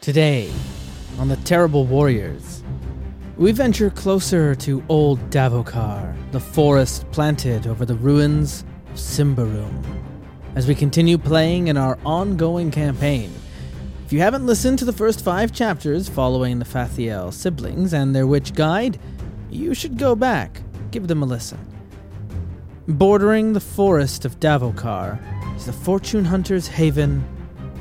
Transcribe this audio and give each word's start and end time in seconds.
Today, 0.00 0.50
on 1.18 1.28
the 1.28 1.36
Terrible 1.36 1.84
Warriors, 1.84 2.64
we 3.36 3.52
venture 3.52 3.90
closer 3.90 4.54
to 4.54 4.82
Old 4.88 5.18
Davokar, 5.28 6.16
the 6.32 6.40
forest 6.40 7.04
planted 7.10 7.66
over 7.66 7.84
the 7.84 7.96
ruins 7.96 8.64
of 8.88 8.96
Symbaroum, 8.96 9.84
as 10.54 10.66
we 10.66 10.74
continue 10.74 11.18
playing 11.18 11.68
in 11.68 11.76
our 11.76 11.98
ongoing 12.06 12.70
campaign. 12.70 13.30
If 14.06 14.10
you 14.14 14.20
haven't 14.20 14.46
listened 14.46 14.78
to 14.78 14.86
the 14.86 14.92
first 14.94 15.22
five 15.22 15.52
chapters 15.52 16.08
following 16.08 16.60
the 16.60 16.64
Fathiel 16.64 17.30
siblings 17.30 17.92
and 17.92 18.16
their 18.16 18.26
witch 18.26 18.54
guide, 18.54 18.98
you 19.50 19.74
should 19.74 19.98
go 19.98 20.14
back, 20.14 20.62
give 20.92 21.08
them 21.08 21.22
a 21.22 21.26
listen. 21.26 21.58
Bordering 22.88 23.52
the 23.52 23.60
forest 23.60 24.24
of 24.24 24.40
Davokar 24.40 25.18
is 25.56 25.66
the 25.66 25.74
fortune 25.74 26.24
hunter's 26.24 26.68
haven 26.68 27.22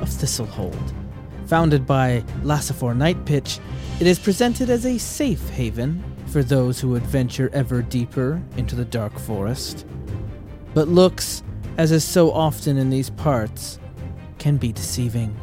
of 0.02 0.10
Thistlehold. 0.10 0.99
Founded 1.50 1.88
by 1.88 2.24
Lasifor 2.44 2.96
Nightpitch, 2.96 3.60
it 4.00 4.06
is 4.06 4.20
presented 4.20 4.70
as 4.70 4.86
a 4.86 5.00
safe 5.00 5.50
haven 5.50 6.04
for 6.28 6.44
those 6.44 6.80
who 6.80 6.90
would 6.90 7.02
venture 7.02 7.50
ever 7.54 7.82
deeper 7.82 8.40
into 8.56 8.76
the 8.76 8.86
dark 8.86 9.18
forest. 9.18 9.84
But 10.76 10.90
looks, 10.90 11.42
as 11.80 11.92
is 11.92 12.04
so 12.04 12.32
often 12.32 12.78
in 12.78 12.92
these 12.92 13.10
parts, 13.10 13.80
can 14.38 14.58
be 14.58 14.72
deceiving. 14.72 15.36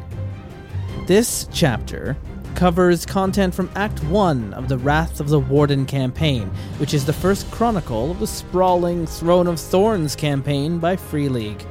This 1.07 1.49
chapter 1.51 2.15
covers 2.55 3.05
content 3.05 3.53
from 3.53 3.69
Act 3.75 4.01
1 4.05 4.53
of 4.53 4.69
the 4.69 4.77
Wrath 4.77 5.19
of 5.19 5.27
the 5.27 5.41
Warden 5.41 5.85
campaign, 5.85 6.47
which 6.77 6.93
is 6.93 7.05
the 7.05 7.11
first 7.11 7.51
chronicle 7.51 8.11
of 8.11 8.21
the 8.21 8.27
sprawling 8.27 9.05
Throne 9.05 9.47
of 9.47 9.59
Thorns 9.59 10.15
campaign 10.15 10.79
by 10.79 10.95
Free 10.95 11.27
League. 11.27 11.65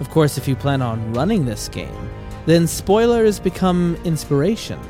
Of 0.00 0.10
course, 0.10 0.36
if 0.36 0.48
you 0.48 0.56
plan 0.56 0.82
on 0.82 1.12
running 1.12 1.44
this 1.44 1.68
game, 1.68 2.10
then 2.46 2.66
spoilers 2.66 3.38
become 3.38 3.96
inspiration, 4.04 4.80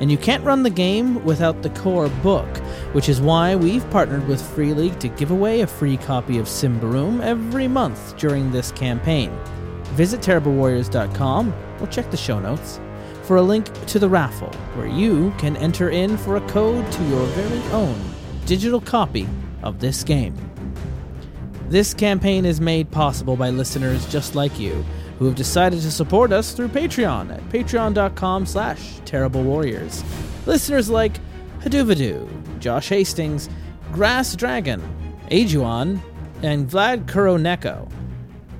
and 0.00 0.10
you 0.10 0.18
can't 0.18 0.44
run 0.44 0.62
the 0.62 0.70
game 0.70 1.24
without 1.24 1.62
the 1.62 1.70
core 1.70 2.08
book, 2.08 2.58
which 2.92 3.08
is 3.08 3.20
why 3.20 3.54
we've 3.54 3.88
partnered 3.90 4.26
with 4.26 4.42
Free 4.42 4.74
League 4.74 4.98
to 4.98 5.08
give 5.08 5.30
away 5.30 5.60
a 5.60 5.66
free 5.66 5.96
copy 5.96 6.38
of 6.38 6.46
Symbaroum 6.46 7.22
every 7.22 7.68
month 7.68 8.16
during 8.16 8.50
this 8.50 8.72
campaign. 8.72 9.30
Visit 9.94 10.20
terriblewarriors.com 10.20 11.54
or 11.80 11.86
check 11.86 12.10
the 12.10 12.16
show 12.16 12.40
notes 12.40 12.80
for 13.22 13.36
a 13.36 13.42
link 13.42 13.72
to 13.86 13.98
the 13.98 14.08
raffle, 14.08 14.52
where 14.74 14.88
you 14.88 15.32
can 15.38 15.56
enter 15.56 15.90
in 15.90 16.16
for 16.18 16.36
a 16.36 16.48
code 16.48 16.90
to 16.92 17.04
your 17.04 17.24
very 17.28 17.62
own 17.72 17.98
digital 18.44 18.80
copy 18.80 19.26
of 19.62 19.78
this 19.78 20.02
game. 20.04 20.34
This 21.68 21.94
campaign 21.94 22.44
is 22.44 22.60
made 22.60 22.90
possible 22.90 23.36
by 23.36 23.50
listeners 23.50 24.06
just 24.12 24.34
like 24.34 24.58
you 24.58 24.84
who 25.24 25.28
have 25.28 25.38
decided 25.38 25.80
to 25.80 25.90
support 25.90 26.32
us 26.32 26.52
through 26.52 26.68
Patreon 26.68 27.32
at 27.32 27.40
patreon.com 27.48 28.44
slash 28.44 29.00
terriblewarriors. 29.06 30.04
Listeners 30.44 30.90
like 30.90 31.18
Haduvadu, 31.60 32.28
Josh 32.58 32.90
Hastings, 32.90 33.48
Grass 33.90 34.36
Dragon, 34.36 34.82
Ajuan, 35.30 35.98
and 36.42 36.68
Vlad 36.68 37.06
Kuroneko. 37.06 37.90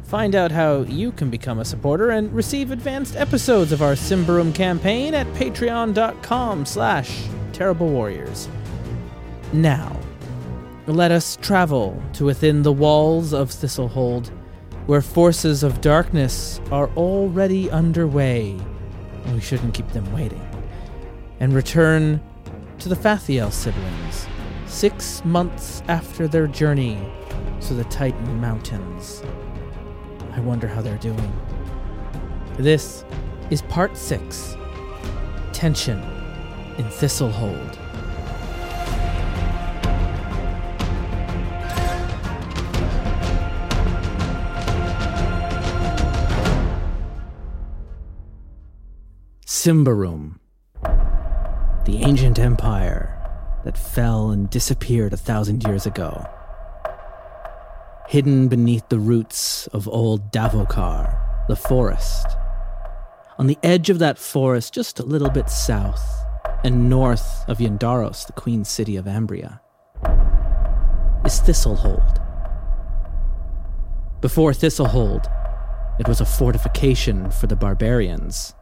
Find 0.04 0.34
out 0.34 0.50
how 0.50 0.84
you 0.84 1.12
can 1.12 1.28
become 1.28 1.58
a 1.58 1.66
supporter 1.66 2.08
and 2.08 2.32
receive 2.32 2.70
advanced 2.70 3.14
episodes 3.14 3.70
of 3.70 3.82
our 3.82 3.92
Symbaroum 3.92 4.54
campaign 4.54 5.12
at 5.12 5.26
patreon.com 5.34 6.64
slash 6.64 7.24
terriblewarriors. 7.52 8.48
Now, 9.52 10.00
let 10.86 11.12
us 11.12 11.36
travel 11.42 12.02
to 12.14 12.24
within 12.24 12.62
the 12.62 12.72
walls 12.72 13.34
of 13.34 13.50
Thistlehold 13.50 14.30
where 14.86 15.00
forces 15.00 15.62
of 15.62 15.80
darkness 15.80 16.60
are 16.70 16.90
already 16.96 17.70
underway. 17.70 18.58
We 19.32 19.40
shouldn't 19.40 19.74
keep 19.74 19.88
them 19.88 20.12
waiting. 20.12 20.46
And 21.40 21.52
return 21.52 22.22
to 22.78 22.88
the 22.88 22.96
Fathiel 22.96 23.50
siblings, 23.50 24.26
six 24.66 25.24
months 25.24 25.82
after 25.88 26.28
their 26.28 26.46
journey 26.46 26.98
to 27.62 27.74
the 27.74 27.84
Titan 27.84 28.40
Mountains. 28.40 29.22
I 30.32 30.40
wonder 30.40 30.68
how 30.68 30.82
they're 30.82 30.98
doing. 30.98 31.32
This 32.58 33.04
is 33.50 33.62
part 33.62 33.96
six 33.96 34.56
Tension 35.52 36.02
in 36.76 36.84
Thistlehold. 36.84 37.78
Symbaroum, 49.64 50.40
the 51.86 52.02
ancient 52.02 52.38
empire 52.38 53.18
that 53.64 53.78
fell 53.78 54.28
and 54.28 54.50
disappeared 54.50 55.14
a 55.14 55.16
thousand 55.16 55.66
years 55.66 55.86
ago. 55.86 56.28
Hidden 58.06 58.48
beneath 58.48 58.86
the 58.90 58.98
roots 58.98 59.66
of 59.68 59.88
old 59.88 60.30
Davokar, 60.30 61.18
the 61.48 61.56
forest. 61.56 62.26
On 63.38 63.46
the 63.46 63.56
edge 63.62 63.88
of 63.88 64.00
that 64.00 64.18
forest, 64.18 64.74
just 64.74 65.00
a 65.00 65.02
little 65.02 65.30
bit 65.30 65.48
south 65.48 66.26
and 66.62 66.90
north 66.90 67.48
of 67.48 67.56
Yndaros, 67.56 68.26
the 68.26 68.34
queen 68.34 68.66
city 68.66 68.96
of 68.96 69.06
Ambria, 69.06 69.60
is 71.24 71.40
Thistlehold. 71.40 72.20
Before 74.20 74.52
Thistlehold, 74.52 75.24
it 75.98 76.06
was 76.06 76.20
a 76.20 76.26
fortification 76.26 77.30
for 77.30 77.46
the 77.46 77.56
barbarians 77.56 78.52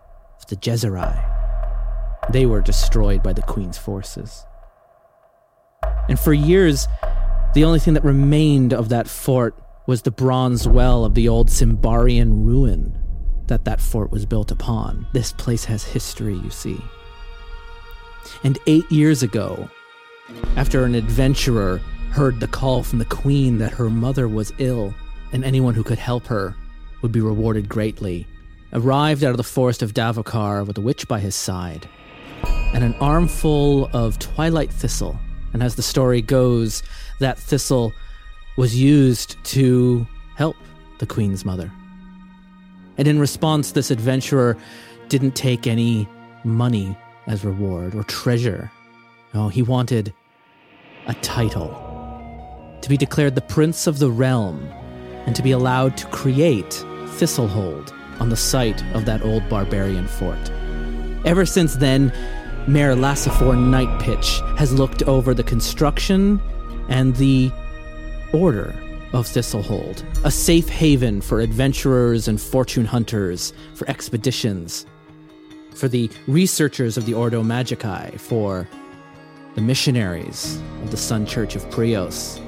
of 0.42 0.48
the 0.48 0.56
Jezeri. 0.56 1.28
They 2.30 2.46
were 2.46 2.60
destroyed 2.60 3.22
by 3.22 3.32
the 3.32 3.42
Queen's 3.42 3.78
forces. 3.78 4.44
And 6.08 6.18
for 6.18 6.32
years, 6.32 6.88
the 7.54 7.64
only 7.64 7.78
thing 7.78 7.94
that 7.94 8.04
remained 8.04 8.72
of 8.72 8.88
that 8.88 9.08
fort 9.08 9.58
was 9.86 10.02
the 10.02 10.10
bronze 10.10 10.66
well 10.66 11.04
of 11.04 11.14
the 11.14 11.28
old 11.28 11.48
Simbarian 11.48 12.44
ruin 12.44 12.98
that 13.46 13.64
that 13.64 13.80
fort 13.80 14.10
was 14.10 14.24
built 14.24 14.50
upon. 14.50 15.06
This 15.12 15.32
place 15.32 15.64
has 15.64 15.84
history, 15.84 16.34
you 16.34 16.50
see. 16.50 16.80
And 18.44 18.58
eight 18.66 18.90
years 18.90 19.22
ago, 19.22 19.68
after 20.56 20.84
an 20.84 20.94
adventurer 20.94 21.78
heard 22.10 22.40
the 22.40 22.46
call 22.46 22.82
from 22.82 22.98
the 22.98 23.04
queen 23.04 23.58
that 23.58 23.72
her 23.72 23.90
mother 23.90 24.28
was 24.28 24.52
ill 24.58 24.94
and 25.32 25.44
anyone 25.44 25.74
who 25.74 25.82
could 25.82 25.98
help 25.98 26.26
her 26.26 26.54
would 27.02 27.12
be 27.12 27.20
rewarded 27.20 27.68
greatly, 27.68 28.26
arrived 28.72 29.22
out 29.22 29.30
of 29.30 29.36
the 29.36 29.42
forest 29.42 29.82
of 29.82 29.94
Davokar 29.94 30.66
with 30.66 30.78
a 30.78 30.80
witch 30.80 31.06
by 31.06 31.20
his 31.20 31.34
side 31.34 31.88
and 32.74 32.82
an 32.82 32.94
armful 32.94 33.90
of 33.92 34.18
twilight 34.18 34.72
thistle. 34.72 35.18
And 35.52 35.62
as 35.62 35.76
the 35.76 35.82
story 35.82 36.22
goes, 36.22 36.82
that 37.20 37.38
thistle 37.38 37.92
was 38.56 38.74
used 38.78 39.42
to 39.44 40.06
help 40.36 40.56
the 40.98 41.06
queen's 41.06 41.44
mother. 41.44 41.70
And 42.96 43.06
in 43.06 43.18
response, 43.18 43.72
this 43.72 43.90
adventurer 43.90 44.56
didn't 45.08 45.32
take 45.32 45.66
any 45.66 46.08
money 46.44 46.96
as 47.26 47.44
reward 47.44 47.94
or 47.94 48.02
treasure. 48.04 48.70
No, 49.34 49.48
he 49.48 49.62
wanted 49.62 50.12
a 51.06 51.14
title 51.14 51.70
to 52.80 52.88
be 52.88 52.96
declared 52.96 53.34
the 53.34 53.40
prince 53.40 53.86
of 53.86 53.98
the 53.98 54.10
realm 54.10 54.66
and 55.26 55.36
to 55.36 55.42
be 55.42 55.52
allowed 55.52 55.96
to 55.98 56.06
create 56.06 56.84
Thistlehold 57.16 57.92
on 58.22 58.28
the 58.28 58.36
site 58.36 58.84
of 58.94 59.04
that 59.04 59.20
old 59.24 59.46
barbarian 59.48 60.06
fort. 60.06 60.38
Ever 61.24 61.44
since 61.44 61.74
then, 61.74 62.12
Mayor 62.68 62.94
Lasifor 62.94 63.56
Nightpitch 63.56 64.56
has 64.56 64.72
looked 64.72 65.02
over 65.02 65.34
the 65.34 65.42
construction 65.42 66.40
and 66.88 67.16
the 67.16 67.50
order 68.32 68.76
of 69.12 69.26
Thistlehold, 69.26 70.04
a 70.24 70.30
safe 70.30 70.68
haven 70.68 71.20
for 71.20 71.40
adventurers 71.40 72.28
and 72.28 72.40
fortune 72.40 72.84
hunters, 72.84 73.52
for 73.74 73.90
expeditions, 73.90 74.86
for 75.74 75.88
the 75.88 76.08
researchers 76.28 76.96
of 76.96 77.06
the 77.06 77.14
Ordo 77.14 77.42
Magica, 77.42 78.20
for 78.20 78.68
the 79.56 79.60
missionaries 79.60 80.62
of 80.84 80.92
the 80.92 80.96
Sun 80.96 81.26
Church 81.26 81.56
of 81.56 81.64
Prios, 81.70 82.40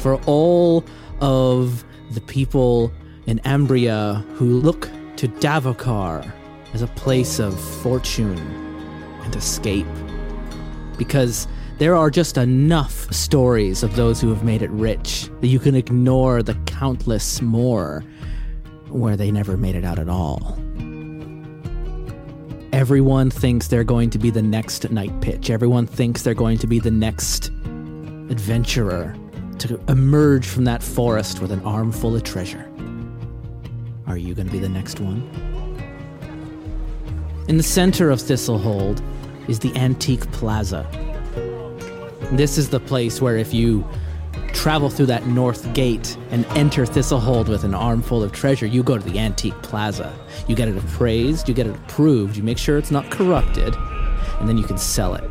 for 0.00 0.20
all 0.26 0.84
of 1.20 1.84
the 2.10 2.20
people 2.22 2.92
in 3.28 3.38
Ambria 3.40 4.24
who 4.32 4.58
look 4.58 4.88
to 5.16 5.28
Davokar 5.28 6.32
as 6.72 6.80
a 6.80 6.86
place 6.88 7.38
of 7.38 7.60
fortune 7.82 8.38
and 9.22 9.36
escape. 9.36 9.86
Because 10.96 11.46
there 11.76 11.94
are 11.94 12.10
just 12.10 12.38
enough 12.38 13.12
stories 13.12 13.82
of 13.82 13.96
those 13.96 14.18
who 14.18 14.30
have 14.30 14.42
made 14.42 14.62
it 14.62 14.70
rich 14.70 15.28
that 15.42 15.48
you 15.48 15.58
can 15.58 15.74
ignore 15.74 16.42
the 16.42 16.54
countless 16.66 17.42
more 17.42 18.02
where 18.88 19.16
they 19.16 19.30
never 19.30 19.58
made 19.58 19.76
it 19.76 19.84
out 19.84 19.98
at 19.98 20.08
all. 20.08 20.58
Everyone 22.72 23.30
thinks 23.30 23.68
they're 23.68 23.84
going 23.84 24.08
to 24.10 24.18
be 24.18 24.30
the 24.30 24.42
next 24.42 24.90
night 24.90 25.20
pitch. 25.20 25.50
Everyone 25.50 25.86
thinks 25.86 26.22
they're 26.22 26.32
going 26.32 26.58
to 26.58 26.66
be 26.66 26.78
the 26.78 26.90
next 26.90 27.48
adventurer 28.30 29.14
to 29.58 29.78
emerge 29.88 30.46
from 30.46 30.64
that 30.64 30.82
forest 30.82 31.40
with 31.42 31.52
an 31.52 31.60
armful 31.60 32.16
of 32.16 32.22
treasure. 32.22 32.67
Are 34.08 34.16
you 34.16 34.34
going 34.34 34.46
to 34.46 34.52
be 34.52 34.58
the 34.58 34.70
next 34.70 35.00
one? 35.00 35.20
In 37.46 37.58
the 37.58 37.62
center 37.62 38.10
of 38.10 38.18
Thistlehold 38.18 39.02
is 39.48 39.58
the 39.58 39.74
Antique 39.76 40.30
Plaza. 40.32 40.86
This 42.32 42.56
is 42.56 42.70
the 42.70 42.80
place 42.80 43.20
where 43.20 43.36
if 43.36 43.52
you 43.52 43.86
travel 44.54 44.88
through 44.88 45.06
that 45.06 45.26
north 45.26 45.72
gate 45.74 46.16
and 46.30 46.46
enter 46.56 46.86
Thistlehold 46.86 47.48
with 47.48 47.64
an 47.64 47.74
armful 47.74 48.22
of 48.22 48.32
treasure, 48.32 48.66
you 48.66 48.82
go 48.82 48.96
to 48.96 49.04
the 49.04 49.18
Antique 49.18 49.60
Plaza. 49.62 50.18
You 50.46 50.56
get 50.56 50.68
it 50.68 50.78
appraised, 50.78 51.46
you 51.46 51.54
get 51.54 51.66
it 51.66 51.76
approved, 51.76 52.34
you 52.34 52.42
make 52.42 52.56
sure 52.56 52.78
it's 52.78 52.90
not 52.90 53.10
corrupted, 53.10 53.74
and 54.40 54.48
then 54.48 54.56
you 54.56 54.64
can 54.64 54.78
sell 54.78 55.14
it. 55.16 55.30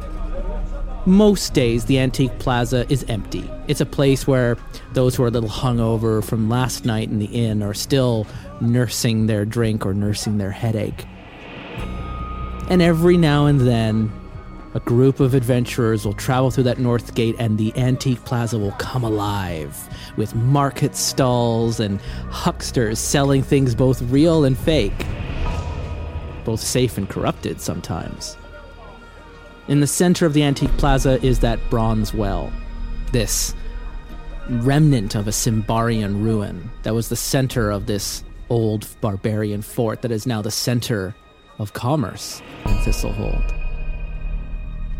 Most 1.07 1.53
days, 1.53 1.85
the 1.85 1.99
Antique 1.99 2.37
Plaza 2.37 2.85
is 2.91 3.05
empty. 3.07 3.49
It's 3.69 3.79
a 3.79 3.85
place 3.85 4.27
where 4.27 4.57
those 4.91 5.15
who 5.15 5.23
are 5.23 5.27
a 5.27 5.31
little 5.31 5.47
hungover 5.47 6.21
from 6.21 6.49
last 6.49 6.83
night 6.83 7.07
in 7.07 7.19
the 7.19 7.27
inn 7.27 7.63
are 7.63 7.73
still 7.73 8.27
nursing 8.59 9.27
their 9.27 9.45
drink 9.45 9.85
or 9.85 9.93
nursing 9.93 10.37
their 10.37 10.51
headache. 10.51 11.05
And 12.69 12.81
every 12.81 13.15
now 13.15 13.45
and 13.45 13.61
then, 13.61 14.11
a 14.73 14.81
group 14.81 15.21
of 15.21 15.33
adventurers 15.33 16.03
will 16.03 16.11
travel 16.11 16.51
through 16.51 16.65
that 16.65 16.77
north 16.77 17.15
gate 17.15 17.37
and 17.39 17.57
the 17.57 17.73
antique 17.77 18.25
plaza 18.25 18.59
will 18.59 18.73
come 18.73 19.05
alive 19.05 19.87
with 20.17 20.35
market 20.35 20.93
stalls 20.93 21.79
and 21.79 22.01
hucksters 22.31 22.99
selling 22.99 23.43
things 23.43 23.75
both 23.75 24.01
real 24.01 24.43
and 24.43 24.57
fake, 24.57 25.05
both 26.43 26.59
safe 26.59 26.97
and 26.97 27.07
corrupted 27.07 27.61
sometimes. 27.61 28.35
In 29.67 29.81
the 29.81 29.87
center 29.87 30.25
of 30.25 30.33
the 30.33 30.43
antique 30.43 30.75
plaza 30.77 31.23
is 31.25 31.39
that 31.39 31.59
bronze 31.69 32.13
well, 32.13 32.51
this 33.11 33.53
remnant 34.49 35.13
of 35.15 35.27
a 35.27 35.31
Simbarian 35.31 36.23
ruin 36.23 36.71
that 36.83 36.93
was 36.93 37.09
the 37.09 37.17
center 37.17 37.69
of 37.69 37.85
this 37.85 38.23
old 38.49 38.87
barbarian 39.01 39.61
fort 39.61 40.01
that 40.03 40.11
is 40.11 40.25
now 40.25 40.41
the 40.41 40.51
center 40.51 41.13
of 41.59 41.73
commerce 41.73 42.41
in 42.65 42.71
Thistlehold. 42.77 43.53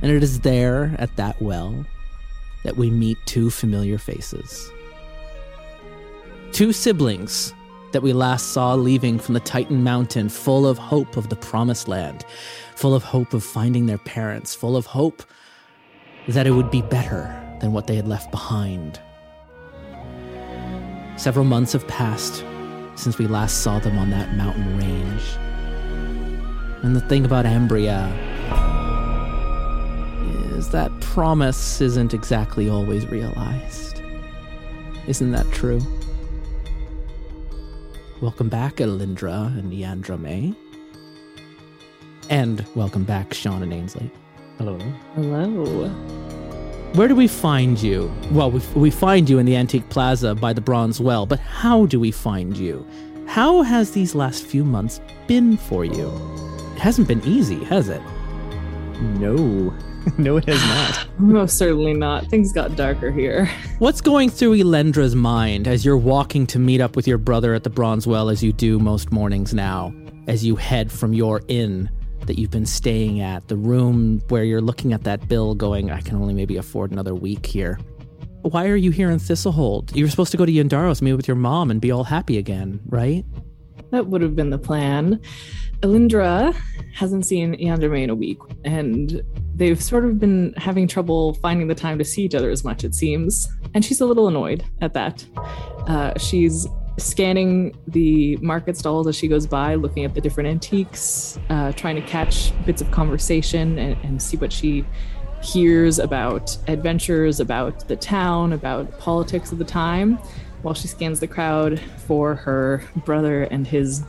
And 0.02 0.12
it 0.12 0.22
is 0.22 0.42
there, 0.42 0.96
at 1.00 1.16
that 1.16 1.42
well, 1.42 1.86
that 2.64 2.76
we 2.76 2.90
meet 2.90 3.18
two 3.26 3.50
familiar 3.50 3.98
faces. 3.98 4.70
Two 6.52 6.74
siblings 6.74 7.54
that 7.98 8.04
we 8.04 8.14
last 8.14 8.52
saw 8.52 8.76
leaving 8.76 9.18
from 9.18 9.34
the 9.34 9.40
Titan 9.40 9.84
Mountain, 9.84 10.30
full 10.30 10.68
of 10.68 10.78
hope 10.78 11.18
of 11.18 11.30
the 11.30 11.36
promised 11.36 11.88
land, 11.88 12.26
full 12.76 12.94
of 12.94 13.02
hope 13.02 13.34
of 13.34 13.44
finding 13.44 13.88
their 13.88 13.98
parents, 13.98 14.54
full 14.54 14.78
of 14.78 14.86
hope 14.86 15.24
that 16.28 16.46
it 16.46 16.52
would 16.52 16.70
be 16.70 16.84
better 16.84 17.36
than 17.60 17.74
what 17.74 17.88
they 17.88 17.96
had 17.96 18.08
left 18.08 18.30
behind. 18.30 19.02
Several 21.16 21.44
months 21.44 21.74
have 21.74 21.88
passed 21.88 22.46
since 22.94 23.18
we 23.18 23.26
last 23.26 23.64
saw 23.64 23.80
them 23.80 23.98
on 23.98 24.12
that 24.12 24.36
mountain 24.36 24.78
range. 24.78 25.24
And 26.84 26.96
the 26.96 27.02
thing 27.02 27.26
about 27.26 27.46
Ambria 27.46 28.14
is 30.56 30.70
that 30.70 30.92
promise 31.02 31.82
isn't 31.82 32.14
exactly 32.14 32.70
always 32.70 33.08
realized. 33.08 34.04
Isn't 35.08 35.32
that 35.32 35.52
true? 35.52 35.82
Welcome 38.20 38.50
back, 38.50 38.78
Elindra 38.78 39.56
and 39.60 39.72
Yandra 39.72 40.20
May. 40.20 40.52
And 42.32 42.66
welcome 42.74 43.04
back, 43.04 43.32
Sean 43.32 43.62
and 43.62 43.72
Ainsley. 43.72 44.10
Hello. 44.58 44.80
Hello. 45.14 45.88
Where 46.94 47.08
do 47.08 47.16
we 47.16 47.28
find 47.28 47.80
you? 47.80 48.12
Well, 48.32 48.50
we, 48.50 48.60
we 48.74 48.90
find 48.90 49.30
you 49.30 49.38
in 49.38 49.46
the 49.46 49.56
Antique 49.56 49.88
Plaza 49.90 50.34
by 50.34 50.52
the 50.52 50.62
Bronze 50.62 51.00
Well, 51.00 51.28
but 51.28 51.40
how 51.40 51.86
do 51.86 52.00
we 52.00 52.10
find 52.10 52.58
you? 52.58 52.88
How 53.28 53.62
has 53.62 53.92
these 53.92 54.16
last 54.16 54.44
few 54.44 54.66
months 54.66 55.00
been 55.28 55.56
for 55.56 55.86
you? 55.86 56.10
It 56.76 56.80
hasn't 56.80 57.08
been 57.08 57.24
easy, 57.24 57.64
has 57.66 57.88
it? 57.88 58.02
No. 59.02 59.74
no, 60.18 60.38
it 60.38 60.46
has 60.46 60.62
not. 60.64 61.08
Most 61.20 61.58
certainly 61.58 61.94
not. 61.94 62.28
Things 62.28 62.54
got 62.54 62.76
darker 62.76 63.12
here. 63.12 63.50
What's 63.80 64.02
going 64.02 64.30
through 64.30 64.58
Elendra's 64.58 65.16
mind 65.16 65.68
as 65.68 65.84
you're 65.84 65.98
walking 65.98 66.48
to 66.48 66.60
meet 66.60 66.82
up 66.82 66.96
with 66.96 67.08
your 67.08 67.18
brother 67.18 67.54
at 67.54 67.64
the 67.64 67.70
Bronze 67.70 68.08
Well 68.08 68.30
as 68.30 68.44
you 68.44 68.54
do 68.54 68.80
most 68.80 69.12
mornings 69.12 69.54
now, 69.54 69.94
as 70.28 70.46
you 70.46 70.56
head 70.56 70.92
from 70.92 71.14
your 71.14 71.42
inn 71.48 71.90
that 72.26 72.38
you've 72.38 72.52
been 72.52 72.66
staying 72.66 73.22
at, 73.22 73.48
the 73.48 73.56
room 73.56 74.22
where 74.30 74.44
you're 74.44 74.62
looking 74.62 74.94
at 74.94 75.04
that 75.04 75.28
bill 75.28 75.56
going, 75.56 75.92
I 75.92 76.02
can 76.02 76.16
only 76.16 76.34
maybe 76.34 76.58
afford 76.58 76.92
another 76.92 77.16
week 77.16 77.46
here. 77.46 77.80
Why 78.42 78.68
are 78.68 78.76
you 78.76 78.92
here 78.92 79.10
in 79.10 79.20
Thistlehold? 79.20 79.96
You 79.96 80.06
were 80.06 80.10
supposed 80.10 80.32
to 80.32 80.38
go 80.38 80.46
to 80.46 80.52
Yndaros, 80.52 81.02
meet 81.02 81.14
with 81.14 81.28
your 81.28 81.36
mom, 81.36 81.72
and 81.72 81.82
be 81.82 81.92
all 81.92 82.04
happy 82.04 82.38
again, 82.38 82.80
right? 82.88 83.26
That 83.92 84.08
would 84.08 84.22
have 84.22 84.36
been 84.36 84.50
the 84.50 84.58
plan. 84.58 85.22
Elindra 85.82 86.56
hasn't 86.94 87.26
seen 87.26 87.56
Yanderme 87.56 88.04
in 88.04 88.10
a 88.10 88.16
week, 88.16 88.40
and 88.66 89.22
they've 89.56 89.82
sort 89.82 90.06
of 90.06 90.20
been 90.20 90.54
having 90.58 90.88
trouble 90.88 91.36
finding 91.36 91.68
the 91.68 91.76
time 91.76 91.98
to 92.00 92.06
see 92.06 92.24
each 92.24 92.34
other 92.34 92.50
as 92.50 92.64
much, 92.64 92.84
it 92.84 92.96
seems. 92.96 93.48
And 93.74 93.86
she's 93.86 94.02
a 94.02 94.06
little 94.06 94.28
annoyed 94.28 94.64
at 94.82 94.94
that. 94.94 95.26
Uh, 95.88 96.18
she's 96.18 96.68
scanning 96.98 97.78
the 97.88 98.38
market 98.38 98.76
stalls 98.76 99.08
as 99.08 99.16
she 99.16 99.28
goes 99.28 99.46
by, 99.46 99.76
looking 99.76 100.04
at 100.04 100.16
the 100.16 100.22
different 100.22 100.50
antiques, 100.50 101.38
uh, 101.50 101.72
trying 101.74 101.96
to 101.96 102.02
catch 102.02 102.52
bits 102.66 102.82
of 102.82 102.90
conversation 102.90 103.78
and, 103.78 103.98
and 104.04 104.22
see 104.22 104.38
what 104.38 104.52
she 104.52 104.84
hears 105.44 106.00
about 106.00 106.58
adventures, 106.68 107.40
about 107.40 107.88
the 107.88 107.96
town, 107.96 108.54
about 108.54 108.98
politics 108.98 109.52
of 109.52 109.60
the 109.60 109.66
time, 109.66 110.18
while 110.64 110.74
she 110.74 110.88
scans 110.88 111.20
the 111.20 111.28
crowd 111.28 111.80
for 112.08 112.34
her 112.34 112.84
brother 113.06 113.44
and 113.44 113.68
his 113.68 114.04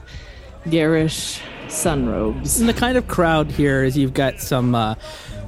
garish 0.70 1.43
sun 1.70 2.09
robes. 2.09 2.61
And 2.61 2.69
the 2.69 2.75
kind 2.75 2.97
of 2.97 3.06
crowd 3.09 3.50
here 3.50 3.85
is 3.85 3.97
you've 3.97 4.15
got 4.15 4.41
some 4.41 4.75
uh, 4.75 4.94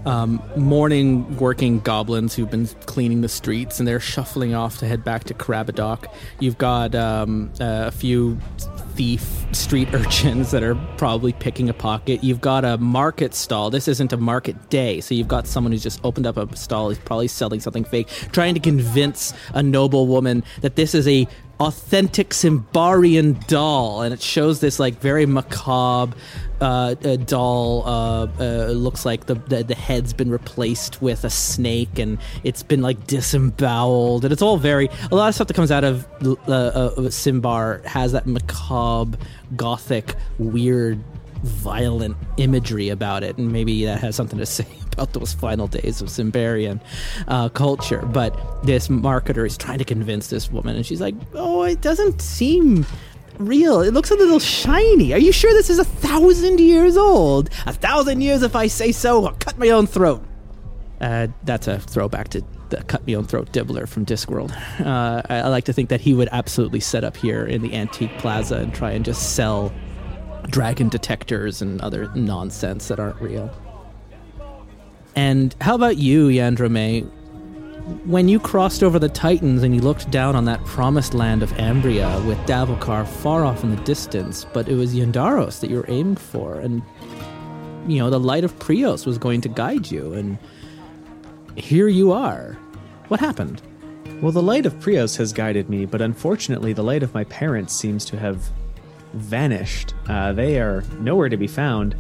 um, 0.07 0.43
morning 0.57 1.37
working 1.37 1.81
goblins 1.81 2.35
who've 2.35 2.51
been 2.51 2.67
cleaning 2.87 3.21
the 3.21 3.29
streets 3.29 3.79
and 3.79 3.87
they're 3.87 4.01
shuffling 4.01 4.55
off 4.55 4.79
to 4.79 4.87
head 4.87 5.05
back 5.05 5.25
to 5.25 5.35
Karabadoc. 5.35 6.07
You've 6.39 6.59
got 6.59 6.95
um, 6.95 7.51
uh, 7.61 7.85
a 7.87 7.91
few 7.91 8.39
thief 8.95 9.47
street 9.53 9.89
urchins 9.95 10.51
that 10.51 10.63
are 10.63 10.75
probably 10.97 11.33
picking 11.33 11.69
a 11.69 11.75
pocket. 11.75 12.25
You've 12.25 12.41
got 12.41 12.65
a 12.65 12.79
market 12.79 13.35
stall. 13.35 13.71
This 13.71 13.89
isn't 13.89 14.13
a 14.13 14.17
market 14.17 14.71
day, 14.71 15.01
so 15.01 15.15
you've 15.15 15.29
got 15.29 15.47
someone 15.47 15.73
who's 15.73 15.83
just 15.83 16.01
opened 16.05 16.27
up 16.27 16.37
a 16.37 16.57
stall. 16.57 16.89
He's 16.89 16.99
probably 16.99 17.29
selling 17.29 17.61
something 17.61 17.85
fake, 17.85 18.09
trying 18.33 18.55
to 18.55 18.61
convince 18.61 19.35
a 19.55 19.63
noble 19.63 20.07
woman 20.07 20.45
that 20.63 20.77
this 20.77 20.95
is 20.95 21.07
a 21.09 21.27
authentic 21.61 22.31
Simbarian 22.31 23.47
doll, 23.47 24.03
and 24.03 24.15
it 24.15 24.23
shows 24.23 24.61
this 24.61 24.79
like 24.79 24.99
very 24.99 25.27
macabre 25.27 26.17
uh, 26.61 26.95
doll. 26.95 27.87
Uh, 27.87 28.29
uh, 28.41 28.67
looks 28.73 29.05
like 29.05 29.27
the, 29.27 29.35
the, 29.35 29.63
the 29.63 29.75
head's 29.75 30.13
been 30.13 30.31
replaced 30.31 31.01
with 31.03 31.25
a 31.25 31.31
snake, 31.31 31.99
and 31.99 32.19
it's 32.45 32.63
been 32.63 32.81
like 32.81 33.07
disemboweled, 33.07 34.25
and 34.25 34.33
it's 34.33 34.43
all 34.43 34.57
very 34.57 34.89
a 35.13 35.15
lot 35.15 35.29
of 35.29 35.35
stuff 35.35 35.49
that 35.49 35.55
comes 35.55 35.71
out 35.71 35.85
of 35.85 36.07
uh, 36.49 36.53
uh, 36.53 36.95
Simbar 37.09 37.85
has 37.85 38.13
that 38.13 38.27
macabre, 38.27 39.19
gothic, 39.57 40.15
weird 40.39 40.99
violent 41.43 42.17
imagery 42.37 42.89
about 42.89 43.23
it, 43.23 43.39
and 43.39 43.51
maybe 43.53 43.85
that 43.85 44.01
has 44.01 44.17
something 44.17 44.39
to 44.39 44.47
say 44.61 44.67
about 44.93 45.13
those 45.13 45.33
final 45.33 45.67
days 45.67 46.01
of 46.01 46.09
Simbarian 46.09 46.81
uh, 47.29 47.49
culture. 47.49 48.03
But 48.03 48.37
this 48.65 48.89
marketer 48.89 49.47
is 49.47 49.57
trying 49.57 49.79
to 49.79 49.85
convince 49.85 50.29
this 50.29 50.51
woman, 50.51 50.77
and 50.77 50.85
she's 50.85 51.01
like, 51.01 51.15
"Oh, 51.35 51.63
it 51.63 51.81
doesn't 51.81 52.21
seem." 52.21 52.87
Real. 53.39 53.81
It 53.81 53.95
looks 53.95 54.11
a 54.11 54.17
little 54.17 54.39
shiny. 54.39 55.15
Are 55.15 55.19
you 55.19 55.33
sure 55.33 55.51
this 55.55 55.71
is 55.71 55.79
a 55.79 55.85
thousand 55.85 56.61
years 56.61 56.99
old? 56.99 57.49
A 57.65 57.73
thousand 57.73 58.21
years, 58.21 58.43
if 58.43 58.55
I 58.55 58.67
say 58.67 58.93
so. 58.93 59.25
I'll 59.25 59.33
cut 59.33 59.57
my 59.57 59.71
own 59.71 59.87
throat. 59.87 60.23
Uh, 61.01 61.29
that's 61.45 61.67
a 61.67 61.79
throwback 61.79 62.29
to 62.29 62.45
the 62.69 62.83
cut 62.85 63.07
me 63.07 63.17
own 63.17 63.25
throat 63.25 63.51
dibbler 63.53 63.89
from 63.89 64.05
Discworld. 64.05 64.53
Uh, 64.81 65.23
I, 65.29 65.37
I 65.37 65.49
like 65.49 65.65
to 65.65 65.73
think 65.73 65.89
that 65.89 66.01
he 66.01 66.15
would 66.15 66.29
absolutely 66.33 66.81
set 66.81 67.05
up 67.05 67.17
here 67.17 67.45
in 67.45 67.63
the 67.63 67.75
antique 67.75 68.17
plaza 68.19 68.57
and 68.57 68.75
try 68.75 68.93
and 68.93 69.05
just 69.05 69.35
sell 69.35 69.73
dragon 70.49 70.89
detectors 70.89 71.63
and 71.63 71.81
other 71.81 72.11
nonsense 72.15 72.89
that 72.89 72.99
aren't 72.99 73.21
real. 73.21 73.51
And 75.17 75.55
how 75.61 75.75
about 75.75 75.97
you, 75.97 76.29
Yandrame? 76.29 77.11
When 78.05 78.29
you 78.29 78.39
crossed 78.39 78.83
over 78.83 78.99
the 78.99 79.09
Titans 79.09 79.63
and 79.63 79.75
you 79.75 79.81
looked 79.81 80.11
down 80.11 80.37
on 80.37 80.45
that 80.45 80.65
promised 80.65 81.15
land 81.15 81.43
of 81.43 81.51
Ambria 81.53 82.25
with 82.27 82.39
Davokar 82.41 83.07
far 83.07 83.45
off 83.45 83.65
in 83.65 83.75
the 83.75 83.83
distance, 83.83 84.47
but 84.53 84.69
it 84.69 84.77
was 84.77 84.95
Yndaros 84.95 85.61
that 85.61 85.71
you 85.71 85.77
were 85.77 85.91
aiming 85.91 86.17
for, 86.17 86.61
and 86.61 86.83
you 87.89 87.99
know, 87.99 88.11
the 88.11 88.21
light 88.21 88.45
of 88.45 88.57
Prios 88.59 89.07
was 89.07 89.19
going 89.19 89.41
to 89.41 89.49
guide 89.49 89.91
you, 89.91 90.13
and 90.13 90.39
here 91.57 91.89
you 91.89 92.13
are. 92.13 92.57
What 93.09 93.19
happened? 93.19 93.61
Well, 94.21 94.33
the 94.33 94.43
light 94.43 94.67
of 94.67 94.75
Prios 94.75 95.17
has 95.17 95.33
guided 95.33 95.71
me, 95.71 95.87
but 95.87 96.01
unfortunately, 96.01 96.73
the 96.73 96.85
light 96.85 97.03
of 97.03 97.15
my 97.15 97.25
parents 97.25 97.75
seems 97.75 98.05
to 98.07 98.19
have 98.19 98.51
vanished. 99.15 99.95
Uh, 100.09 100.33
they 100.33 100.61
are 100.61 100.83
nowhere 101.01 101.29
to 101.29 101.37
be 101.37 101.47
found. 101.47 101.95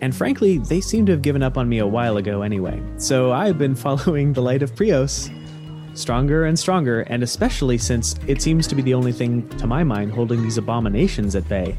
And 0.00 0.14
frankly, 0.14 0.58
they 0.58 0.80
seem 0.80 1.06
to 1.06 1.12
have 1.12 1.22
given 1.22 1.42
up 1.42 1.56
on 1.56 1.68
me 1.68 1.78
a 1.78 1.86
while 1.86 2.16
ago 2.16 2.42
anyway. 2.42 2.82
So 2.98 3.32
I've 3.32 3.58
been 3.58 3.74
following 3.86 4.32
the 4.32 4.42
light 4.42 4.62
of 4.62 4.74
Prios 4.74 5.32
stronger 5.96 6.44
and 6.44 6.58
stronger, 6.58 7.00
and 7.02 7.22
especially 7.22 7.78
since 7.78 8.16
it 8.26 8.42
seems 8.42 8.66
to 8.66 8.74
be 8.74 8.82
the 8.82 8.94
only 8.94 9.12
thing, 9.12 9.48
to 9.50 9.66
my 9.66 9.82
mind, 9.82 10.12
holding 10.12 10.42
these 10.42 10.58
abominations 10.58 11.34
at 11.34 11.48
bay, 11.48 11.76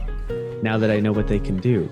now 0.63 0.77
that 0.77 0.89
I 0.89 0.99
know 0.99 1.11
what 1.11 1.27
they 1.27 1.39
can 1.39 1.57
do. 1.57 1.89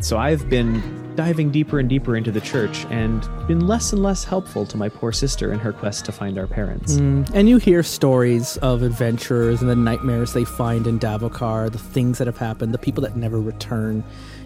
so 0.00 0.16
I've 0.16 0.48
been 0.48 0.82
diving 1.18 1.50
deeper 1.50 1.80
and 1.80 1.88
deeper 1.88 2.16
into 2.16 2.30
the 2.30 2.40
church 2.40 2.86
and 2.90 3.28
been 3.48 3.66
less 3.66 3.92
and 3.92 4.00
less 4.04 4.22
helpful 4.22 4.64
to 4.64 4.76
my 4.76 4.88
poor 4.88 5.10
sister 5.10 5.52
in 5.52 5.58
her 5.58 5.72
quest 5.72 6.04
to 6.04 6.12
find 6.12 6.38
our 6.38 6.46
parents. 6.46 6.94
Mm, 6.94 7.28
and 7.34 7.48
you 7.48 7.56
hear 7.56 7.82
stories 7.82 8.56
of 8.58 8.82
adventurers 8.82 9.60
and 9.60 9.68
the 9.68 9.74
nightmares 9.74 10.32
they 10.32 10.44
find 10.44 10.86
in 10.86 11.00
Davokar, 11.00 11.72
the 11.72 11.78
things 11.78 12.18
that 12.18 12.28
have 12.28 12.38
happened, 12.38 12.72
the 12.72 12.78
people 12.78 13.02
that 13.02 13.16
never 13.16 13.40
return. 13.40 14.04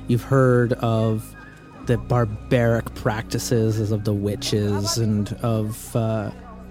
You've 0.09 0.23
heard 0.23 0.73
of 0.73 1.37
the 1.85 1.99
barbaric 1.99 2.95
practices 2.95 3.93
of 3.93 4.05
the 4.05 4.15
witches 4.15 4.97
and 4.97 5.31
of, 5.43 5.95
uh, 5.95 6.31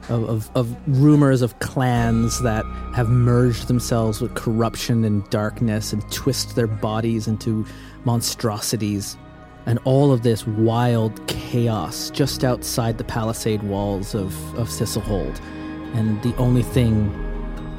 of, 0.09 0.23
of, 0.23 0.51
of 0.55 0.75
rumors 0.87 1.43
of 1.43 1.59
clans 1.59 2.41
that 2.41 2.65
have 2.95 3.09
merged 3.09 3.67
themselves 3.67 4.19
with 4.19 4.33
corruption 4.33 5.05
and 5.05 5.29
darkness 5.29 5.93
and 5.93 6.01
twist 6.11 6.55
their 6.55 6.65
bodies 6.65 7.27
into 7.27 7.63
monstrosities 8.03 9.15
and 9.65 9.79
all 9.83 10.11
of 10.11 10.23
this 10.23 10.45
wild 10.47 11.25
chaos 11.27 12.09
just 12.09 12.43
outside 12.43 12.97
the 12.97 13.03
palisade 13.03 13.63
walls 13.63 14.15
of, 14.15 14.33
of 14.57 14.67
Thistlehold. 14.67 15.39
And 15.93 16.21
the 16.23 16.35
only 16.37 16.63
thing 16.63 17.09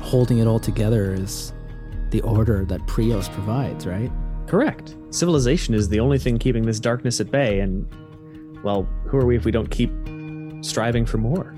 holding 0.00 0.38
it 0.38 0.46
all 0.46 0.60
together 0.60 1.14
is 1.14 1.52
the 2.10 2.20
order 2.22 2.64
that 2.66 2.80
Prios 2.82 3.32
provides, 3.32 3.86
right? 3.86 4.10
Correct. 4.46 4.96
Civilization 5.10 5.74
is 5.74 5.88
the 5.88 6.00
only 6.00 6.18
thing 6.18 6.38
keeping 6.38 6.66
this 6.66 6.78
darkness 6.78 7.20
at 7.20 7.30
bay, 7.30 7.60
and, 7.60 7.88
well, 8.62 8.86
who 9.06 9.16
are 9.16 9.24
we 9.24 9.36
if 9.36 9.44
we 9.44 9.50
don't 9.50 9.70
keep 9.70 9.90
striving 10.60 11.06
for 11.06 11.18
more? 11.18 11.54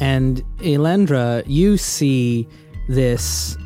And 0.00 0.42
Elendra, 0.58 1.44
you 1.46 1.76
see 1.76 2.48
this 2.88 3.56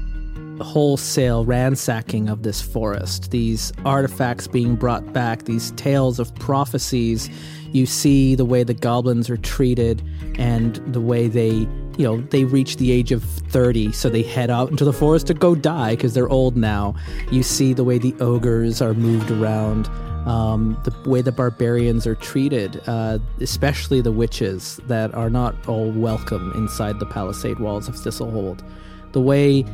wholesale 0.60 1.44
ransacking 1.44 2.28
of 2.28 2.42
this 2.42 2.60
forest, 2.60 3.30
these 3.30 3.72
artifacts 3.84 4.46
being 4.46 4.76
brought 4.76 5.12
back, 5.12 5.44
these 5.44 5.70
tales 5.72 6.18
of 6.18 6.34
prophecies. 6.36 7.28
You 7.72 7.86
see 7.86 8.34
the 8.34 8.44
way 8.44 8.64
the 8.64 8.74
goblins 8.74 9.28
are 9.28 9.36
treated 9.36 10.02
and 10.38 10.76
the 10.92 11.00
way 11.00 11.28
they, 11.28 11.50
you 11.50 12.04
know, 12.04 12.20
they 12.30 12.44
reach 12.44 12.76
the 12.76 12.92
age 12.92 13.12
of 13.12 13.22
30, 13.22 13.92
so 13.92 14.08
they 14.08 14.22
head 14.22 14.50
out 14.50 14.70
into 14.70 14.84
the 14.84 14.92
forest 14.92 15.26
to 15.28 15.34
go 15.34 15.54
die 15.54 15.94
because 15.96 16.14
they're 16.14 16.28
old 16.28 16.56
now. 16.56 16.94
You 17.30 17.42
see 17.42 17.72
the 17.72 17.84
way 17.84 17.98
the 17.98 18.14
ogres 18.20 18.80
are 18.80 18.94
moved 18.94 19.30
around. 19.30 19.88
Um, 20.26 20.76
the 20.82 21.08
way 21.08 21.22
the 21.22 21.30
barbarians 21.30 22.04
are 22.04 22.16
treated, 22.16 22.82
uh, 22.88 23.20
especially 23.40 24.00
the 24.00 24.10
witches 24.10 24.80
that 24.88 25.14
are 25.14 25.30
not 25.30 25.54
all 25.68 25.92
welcome 25.92 26.50
inside 26.56 26.98
the 26.98 27.06
palisade 27.06 27.60
walls 27.60 27.86
of 27.86 27.94
Thistlehold. 27.94 28.68
The 29.12 29.20
way 29.20 29.64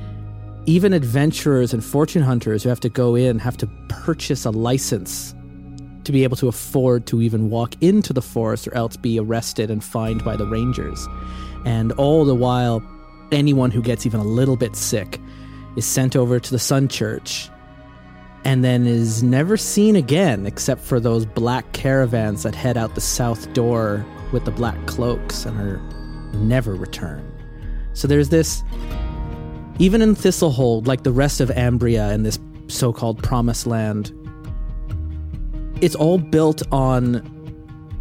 even 0.67 0.93
adventurers 0.93 1.73
and 1.73 1.85
fortune 1.85 2.23
hunters 2.23 2.63
who 2.63 2.69
have 2.69 2.81
to 2.81 2.89
go 2.89 3.15
in 3.15 3.39
have 3.39 3.57
to 3.57 3.67
purchase 3.89 4.45
a 4.45 4.51
license 4.51 5.35
to 6.05 6.13
be 6.13 6.25
able 6.25 6.37
to 6.37 6.49
afford 6.49 7.07
to 7.07 7.21
even 7.21 7.51
walk 7.51 7.75
into 7.81 8.13
the 8.13 8.23
forest 8.23 8.69
or 8.69 8.75
else 8.75 8.97
be 8.97 9.19
arrested 9.19 9.71
and 9.71 9.83
fined 9.83 10.25
by 10.25 10.37
the 10.37 10.47
rangers. 10.47 11.07
And 11.65 11.93
all 11.93 12.25
the 12.25 12.35
while, 12.35 12.83
anyone 13.31 13.71
who 13.71 13.83
gets 13.83 14.07
even 14.07 14.21
a 14.21 14.25
little 14.25 14.57
bit 14.57 14.77
sick 14.77 15.21
is 15.77 15.85
sent 15.85 16.17
over 16.17 16.39
to 16.39 16.51
the 16.51 16.59
Sun 16.59 16.89
Church 16.89 17.49
and 18.45 18.65
then 18.65 18.87
is 18.87 19.23
never 19.23 19.57
seen 19.57 19.95
again 19.95 20.47
except 20.47 20.81
for 20.81 20.99
those 20.99 21.25
black 21.25 21.73
caravans 21.73 22.43
that 22.43 22.55
head 22.55 22.77
out 22.77 22.95
the 22.95 23.01
south 23.01 23.53
door 23.53 24.05
with 24.33 24.45
the 24.45 24.51
black 24.51 24.87
cloaks 24.87 25.45
and 25.45 25.59
are 25.61 25.79
never 26.35 26.75
return. 26.75 27.29
So 27.93 28.09
there's 28.09 28.31
this 28.31 28.63
even 29.79 30.03
in 30.03 30.15
Thistlehold, 30.15 30.87
like 30.87 31.03
the 31.03 31.13
rest 31.13 31.41
of 31.41 31.49
Ambria 31.51 32.13
and 32.13 32.25
this 32.25 32.39
so 32.69 32.93
called 32.93 33.23
Promised 33.23 33.67
Land, 33.67 34.13
it's 35.81 35.95
all 35.95 36.19
built 36.19 36.63
on 36.73 37.29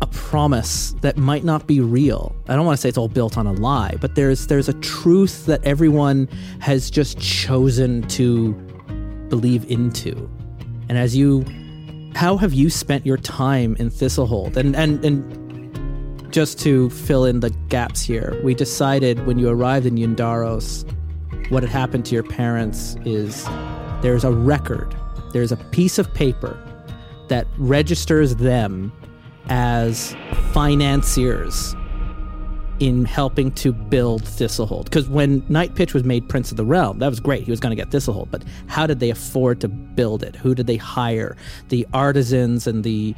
a 0.01 0.07
promise 0.07 0.93
that 1.01 1.17
might 1.17 1.43
not 1.43 1.67
be 1.67 1.79
real. 1.79 2.35
I 2.47 2.55
don't 2.55 2.65
want 2.65 2.77
to 2.77 2.81
say 2.81 2.89
it's 2.89 2.97
all 2.97 3.07
built 3.07 3.37
on 3.37 3.47
a 3.47 3.53
lie, 3.53 3.97
but 4.01 4.15
there's 4.15 4.47
there's 4.47 4.69
a 4.69 4.73
truth 4.73 5.45
that 5.45 5.63
everyone 5.63 6.27
has 6.59 6.89
just 6.89 7.19
chosen 7.19 8.03
to 8.09 8.53
believe 9.29 9.69
into. 9.69 10.29
And 10.89 10.97
as 10.97 11.15
you 11.15 11.45
how 12.15 12.37
have 12.37 12.53
you 12.53 12.69
spent 12.69 13.05
your 13.05 13.17
time 13.17 13.75
in 13.79 13.89
Thistlehold? 13.89 14.57
And 14.57 14.75
and 14.75 15.03
and 15.05 16.33
just 16.33 16.59
to 16.59 16.89
fill 16.89 17.25
in 17.25 17.41
the 17.41 17.49
gaps 17.69 18.01
here, 18.01 18.39
we 18.43 18.53
decided 18.53 19.25
when 19.25 19.37
you 19.37 19.49
arrived 19.49 19.85
in 19.85 19.95
Yndaros 19.95 20.85
what 21.51 21.63
had 21.63 21.71
happened 21.71 22.05
to 22.05 22.15
your 22.15 22.23
parents 22.23 22.95
is 23.03 23.45
there's 24.01 24.23
a 24.23 24.31
record, 24.31 24.95
there's 25.33 25.51
a 25.51 25.57
piece 25.57 25.99
of 25.99 26.11
paper 26.13 26.57
that 27.27 27.45
registers 27.57 28.37
them 28.37 28.91
as 29.49 30.15
financiers 30.53 31.75
in 32.79 33.03
helping 33.03 33.51
to 33.51 33.73
build 33.73 34.23
Thistlehold. 34.23 34.85
Because 34.85 35.09
when 35.09 35.45
Night 35.49 35.75
Pitch 35.75 35.93
was 35.93 36.05
made 36.05 36.29
Prince 36.29 36.51
of 36.51 36.57
the 36.57 36.65
Realm, 36.65 36.99
that 36.99 37.09
was 37.09 37.19
great. 37.19 37.43
He 37.43 37.51
was 37.51 37.59
going 37.59 37.75
to 37.75 37.75
get 37.75 37.91
Thistlehold. 37.91 38.31
But 38.31 38.43
how 38.67 38.87
did 38.87 39.01
they 39.01 39.09
afford 39.09 39.59
to 39.61 39.67
build 39.67 40.23
it? 40.23 40.37
Who 40.37 40.55
did 40.55 40.67
they 40.67 40.77
hire? 40.77 41.35
The 41.67 41.85
artisans 41.93 42.65
and 42.65 42.83
the 42.85 43.13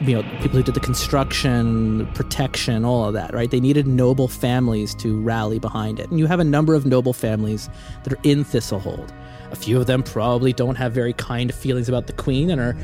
you 0.00 0.14
know 0.14 0.22
people 0.40 0.58
who 0.58 0.62
did 0.62 0.74
the 0.74 0.80
construction 0.80 2.06
protection 2.14 2.84
all 2.84 3.06
of 3.06 3.14
that 3.14 3.32
right? 3.32 3.50
They 3.50 3.60
needed 3.60 3.86
noble 3.86 4.28
families 4.28 4.94
to 4.96 5.20
rally 5.20 5.58
behind 5.58 6.00
it. 6.00 6.10
And 6.10 6.18
you 6.18 6.26
have 6.26 6.40
a 6.40 6.44
number 6.44 6.74
of 6.74 6.86
noble 6.86 7.12
families 7.12 7.68
that 8.04 8.12
are 8.12 8.20
in 8.22 8.44
thistlehold 8.44 9.12
a 9.50 9.56
few 9.56 9.78
of 9.78 9.86
them 9.86 10.02
probably 10.02 10.52
don't 10.52 10.74
have 10.76 10.92
very 10.92 11.12
kind 11.12 11.54
feelings 11.54 11.88
about 11.88 12.06
the 12.06 12.12
queen 12.12 12.50
and 12.50 12.60
are 12.60 12.76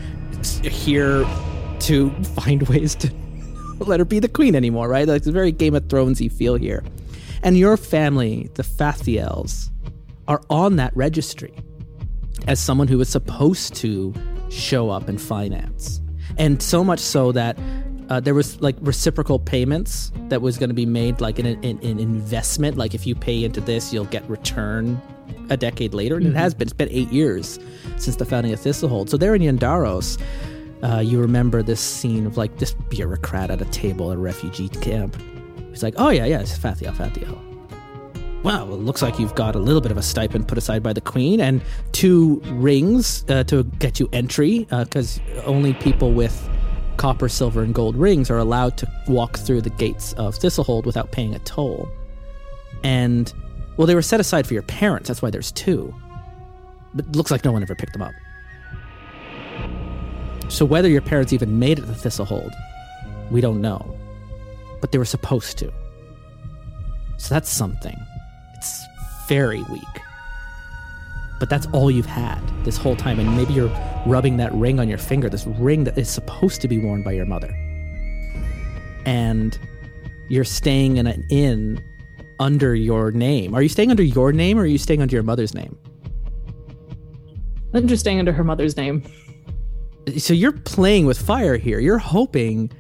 here 0.63 1.27
to 1.81 2.11
find 2.37 2.63
ways 2.69 2.95
to 2.97 3.13
let 3.81 3.99
her 4.01 4.05
be 4.05 4.19
the 4.19 4.29
queen 4.29 4.55
anymore 4.55 4.89
right? 4.89 5.07
Like 5.09 5.19
it's 5.19 5.27
a 5.27 5.33
very 5.33 5.53
game 5.53 5.75
of 5.75 5.85
thronesy 5.85 6.31
feel 6.31 6.55
here. 6.55 6.83
And 7.43 7.59
your 7.59 7.77
family 7.77 8.51
the 8.55 8.63
fathiels 8.63 9.71
are 10.29 10.41
on 10.51 10.77
that 10.77 10.97
registry 10.97 11.53
as 12.47 12.61
someone 12.61 12.89
who 12.89 13.01
is 13.01 13.09
supposed 13.09 13.75
to 13.75 14.15
show 14.49 14.91
up 14.91 15.09
and 15.09 15.21
finance 15.21 16.01
and 16.39 16.63
so 16.63 16.83
much 16.85 17.01
so 17.01 17.33
that 17.33 17.59
uh, 18.09 18.21
there 18.21 18.35
was 18.35 18.61
like 18.61 18.77
reciprocal 18.81 19.39
payments 19.39 20.13
that 20.29 20.43
was 20.43 20.59
going 20.59 20.69
to 20.69 20.75
be 20.75 20.87
made 20.87 21.21
like 21.21 21.39
in 21.39 21.47
an 21.47 21.81
investment. 21.99 22.77
Like 22.77 22.95
if 22.95 23.07
you 23.07 23.15
pay 23.15 23.45
into 23.45 23.61
this 23.61 23.93
you'll 23.93 24.05
get 24.07 24.29
return 24.29 25.01
a 25.51 25.57
decade 25.57 25.95
later. 25.95 26.17
And 26.17 26.27
mm-hmm. 26.27 26.37
it 26.37 26.39
has 26.39 26.55
been 26.55 26.69
it's 26.69 26.73
been 26.73 26.91
eight 26.91 27.11
years 27.11 27.59
since 27.97 28.17
the 28.17 28.25
founding 28.25 28.53
of 28.53 28.61
thistlehold 28.61 29.09
so 29.09 29.17
there 29.17 29.35
in 29.35 29.43
yndaros 29.43 30.21
uh, 30.83 30.99
you 30.99 31.21
remember 31.21 31.63
this 31.63 31.81
scene 31.81 32.27
of 32.27 32.37
like 32.37 32.59
this 32.59 32.75
bureaucrat 32.89 33.51
at 33.51 33.63
a 33.63 33.67
table 33.67 34.11
at 34.11 34.19
a 34.19 34.21
refugee 34.21 34.69
camp. 34.69 35.17
He's 35.71 35.83
like 35.83 35.95
oh 35.97 36.11
yeah 36.11 36.27
yeah 36.27 36.41
it's 36.41 36.59
fathiel 36.59 36.95
fathiel 38.43 38.45
well, 38.45 38.75
it 38.75 38.79
looks 38.79 39.03
like 39.03 39.19
you've 39.19 39.35
got 39.35 39.55
a 39.55 39.59
little 39.59 39.81
bit 39.81 39.91
of 39.91 39.99
a 39.99 40.03
stipend 40.03 40.49
put 40.49 40.59
aside 40.59 40.83
by 40.83 40.93
the 40.93 41.01
queen 41.01 41.41
and 41.41 41.63
two 41.93 42.41
rings 42.47 43.25
uh, 43.29 43.45
to 43.45 43.65
get 43.65 44.01
you 44.01 44.09
entry, 44.13 44.67
because 44.71 45.21
uh, 45.37 45.43
only 45.45 45.75
people 45.75 46.13
with 46.13 46.49
copper, 46.97 47.29
silver, 47.29 47.63
and 47.63 47.75
gold 47.75 47.97
rings 47.97 48.31
are 48.31 48.39
allowed 48.39 48.77
to 48.79 48.87
walk 49.09 49.39
through 49.39 49.61
the 49.61 49.71
gates 49.71 50.13
of 50.15 50.35
Thistlehold 50.35 50.85
without 50.85 51.13
paying 51.13 51.35
a 51.35 51.39
toll. 51.41 51.89
And, 52.85 53.33
well, 53.77 53.87
they 53.87 53.95
were 53.95 54.03
set 54.03 54.21
aside 54.21 54.47
for 54.47 54.55
your 54.55 54.63
parents, 54.65 55.09
that's 55.09 55.23
why 55.23 55.31
there's 55.31 55.53
two. 55.53 55.95
But 56.95 57.07
it 57.07 57.17
looks 57.17 57.31
like 57.31 57.45
no 57.45 57.53
one 57.53 57.63
ever 57.63 57.75
picked 57.75 57.93
them 57.93 58.03
up. 58.03 58.13
So 60.49 60.67
whether 60.67 60.89
your 60.89 61.01
parents 61.01 61.33
even 61.33 61.59
made 61.59 61.79
it 61.79 61.87
to 61.87 61.93
Thistlehold, 61.93 62.53
we 63.31 63.41
don't 63.41 63.63
know. 63.63 63.97
But 64.81 64.93
they 64.93 64.99
were 64.99 65.07
supposed 65.07 65.57
to. 65.59 65.73
So 67.17 67.35
that's 67.35 67.49
something 67.49 67.97
very 69.29 69.63
weak. 69.65 69.83
But 71.41 71.51
that's 71.51 71.67
all 71.73 71.91
you've 71.91 72.07
had 72.07 72.41
this 72.65 72.77
whole 72.77 72.95
time. 72.95 73.19
And 73.19 73.37
maybe 73.37 73.53
you're 73.53 73.75
rubbing 74.07 74.37
that 74.37 74.53
ring 74.55 74.79
on 74.79 74.89
your 74.89 74.99
finger, 74.99 75.29
this 75.29 75.47
ring 75.47 75.85
that 75.85 75.99
is 75.99 76.09
supposed 76.09 76.61
to 76.61 76.69
be 76.69 76.79
worn 76.79 77.03
by 77.03 77.13
your 77.13 77.27
mother. 77.27 77.53
And 79.07 79.59
you're 80.29 80.45
staying 80.45 80.99
in 80.99 81.07
an 81.07 81.27
inn 81.31 81.83
under 82.39 82.75
your 82.75 83.11
name. 83.11 83.55
Are 83.55 83.63
you 83.63 83.69
staying 83.69 83.91
under 83.91 84.03
your 84.03 84.33
name 84.33 84.59
or 84.59 84.63
are 84.63 84.67
you 84.67 84.79
staying 84.79 85.03
under 85.03 85.15
your 85.15 85.23
mother's 85.23 85.55
name? 85.55 85.77
I'm 87.75 87.89
just 87.89 88.01
staying 88.01 88.19
under 88.19 88.33
her 88.33 88.45
mother's 88.45 88.77
name. 88.77 89.03
So 90.19 90.35
you're 90.35 90.53
playing 90.53 91.07
with 91.07 91.21
fire 91.21 91.57
here. 91.57 91.79
You're 91.81 91.99
hoping 91.99 92.71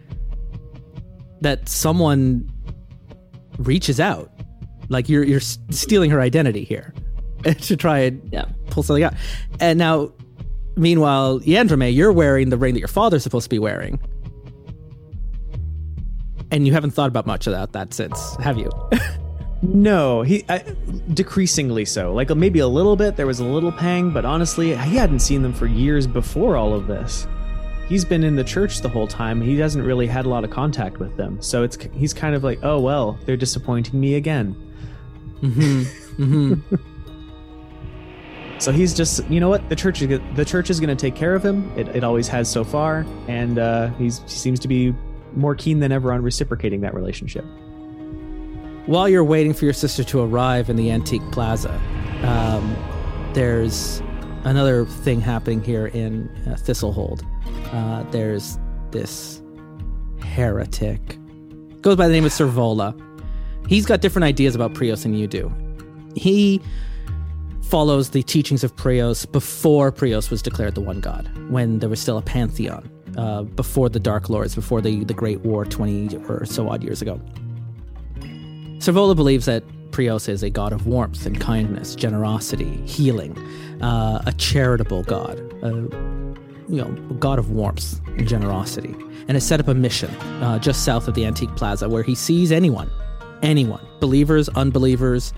that 1.40 1.68
someone 1.68 2.50
reaches 3.58 4.00
out 4.00 4.30
like 4.92 5.08
you're 5.08 5.24
you're 5.24 5.40
stealing 5.40 6.10
her 6.10 6.20
identity 6.20 6.64
here 6.64 6.94
to 7.44 7.76
try 7.76 7.98
and 8.00 8.28
yeah. 8.32 8.46
pull 8.70 8.82
something 8.82 9.02
out. 9.02 9.14
And 9.60 9.78
now, 9.78 10.12
meanwhile, 10.76 11.40
Yandrame, 11.40 11.94
you're 11.94 12.12
wearing 12.12 12.50
the 12.50 12.56
ring 12.56 12.74
that 12.74 12.80
your 12.80 12.88
father's 12.88 13.22
supposed 13.22 13.44
to 13.44 13.50
be 13.50 13.58
wearing, 13.58 13.98
and 16.50 16.66
you 16.66 16.72
haven't 16.72 16.92
thought 16.92 17.08
about 17.08 17.26
much 17.26 17.46
about 17.46 17.72
that 17.72 17.94
since, 17.94 18.36
have 18.36 18.58
you? 18.58 18.70
No, 19.62 20.22
he 20.22 20.44
I, 20.48 20.64
decreasingly 21.14 21.84
so. 21.84 22.12
Like 22.12 22.30
maybe 22.30 22.58
a 22.58 22.66
little 22.66 22.96
bit. 22.96 23.16
There 23.16 23.28
was 23.28 23.38
a 23.38 23.44
little 23.44 23.70
pang, 23.70 24.10
but 24.10 24.24
honestly, 24.24 24.74
he 24.74 24.96
hadn't 24.96 25.20
seen 25.20 25.42
them 25.42 25.52
for 25.52 25.66
years 25.66 26.06
before 26.06 26.56
all 26.56 26.74
of 26.74 26.88
this. 26.88 27.28
He's 27.88 28.04
been 28.04 28.24
in 28.24 28.34
the 28.34 28.42
church 28.42 28.80
the 28.80 28.88
whole 28.88 29.06
time. 29.06 29.40
He 29.40 29.58
hasn't 29.58 29.84
really 29.84 30.08
had 30.08 30.26
a 30.26 30.28
lot 30.28 30.42
of 30.42 30.50
contact 30.50 30.98
with 30.98 31.16
them. 31.16 31.40
So 31.40 31.62
it's 31.62 31.78
he's 31.92 32.12
kind 32.12 32.34
of 32.34 32.42
like, 32.42 32.58
oh 32.64 32.80
well, 32.80 33.18
they're 33.24 33.36
disappointing 33.36 34.00
me 34.00 34.16
again. 34.16 34.56
Mm-hmm. 35.42 36.22
Mm-hmm. 36.22 36.76
So 38.58 38.70
he's 38.70 38.94
just, 38.94 39.28
you 39.28 39.40
know 39.40 39.48
what? 39.48 39.68
The 39.68 39.74
church, 39.74 40.02
is 40.02 40.20
the 40.34 40.44
church 40.44 40.70
is 40.70 40.78
going 40.78 40.96
to 40.96 41.00
take 41.00 41.16
care 41.16 41.34
of 41.34 41.44
him. 41.44 41.68
It, 41.76 41.88
it 41.88 42.04
always 42.04 42.28
has 42.28 42.48
so 42.48 42.62
far, 42.62 43.04
and 43.26 43.58
uh, 43.58 43.88
he 43.94 44.08
seems 44.10 44.60
to 44.60 44.68
be 44.68 44.94
more 45.34 45.56
keen 45.56 45.80
than 45.80 45.90
ever 45.90 46.12
on 46.12 46.22
reciprocating 46.22 46.80
that 46.82 46.94
relationship. 46.94 47.44
While 48.86 49.08
you're 49.08 49.24
waiting 49.24 49.52
for 49.52 49.64
your 49.64 49.74
sister 49.74 50.04
to 50.04 50.20
arrive 50.20 50.70
in 50.70 50.76
the 50.76 50.92
antique 50.92 51.28
plaza, 51.32 51.72
um, 52.22 52.76
there's 53.32 54.00
another 54.44 54.86
thing 54.86 55.20
happening 55.20 55.62
here 55.62 55.86
in 55.88 56.28
uh, 56.46 56.50
Thistlehold. 56.50 57.24
Uh, 57.72 58.04
there's 58.10 58.58
this 58.92 59.42
heretic, 60.20 61.18
goes 61.80 61.96
by 61.96 62.06
the 62.06 62.12
name 62.12 62.26
of 62.26 62.32
Servola. 62.32 62.94
He's 63.68 63.86
got 63.86 64.00
different 64.00 64.24
ideas 64.24 64.54
about 64.54 64.74
Prios 64.74 65.02
than 65.02 65.14
you 65.14 65.26
do. 65.26 65.52
He 66.14 66.60
follows 67.62 68.10
the 68.10 68.22
teachings 68.22 68.62
of 68.62 68.76
Prios 68.76 69.30
before 69.30 69.90
Prios 69.90 70.30
was 70.30 70.42
declared 70.42 70.74
the 70.74 70.82
one 70.82 71.00
god, 71.00 71.30
when 71.48 71.78
there 71.78 71.88
was 71.88 72.00
still 72.00 72.18
a 72.18 72.22
pantheon, 72.22 72.90
uh, 73.16 73.42
before 73.44 73.88
the 73.88 74.00
Dark 74.00 74.28
Lords, 74.28 74.54
before 74.54 74.82
the, 74.82 75.04
the 75.04 75.14
Great 75.14 75.40
War 75.40 75.64
20 75.64 76.16
or 76.28 76.44
so 76.44 76.68
odd 76.68 76.82
years 76.82 77.00
ago. 77.00 77.20
Servola 78.78 79.16
believes 79.16 79.46
that 79.46 79.64
Prios 79.90 80.28
is 80.28 80.42
a 80.42 80.50
god 80.50 80.72
of 80.72 80.86
warmth 80.86 81.24
and 81.24 81.40
kindness, 81.40 81.94
generosity, 81.94 82.84
healing, 82.86 83.38
uh, 83.80 84.22
a 84.26 84.32
charitable 84.32 85.04
god, 85.04 85.38
a, 85.62 85.70
you 86.68 86.76
know, 86.82 86.94
a 87.10 87.14
god 87.14 87.38
of 87.38 87.52
warmth 87.52 88.00
and 88.06 88.26
generosity, 88.26 88.94
and 89.28 89.30
has 89.30 89.46
set 89.46 89.60
up 89.60 89.68
a 89.68 89.74
mission 89.74 90.10
uh, 90.42 90.58
just 90.58 90.84
south 90.84 91.08
of 91.08 91.14
the 91.14 91.24
Antique 91.24 91.54
Plaza 91.56 91.88
where 91.88 92.02
he 92.02 92.14
sees 92.14 92.50
anyone, 92.50 92.90
anyone, 93.42 93.86
believers, 94.00 94.48
unbelievers, 94.50 95.32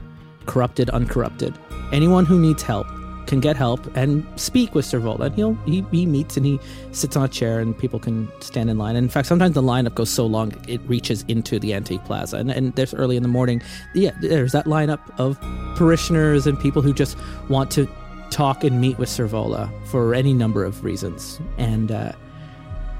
corrupted, 0.47 0.91
uncorrupted, 0.91 1.59
anyone 1.93 2.27
who 2.27 2.39
needs 2.39 2.63
help 2.63 2.87
can 3.27 3.41
get 3.41 3.57
help 3.57 3.81
and 3.97 4.27
speak 4.39 4.75
with 4.75 4.85
Servola. 4.85 5.27
And 5.27 5.35
he'll 5.35 5.55
he, 5.67 5.85
he 5.91 6.07
meets 6.07 6.37
and 6.37 6.45
he 6.45 6.61
sits 6.93 7.17
on 7.17 7.25
a 7.25 7.29
chair 7.29 7.59
and 7.59 7.77
people 7.77 7.99
can 7.99 8.31
stand 8.41 8.71
in 8.71 8.79
line. 8.79 8.97
And 8.97 9.05
in 9.05 9.09
fact, 9.09 9.29
sometimes 9.29 9.55
the 9.55 9.63
lineup 9.63 9.95
goes 9.95 10.11
so 10.11 10.27
long 10.27 10.53
it 10.69 10.81
reaches 10.87 11.25
into 11.29 11.59
the 11.59 11.75
antique 11.75 12.05
plaza. 12.05 12.37
And, 12.37 12.51
and 12.51 12.75
there's 12.75 12.95
early 12.95 13.17
in 13.17 13.23
the 13.23 13.29
morning, 13.29 13.63
yeah, 13.95 14.13
there's 14.21 14.53
that 14.53 14.67
lineup 14.67 15.01
of 15.19 15.41
parishioners 15.77 16.47
and 16.47 16.59
people 16.61 16.83
who 16.83 16.93
just 16.93 17.17
want 17.49 17.71
to 17.73 17.89
talk 18.31 18.65
and 18.65 18.81
meet 18.81 18.99
with 18.99 19.09
Servola 19.09 19.71
for 19.87 20.15
any 20.15 20.33
number 20.33 20.65
of 20.65 20.85
reasons. 20.85 21.41
And 21.57 21.93
uh, 21.93 22.13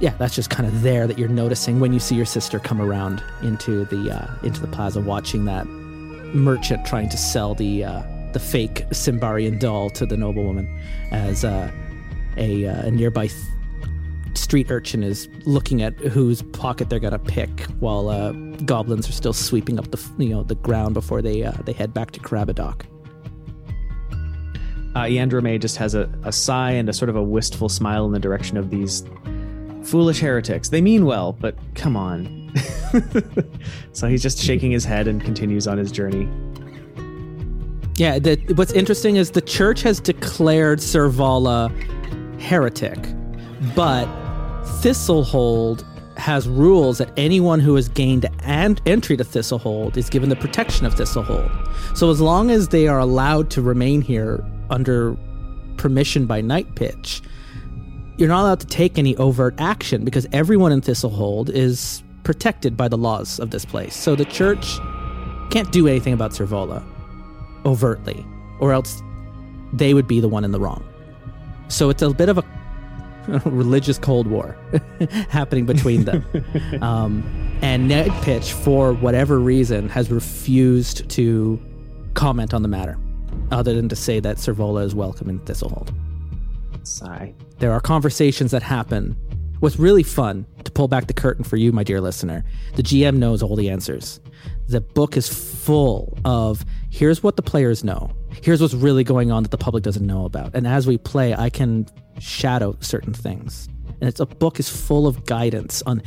yeah, 0.01 0.15
that's 0.19 0.35
just 0.35 0.51
kind 0.51 0.67
of 0.67 0.83
there 0.83 1.07
that 1.07 1.19
you're 1.19 1.29
noticing 1.29 1.81
when 1.81 1.93
you 1.93 2.01
see 2.01 2.15
your 2.15 2.27
sister 2.27 2.59
come 2.59 2.81
around 2.81 3.23
into 3.43 3.85
the 3.87 4.11
uh, 4.11 4.27
into 4.43 4.61
the 4.61 4.67
plaza, 4.69 5.01
watching 5.01 5.45
that 5.45 5.67
merchant 5.67 6.85
trying 6.87 7.09
to 7.09 7.17
sell 7.17 7.55
the. 7.55 7.85
Uh, 7.85 8.03
the 8.35 8.41
fake 8.41 8.85
Simbarian 8.91 9.59
doll 9.59 9.89
to 9.91 10.05
the 10.05 10.17
noblewoman 10.17 10.69
as 11.11 11.45
uh, 11.45 11.71
a, 12.37 12.67
uh, 12.67 12.89
a, 12.89 12.91
nearby 12.91 13.29
th- 13.29 13.41
street 14.35 14.71
urchin 14.71 15.05
is 15.05 15.29
looking 15.47 15.83
at 15.83 15.95
whose 16.01 16.43
pocket 16.43 16.91
they're 16.91 16.99
gonna 16.99 17.19
pick 17.19 17.63
while 17.79 18.09
uh, 18.09 18.33
goblins 18.67 19.09
are 19.09 19.13
still 19.13 19.33
sweeping 19.33 19.79
up 19.79 19.89
the 19.93 20.11
you 20.19 20.31
know 20.31 20.43
the 20.43 20.57
ground 20.57 20.95
before 20.95 21.23
they 21.23 21.45
uh, 21.45 21.53
they 21.65 21.73
head 21.73 21.95
back 21.95 22.11
to 22.11 22.21
Karabadoc. 22.21 22.83
Uh, 24.97 25.03
Yandrome 25.03 25.61
just 25.61 25.77
has 25.77 25.95
a, 25.95 26.13
a 26.25 26.33
sigh 26.33 26.73
and 26.73 26.89
a 26.89 26.93
sort 26.93 27.09
of 27.09 27.17
a 27.17 27.23
wistful 27.23 27.69
smile 27.69 28.05
in 28.05 28.13
the 28.13 28.19
direction 28.19 28.57
of 28.57 28.71
these 28.71 29.05
foolish 29.85 30.21
heretics. 30.21 30.69
They 30.69 30.81
mean 30.81 31.05
well, 31.05 31.33
but 31.33 31.57
come 31.75 31.97
on. 31.97 32.53
so 33.93 34.09
he's 34.09 34.23
just 34.23 34.39
shaking 34.39 34.71
his 34.71 34.85
head 34.85 35.09
and 35.09 35.23
continues 35.23 35.67
on 35.67 35.79
his 35.79 35.93
journey. 35.93 36.29
Yeah, 37.97 38.19
the, 38.19 38.37
what's 38.57 38.73
interesting 38.73 39.17
is 39.17 39.31
the 39.31 39.41
church 39.41 39.83
has 39.83 40.01
declared 40.01 40.81
Servala 40.81 41.71
heretic, 42.41 42.99
but 43.77 44.07
Thistlehold 44.81 45.85
has 46.17 46.49
rules 46.49 46.99
that 46.99 47.11
anyone 47.17 47.61
who 47.61 47.75
has 47.75 47.89
gained 47.89 48.27
an- 48.41 48.79
entry 48.87 49.17
to 49.17 49.25
Thistlehold 49.25 49.97
is 49.97 50.09
given 50.11 50.29
the 50.29 50.37
protection 50.37 50.87
of 50.87 50.95
Thistlehold. 50.95 51.51
So 51.97 52.11
as 52.11 52.21
long 52.21 52.51
as 52.51 52.69
they 52.69 52.89
are 52.89 52.99
allowed 52.99 53.51
to 53.51 53.63
remain 53.63 54.01
here 54.01 54.45
under 54.71 55.17
permission 55.77 56.27
by 56.27 56.41
Night 56.41 56.75
Pitch, 56.75 57.23
you're 58.17 58.29
not 58.29 58.43
allowed 58.43 58.61
to 58.61 58.67
take 58.67 58.99
any 58.99 59.17
overt 59.17 59.55
action 59.59 60.05
because 60.05 60.27
everyone 60.33 60.73
in 60.73 60.81
Thistlehold 60.81 61.51
is 61.51 62.03
protected 62.23 62.77
by 62.77 62.89
the 62.89 62.97
laws 62.97 63.39
of 63.39 63.51
this 63.51 63.65
place. 63.65 63.95
So 63.95 64.15
the 64.15 64.25
church 64.25 64.79
can't 65.51 65.71
do 65.73 65.87
anything 65.87 66.13
about 66.13 66.33
Servola 66.33 66.85
overtly, 67.65 68.25
or 68.61 68.73
else 68.73 69.03
they 69.73 69.95
would 69.95 70.07
be 70.07 70.21
the 70.21 70.29
one 70.29 70.45
in 70.45 70.53
the 70.53 70.61
wrong. 70.61 70.85
So 71.69 71.91
it's 71.91 72.03
a 72.03 72.11
bit 72.11 72.29
of 72.29 72.39
a 72.39 72.45
religious 73.45 73.99
cold 73.99 74.27
war 74.27 74.57
happening 75.29 75.67
between 75.67 76.05
them. 76.05 76.25
um, 76.83 77.23
and 77.63 77.91
Pitch, 78.23 78.53
for 78.53 78.93
whatever 78.93 79.39
reason, 79.39 79.89
has 79.89 80.11
refused 80.11 81.09
to 81.11 81.61
comment 82.15 82.55
on 82.55 82.63
the 82.63 82.69
matter, 82.69 82.99
other 83.51 83.75
than 83.75 83.89
to 83.89 83.97
say 83.97 84.21
that 84.21 84.37
Servola 84.37 84.85
is 84.85 84.95
welcome 84.95 85.29
in 85.29 85.41
Thistlehold. 85.41 85.93
Sigh. 86.87 87.35
There 87.59 87.73
are 87.73 87.81
conversations 87.81 88.51
that 88.51 88.63
happen. 88.63 89.17
What's 89.61 89.79
really 89.79 90.03
fun, 90.03 90.47
to 90.65 90.71
pull 90.71 90.89
back 90.89 91.07
the 91.07 91.15
curtain 91.15 91.45
for 91.45 91.57
you, 91.57 91.73
my 91.73 91.85
dear 91.85 92.01
listener, 92.01 92.45
the 92.75 92.83
GM 92.83 93.17
knows 93.17 93.43
all 93.43 93.57
the 93.57 93.71
answers. 93.71 94.21
The 94.69 94.81
book 94.81 95.17
is 95.17 95.29
full 95.29 96.19
of 96.25 96.65
here's 96.91 97.23
what 97.23 97.37
the 97.37 97.43
players 97.43 97.85
know. 97.85 98.11
Here's 98.43 98.61
what's 98.61 98.75
really 98.75 99.05
going 99.05 99.31
on 99.31 99.43
that 99.43 99.51
the 99.51 99.59
public 99.59 99.83
doesn't 99.83 100.07
know 100.07 100.25
about. 100.25 100.55
And 100.55 100.67
as 100.67 100.87
we 100.87 100.99
play, 100.99 101.35
I 101.35 101.51
can 101.51 101.87
shadow 102.19 102.77
certain 102.81 103.15
things. 103.15 103.69
And 104.01 104.09
it's 104.09 104.21
a 104.21 104.27
book 104.27 104.61
is 104.61 104.69
full 104.69 105.07
of 105.07 105.25
guidance 105.25 105.83
on 105.83 106.03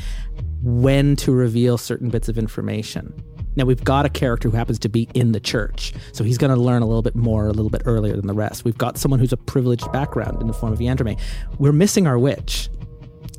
when 0.62 1.16
to 1.18 1.32
reveal 1.32 1.78
certain 1.78 2.10
bits 2.10 2.30
of 2.30 2.38
information. 2.38 3.14
Now 3.58 3.66
we've 3.66 3.84
got 3.84 4.06
a 4.06 4.10
character 4.10 4.52
who 4.52 4.56
happens 4.56 4.78
to 4.80 4.88
be 4.88 5.10
in 5.16 5.32
the 5.32 5.40
church, 5.40 5.92
so 6.12 6.24
he's 6.24 6.38
going 6.38 6.54
to 6.54 6.62
learn 6.62 6.84
a 6.84 6.86
little 6.86 7.02
bit 7.02 7.16
more 7.16 7.48
a 7.48 7.52
little 7.52 7.72
bit 7.72 7.82
earlier 7.86 8.16
than 8.16 8.28
the 8.28 8.34
rest. 8.36 8.64
We've 8.64 8.78
got 8.78 9.00
someone 9.00 9.20
who's 9.20 9.34
a 9.34 9.38
privileged 9.38 9.92
background 9.92 10.40
in 10.42 10.48
the 10.48 10.54
form 10.54 10.74
of 10.74 10.78
Yandrome. 10.78 11.20
We're 11.58 11.72
missing 11.72 12.06
our 12.06 12.20
witch, 12.20 12.70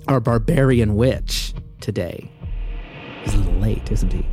our 0.09 0.18
barbarian 0.18 0.96
witch 0.96 1.54
today. 1.81 2.28
He's 3.22 3.35
a 3.35 3.37
little 3.37 3.61
late, 3.61 3.92
isn't 3.92 4.12
he? 4.12 4.26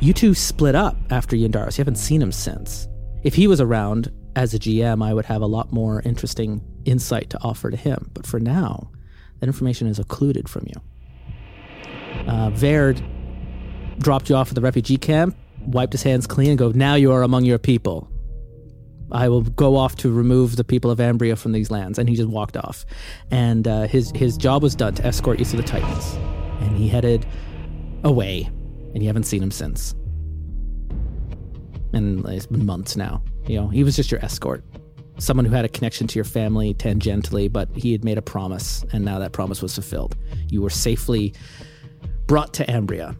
You 0.00 0.12
two 0.12 0.34
split 0.34 0.74
up 0.74 0.98
after 1.08 1.34
Yndaros. 1.34 1.78
You 1.78 1.82
haven't 1.82 1.96
seen 1.96 2.20
him 2.20 2.32
since. 2.32 2.86
If 3.22 3.34
he 3.34 3.46
was 3.46 3.58
around 3.58 4.12
as 4.36 4.52
a 4.52 4.58
GM, 4.58 5.02
I 5.02 5.14
would 5.14 5.24
have 5.24 5.40
a 5.40 5.46
lot 5.46 5.72
more 5.72 6.02
interesting 6.02 6.60
insight 6.84 7.30
to 7.30 7.42
offer 7.42 7.70
to 7.70 7.76
him. 7.76 8.10
But 8.12 8.26
for 8.26 8.38
now, 8.38 8.90
that 9.40 9.46
information 9.46 9.86
is 9.86 9.98
occluded 9.98 10.50
from 10.50 10.66
you. 10.66 12.26
Uh, 12.26 12.50
Verd 12.50 13.02
dropped 13.98 14.28
you 14.28 14.36
off 14.36 14.48
at 14.48 14.54
the 14.54 14.60
refugee 14.60 14.96
camp, 14.96 15.36
wiped 15.66 15.92
his 15.92 16.02
hands 16.02 16.26
clean, 16.26 16.50
and 16.50 16.58
go, 16.58 16.70
Now 16.70 16.94
you 16.94 17.12
are 17.12 17.22
among 17.22 17.44
your 17.44 17.58
people. 17.58 18.08
I 19.10 19.28
will 19.28 19.42
go 19.42 19.76
off 19.76 19.96
to 19.96 20.10
remove 20.10 20.56
the 20.56 20.64
people 20.64 20.90
of 20.90 20.98
Ambria 20.98 21.36
from 21.36 21.52
these 21.52 21.70
lands. 21.70 21.98
And 21.98 22.08
he 22.08 22.16
just 22.16 22.30
walked 22.30 22.56
off. 22.56 22.86
And 23.30 23.68
uh, 23.68 23.82
his, 23.82 24.10
his 24.14 24.38
job 24.38 24.62
was 24.62 24.74
done 24.74 24.94
to 24.94 25.04
escort 25.04 25.38
you 25.38 25.44
to 25.44 25.56
the 25.56 25.62
Titans. 25.62 26.14
And 26.60 26.76
he 26.76 26.88
headed 26.88 27.26
away 28.04 28.48
and 28.94 29.02
you 29.02 29.08
haven't 29.08 29.24
seen 29.24 29.42
him 29.42 29.50
since. 29.50 29.94
And 31.92 32.24
it's 32.26 32.46
been 32.46 32.64
months 32.64 32.96
now. 32.96 33.22
You 33.46 33.60
know, 33.60 33.68
he 33.68 33.84
was 33.84 33.96
just 33.96 34.10
your 34.10 34.24
escort. 34.24 34.64
Someone 35.18 35.44
who 35.44 35.54
had 35.54 35.64
a 35.64 35.68
connection 35.68 36.06
to 36.06 36.14
your 36.14 36.24
family 36.24 36.74
tangentially, 36.74 37.52
but 37.52 37.68
he 37.74 37.92
had 37.92 38.02
made 38.02 38.18
a 38.18 38.22
promise, 38.22 38.84
and 38.92 39.04
now 39.04 39.18
that 39.18 39.32
promise 39.32 39.60
was 39.60 39.74
fulfilled. 39.74 40.16
You 40.48 40.62
were 40.62 40.70
safely 40.70 41.34
brought 42.26 42.54
to 42.54 42.64
Ambria. 42.64 43.16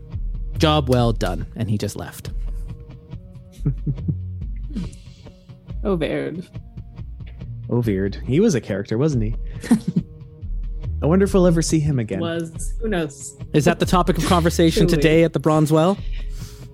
Job 0.63 0.89
well 0.89 1.13
done. 1.13 1.45
And 1.57 1.69
he 1.69 1.77
just 1.77 1.97
left. 1.97 2.31
oh, 5.83 5.97
Baird. 5.97 6.49
Oh, 7.69 7.83
Veerd. 7.83 8.25
He 8.25 8.39
was 8.39 8.55
a 8.55 8.61
character, 8.61 8.97
wasn't 8.97 9.25
he? 9.25 9.35
I 11.03 11.07
wonder 11.07 11.25
if 11.25 11.35
we'll 11.35 11.49
ever 11.49 11.63
see 11.63 11.81
him 11.81 11.99
again. 11.99 12.21
Was 12.21 12.75
who 12.81 12.87
knows? 12.87 13.37
Is 13.53 13.65
that 13.65 13.81
the 13.81 13.87
topic 13.87 14.19
of 14.19 14.27
conversation 14.27 14.87
today 14.87 15.25
at 15.25 15.33
the 15.33 15.41
Bronze 15.41 15.73
Well? 15.73 15.99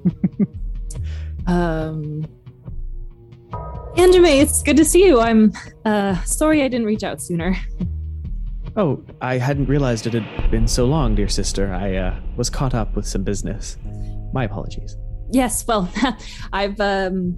um, 1.47 2.27
Anjime, 3.97 4.39
it's 4.39 4.63
good 4.63 4.77
to 4.77 4.85
see 4.85 5.07
you. 5.07 5.19
I'm 5.19 5.51
uh, 5.87 6.23
sorry 6.25 6.63
I 6.63 6.69
didn't 6.69 6.87
reach 6.87 7.05
out 7.05 7.23
sooner. 7.23 7.57
Oh, 8.79 9.03
I 9.21 9.39
hadn't 9.39 9.67
realized 9.67 10.07
it 10.07 10.15
had 10.15 10.51
been 10.53 10.69
so 10.69 10.85
long, 10.85 11.17
dear 11.17 11.27
sister. 11.27 11.75
I 11.75 11.97
uh, 11.97 12.21
was 12.37 12.49
caught 12.49 12.75
up 12.75 12.95
with 12.95 13.09
some 13.09 13.25
business. 13.25 13.77
My 14.33 14.45
apologies. 14.45 14.97
Yes, 15.33 15.67
well, 15.67 15.91
I've 16.53 16.81
um, 16.81 17.37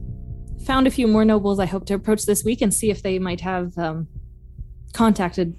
found 0.66 0.87
a 0.87 0.90
few 0.90 1.09
more 1.09 1.24
nobles 1.24 1.59
I 1.59 1.64
hope 1.64 1.87
to 1.87 1.94
approach 1.94 2.26
this 2.26 2.44
week 2.44 2.61
and 2.61 2.74
see 2.74 2.90
if 2.90 3.03
they 3.03 3.18
might 3.18 3.40
have 3.40 3.76
um, 3.79 4.07
contacted 4.92 5.59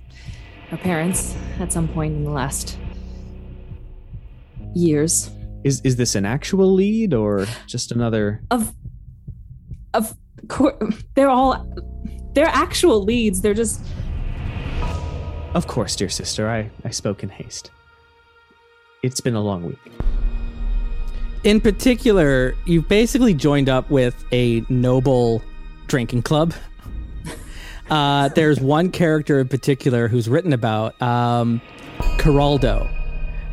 our 0.72 0.78
parents 0.78 1.36
at 1.60 1.74
some 1.74 1.88
point 1.88 2.14
in 2.14 2.26
the 2.26 2.30
last 2.30 2.78
years. 4.76 5.32
Is 5.64 5.82
is 5.82 5.96
this 5.96 6.14
an 6.14 6.26
actual 6.26 6.72
lead 6.72 7.16
or 7.16 7.48
just 7.66 7.92
another? 7.92 8.44
Of, 8.52 8.72
of 9.96 10.16
course, 10.48 10.76
they're 11.16 11.30
all 11.30 11.68
they're 12.34 12.46
actual 12.46 13.04
leads. 13.04 13.42
They're 13.42 13.56
just 13.56 13.82
Of 15.54 15.68
course, 15.68 15.96
dear 15.96 16.10
sister. 16.10 16.50
I 16.50 16.70
I 16.86 16.92
spoke 16.92 17.24
in 17.24 17.30
haste. 17.30 17.72
It's 19.04 19.20
been 19.20 19.36
a 19.36 19.42
long 19.42 19.64
week. 19.66 19.80
In 21.44 21.60
particular, 21.60 22.56
you've 22.66 22.88
basically 22.88 23.34
joined 23.34 23.68
up 23.68 23.90
with 23.90 24.24
a 24.32 24.64
noble 24.70 25.42
drinking 25.88 26.24
club. 26.24 26.54
Uh, 27.90 28.30
there's 28.30 28.58
one 28.62 28.90
character 28.90 29.42
in 29.42 29.50
particular 29.50 30.08
who's 30.08 30.30
written 30.30 30.54
about, 30.54 31.02
um, 31.02 31.60
Caraldo. 32.20 32.86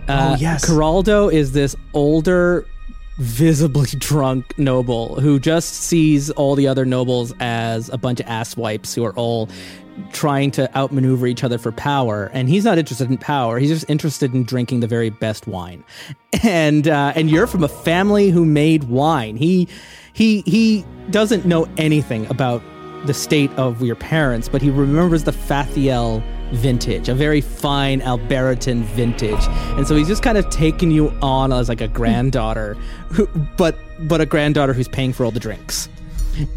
Uh, 0.06 0.34
Oh, 0.34 0.36
yes. 0.38 0.64
Caraldo 0.64 1.32
is 1.32 1.50
this 1.50 1.74
older, 1.92 2.64
visibly 3.16 3.88
drunk 3.98 4.56
noble 4.56 5.18
who 5.20 5.40
just 5.40 5.74
sees 5.74 6.30
all 6.30 6.54
the 6.54 6.68
other 6.68 6.84
nobles 6.84 7.34
as 7.40 7.88
a 7.88 7.98
bunch 7.98 8.20
of 8.20 8.26
ass 8.28 8.56
wipes 8.56 8.94
who 8.94 9.04
are 9.04 9.14
all 9.14 9.48
trying 10.12 10.50
to 10.52 10.74
outmaneuver 10.76 11.26
each 11.26 11.44
other 11.44 11.58
for 11.58 11.72
power. 11.72 12.30
And 12.32 12.48
he's 12.48 12.64
not 12.64 12.78
interested 12.78 13.10
in 13.10 13.18
power. 13.18 13.58
He's 13.58 13.70
just 13.70 13.88
interested 13.88 14.34
in 14.34 14.44
drinking 14.44 14.80
the 14.80 14.86
very 14.86 15.10
best 15.10 15.46
wine. 15.46 15.84
And 16.42 16.86
uh, 16.86 17.14
and 17.16 17.30
you're 17.30 17.46
from 17.46 17.64
a 17.64 17.68
family 17.68 18.28
who 18.28 18.44
made 18.44 18.84
wine. 18.84 19.36
He 19.36 19.66
he 20.12 20.42
he 20.42 20.84
doesn't 21.08 21.46
know 21.46 21.66
anything 21.78 22.26
about 22.26 22.62
the 23.06 23.14
state 23.14 23.50
of 23.52 23.82
your 23.82 23.96
parents, 23.96 24.46
but 24.46 24.60
he 24.60 24.68
remembers 24.68 25.24
the 25.24 25.30
Fathiel 25.30 26.22
vintage, 26.52 27.08
a 27.08 27.14
very 27.14 27.40
fine 27.40 28.00
Alberitan 28.00 28.82
vintage. 28.82 29.42
And 29.78 29.86
so 29.86 29.96
he's 29.96 30.08
just 30.08 30.22
kind 30.22 30.38
of 30.38 30.48
taking 30.50 30.90
you 30.90 31.08
on 31.22 31.52
as 31.52 31.68
like 31.68 31.80
a 31.80 31.88
granddaughter, 31.88 32.74
who, 33.10 33.26
but 33.56 33.76
but 34.00 34.20
a 34.20 34.26
granddaughter 34.26 34.72
who's 34.72 34.88
paying 34.88 35.12
for 35.12 35.24
all 35.24 35.30
the 35.30 35.40
drinks. 35.40 35.88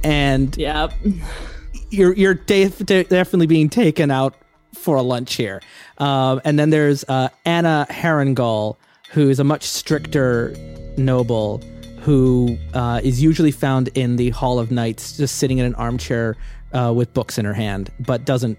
And 0.04 0.56
yeah. 0.58 0.90
you're 1.92 2.14
you're 2.14 2.34
def- 2.34 2.86
definitely 2.86 3.48
being 3.48 3.70
taken 3.70 4.10
out 4.12 4.36
for 4.74 4.96
a 4.96 5.02
lunch 5.02 5.36
here. 5.36 5.62
Um, 5.98 6.42
and 6.44 6.58
then 6.58 6.70
there's 6.70 7.04
uh, 7.06 7.30
Anna 7.46 7.86
Herringall, 7.90 8.78
who 9.12 9.30
is 9.30 9.40
a 9.40 9.44
much 9.44 9.64
stricter 9.64 10.56
noble 10.98 11.62
who 12.00 12.58
uh, 12.74 13.00
is 13.04 13.22
usually 13.22 13.52
found 13.52 13.90
in 13.90 14.16
the 14.16 14.32
Hall 14.32 14.58
of 14.58 14.72
Knights, 14.72 15.18
just 15.18 15.36
sitting 15.36 15.60
in 15.60 15.66
an 15.66 15.76
armchair 15.76 16.36
uh, 16.74 16.92
with 16.96 17.14
books 17.14 17.38
in 17.38 17.46
her 17.46 17.54
hand, 17.54 17.92
but 18.00 18.26
doesn't 18.26 18.58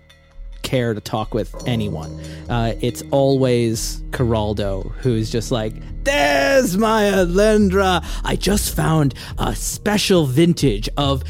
care 0.63 0.95
to 0.95 1.01
talk 1.01 1.35
with 1.35 1.53
anyone. 1.67 2.21
Uh, 2.49 2.75
it's 2.81 3.03
always 3.11 4.01
Caraldo 4.11 4.93
who's 4.99 5.29
just 5.31 5.51
like, 5.51 5.75
"There's 6.05 6.77
my 6.77 7.03
Alendra. 7.05 8.05
I 8.23 8.37
just 8.37 8.77
found 8.77 9.15
a 9.39 9.57
special 9.57 10.27
vintage 10.27 10.89
of 10.97 11.25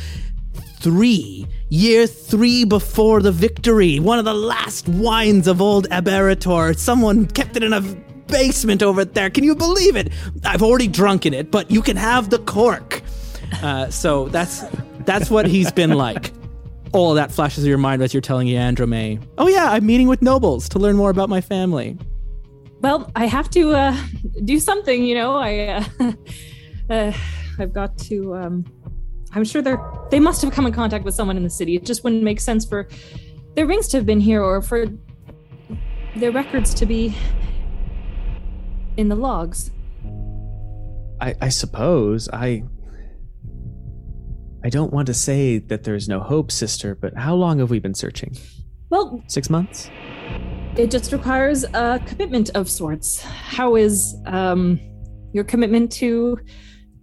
three, 0.80 1.46
year 1.72 2.06
three 2.06 2.64
before 2.64 3.22
the 3.22 3.32
victory, 3.32 3.98
one 3.98 4.18
of 4.18 4.26
the 4.26 4.34
last 4.34 4.86
wines 4.88 5.48
of 5.48 5.62
old 5.62 5.88
Alberetor. 5.88 6.76
Someone 6.76 7.26
kept 7.26 7.56
it 7.56 7.62
in 7.62 7.72
a 7.72 7.80
basement 8.26 8.82
over 8.82 9.06
there. 9.06 9.30
Can 9.30 9.42
you 9.42 9.54
believe 9.54 9.96
it? 9.96 10.12
I've 10.44 10.62
already 10.62 10.86
drunken 10.86 11.32
it, 11.32 11.50
but 11.50 11.70
you 11.70 11.80
can 11.80 11.96
have 11.96 12.28
the 12.28 12.40
cork. 12.40 13.00
Uh, 13.62 13.88
so 13.88 14.28
that's 14.28 14.64
that's 15.06 15.30
what 15.30 15.46
he's 15.46 15.72
been 15.72 15.92
like. 15.92 16.30
All 16.92 17.14
that 17.14 17.32
flashes 17.32 17.64
in 17.64 17.70
your 17.70 17.78
mind 17.78 18.02
as 18.02 18.12
you're 18.12 18.20
telling 18.20 18.48
Androme, 18.48 19.22
oh 19.38 19.48
yeah, 19.48 19.70
I'm 19.70 19.86
meeting 19.86 20.08
with 20.08 20.20
nobles 20.20 20.68
to 20.70 20.78
learn 20.78 20.96
more 20.96 21.08
about 21.08 21.30
my 21.30 21.40
family. 21.40 21.96
Well, 22.82 23.10
I 23.16 23.24
have 23.26 23.48
to 23.50 23.72
uh, 23.72 23.96
do 24.44 24.60
something, 24.60 25.04
you 25.04 25.14
know. 25.14 25.36
I 25.36 25.66
uh, 25.68 26.12
uh, 26.90 27.12
I've 27.58 27.72
got 27.72 27.96
to. 27.98 28.34
Um, 28.34 28.66
I'm 29.34 29.44
sure 29.44 29.62
they're 29.62 29.82
they 30.10 30.20
must 30.20 30.42
have 30.42 30.52
come 30.52 30.66
in 30.66 30.72
contact 30.72 31.04
with 31.04 31.14
someone 31.14 31.36
in 31.36 31.42
the 31.42 31.50
city. 31.50 31.74
It 31.76 31.84
just 31.84 32.04
wouldn't 32.04 32.22
make 32.22 32.40
sense 32.40 32.64
for 32.66 32.88
their 33.54 33.66
rings 33.66 33.88
to 33.88 33.96
have 33.96 34.06
been 34.06 34.20
here 34.20 34.42
or 34.42 34.60
for 34.62 34.86
their 36.16 36.30
records 36.32 36.74
to 36.74 36.86
be 36.86 37.14
in 38.96 39.08
the 39.08 39.16
logs. 39.16 39.70
I, 41.20 41.34
I 41.40 41.48
suppose 41.48 42.28
I. 42.32 42.64
I 44.64 44.68
don't 44.68 44.92
want 44.92 45.06
to 45.08 45.14
say 45.14 45.58
that 45.58 45.82
there's 45.82 46.08
no 46.08 46.20
hope, 46.20 46.52
sister, 46.52 46.94
but 46.94 47.16
how 47.16 47.34
long 47.34 47.58
have 47.58 47.70
we 47.70 47.80
been 47.80 47.94
searching? 47.94 48.36
Well, 48.90 49.20
Six 49.26 49.50
months? 49.50 49.90
it 50.76 50.90
just 50.90 51.12
requires 51.12 51.64
a 51.74 52.00
commitment 52.06 52.50
of 52.54 52.70
sorts. 52.70 53.22
How 53.22 53.74
is 53.74 54.14
um, 54.26 54.78
your 55.32 55.42
commitment 55.44 55.90
to 55.94 56.38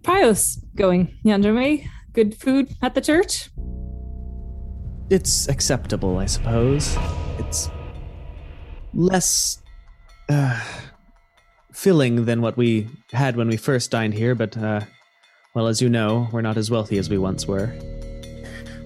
Prios 0.02 0.58
going, 0.74 1.14
Yandrame? 1.24 1.86
Good 2.12 2.34
food 2.34 2.74
at 2.82 2.94
the 2.94 3.00
church? 3.00 3.50
It's 5.10 5.48
acceptable, 5.48 6.18
I 6.18 6.26
suppose. 6.26 6.96
It's 7.38 7.70
less 8.92 9.62
uh, 10.28 10.60
filling 11.72 12.24
than 12.24 12.42
what 12.42 12.56
we 12.56 12.88
had 13.12 13.36
when 13.36 13.48
we 13.48 13.56
first 13.56 13.90
dined 13.90 14.14
here, 14.14 14.34
but, 14.34 14.56
uh, 14.56 14.80
well, 15.54 15.66
as 15.66 15.80
you 15.80 15.88
know, 15.88 16.28
we're 16.32 16.42
not 16.42 16.56
as 16.56 16.70
wealthy 16.70 16.98
as 16.98 17.08
we 17.08 17.18
once 17.18 17.46
were. 17.46 17.72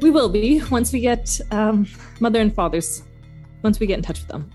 We 0.00 0.10
will 0.10 0.28
be 0.28 0.62
once 0.70 0.92
we 0.92 1.00
get 1.00 1.40
um, 1.50 1.86
mother 2.20 2.40
and 2.40 2.54
father's, 2.54 3.02
once 3.62 3.80
we 3.80 3.86
get 3.86 3.98
in 3.98 4.02
touch 4.02 4.20
with 4.20 4.28
them. 4.28 4.50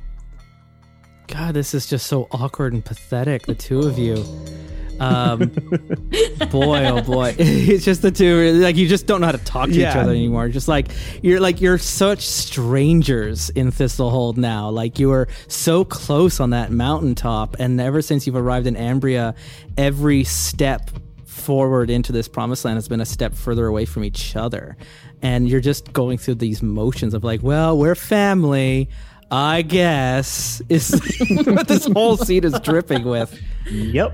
God, 1.27 1.53
this 1.53 1.73
is 1.73 1.87
just 1.87 2.07
so 2.07 2.27
awkward 2.31 2.73
and 2.73 2.83
pathetic, 2.83 3.45
the 3.45 3.55
two 3.55 3.79
of 3.79 3.97
you. 3.99 4.23
Um, 4.99 5.39
boy, 6.49 6.85
oh 6.85 7.01
boy, 7.01 7.35
it's 7.39 7.85
just 7.85 8.01
the 8.01 8.11
two. 8.11 8.53
Like 8.53 8.75
you 8.75 8.87
just 8.87 9.07
don't 9.07 9.21
know 9.21 9.27
how 9.27 9.31
to 9.31 9.37
talk 9.39 9.69
to 9.69 9.75
each 9.75 9.85
other 9.85 10.11
anymore. 10.11 10.49
Just 10.49 10.67
like 10.67 10.89
you're 11.21 11.39
like 11.39 11.61
you're 11.61 11.77
such 11.77 12.25
strangers 12.27 13.49
in 13.51 13.71
Thistlehold 13.71 14.37
now. 14.37 14.69
Like 14.69 14.99
you 14.99 15.09
were 15.09 15.27
so 15.47 15.85
close 15.85 16.39
on 16.39 16.49
that 16.51 16.71
mountaintop, 16.71 17.55
and 17.59 17.79
ever 17.79 18.01
since 18.01 18.27
you've 18.27 18.35
arrived 18.35 18.67
in 18.67 18.75
Ambria, 18.75 19.35
every 19.77 20.23
step 20.23 20.89
forward 21.23 21.89
into 21.89 22.11
this 22.11 22.27
promised 22.27 22.65
land 22.65 22.77
has 22.77 22.87
been 22.87 23.01
a 23.01 23.05
step 23.05 23.33
further 23.33 23.65
away 23.67 23.85
from 23.85 24.03
each 24.03 24.35
other. 24.35 24.77
And 25.21 25.49
you're 25.49 25.61
just 25.61 25.91
going 25.93 26.17
through 26.17 26.35
these 26.35 26.61
motions 26.61 27.13
of 27.13 27.23
like, 27.23 27.41
well, 27.41 27.77
we're 27.77 27.95
family. 27.95 28.89
I 29.31 29.61
guess 29.61 30.61
is 30.69 30.91
what 31.45 31.67
this 31.67 31.85
whole 31.85 32.17
scene 32.17 32.43
is 32.43 32.59
dripping 32.61 33.03
with. 33.03 33.39
Yep. 33.69 34.13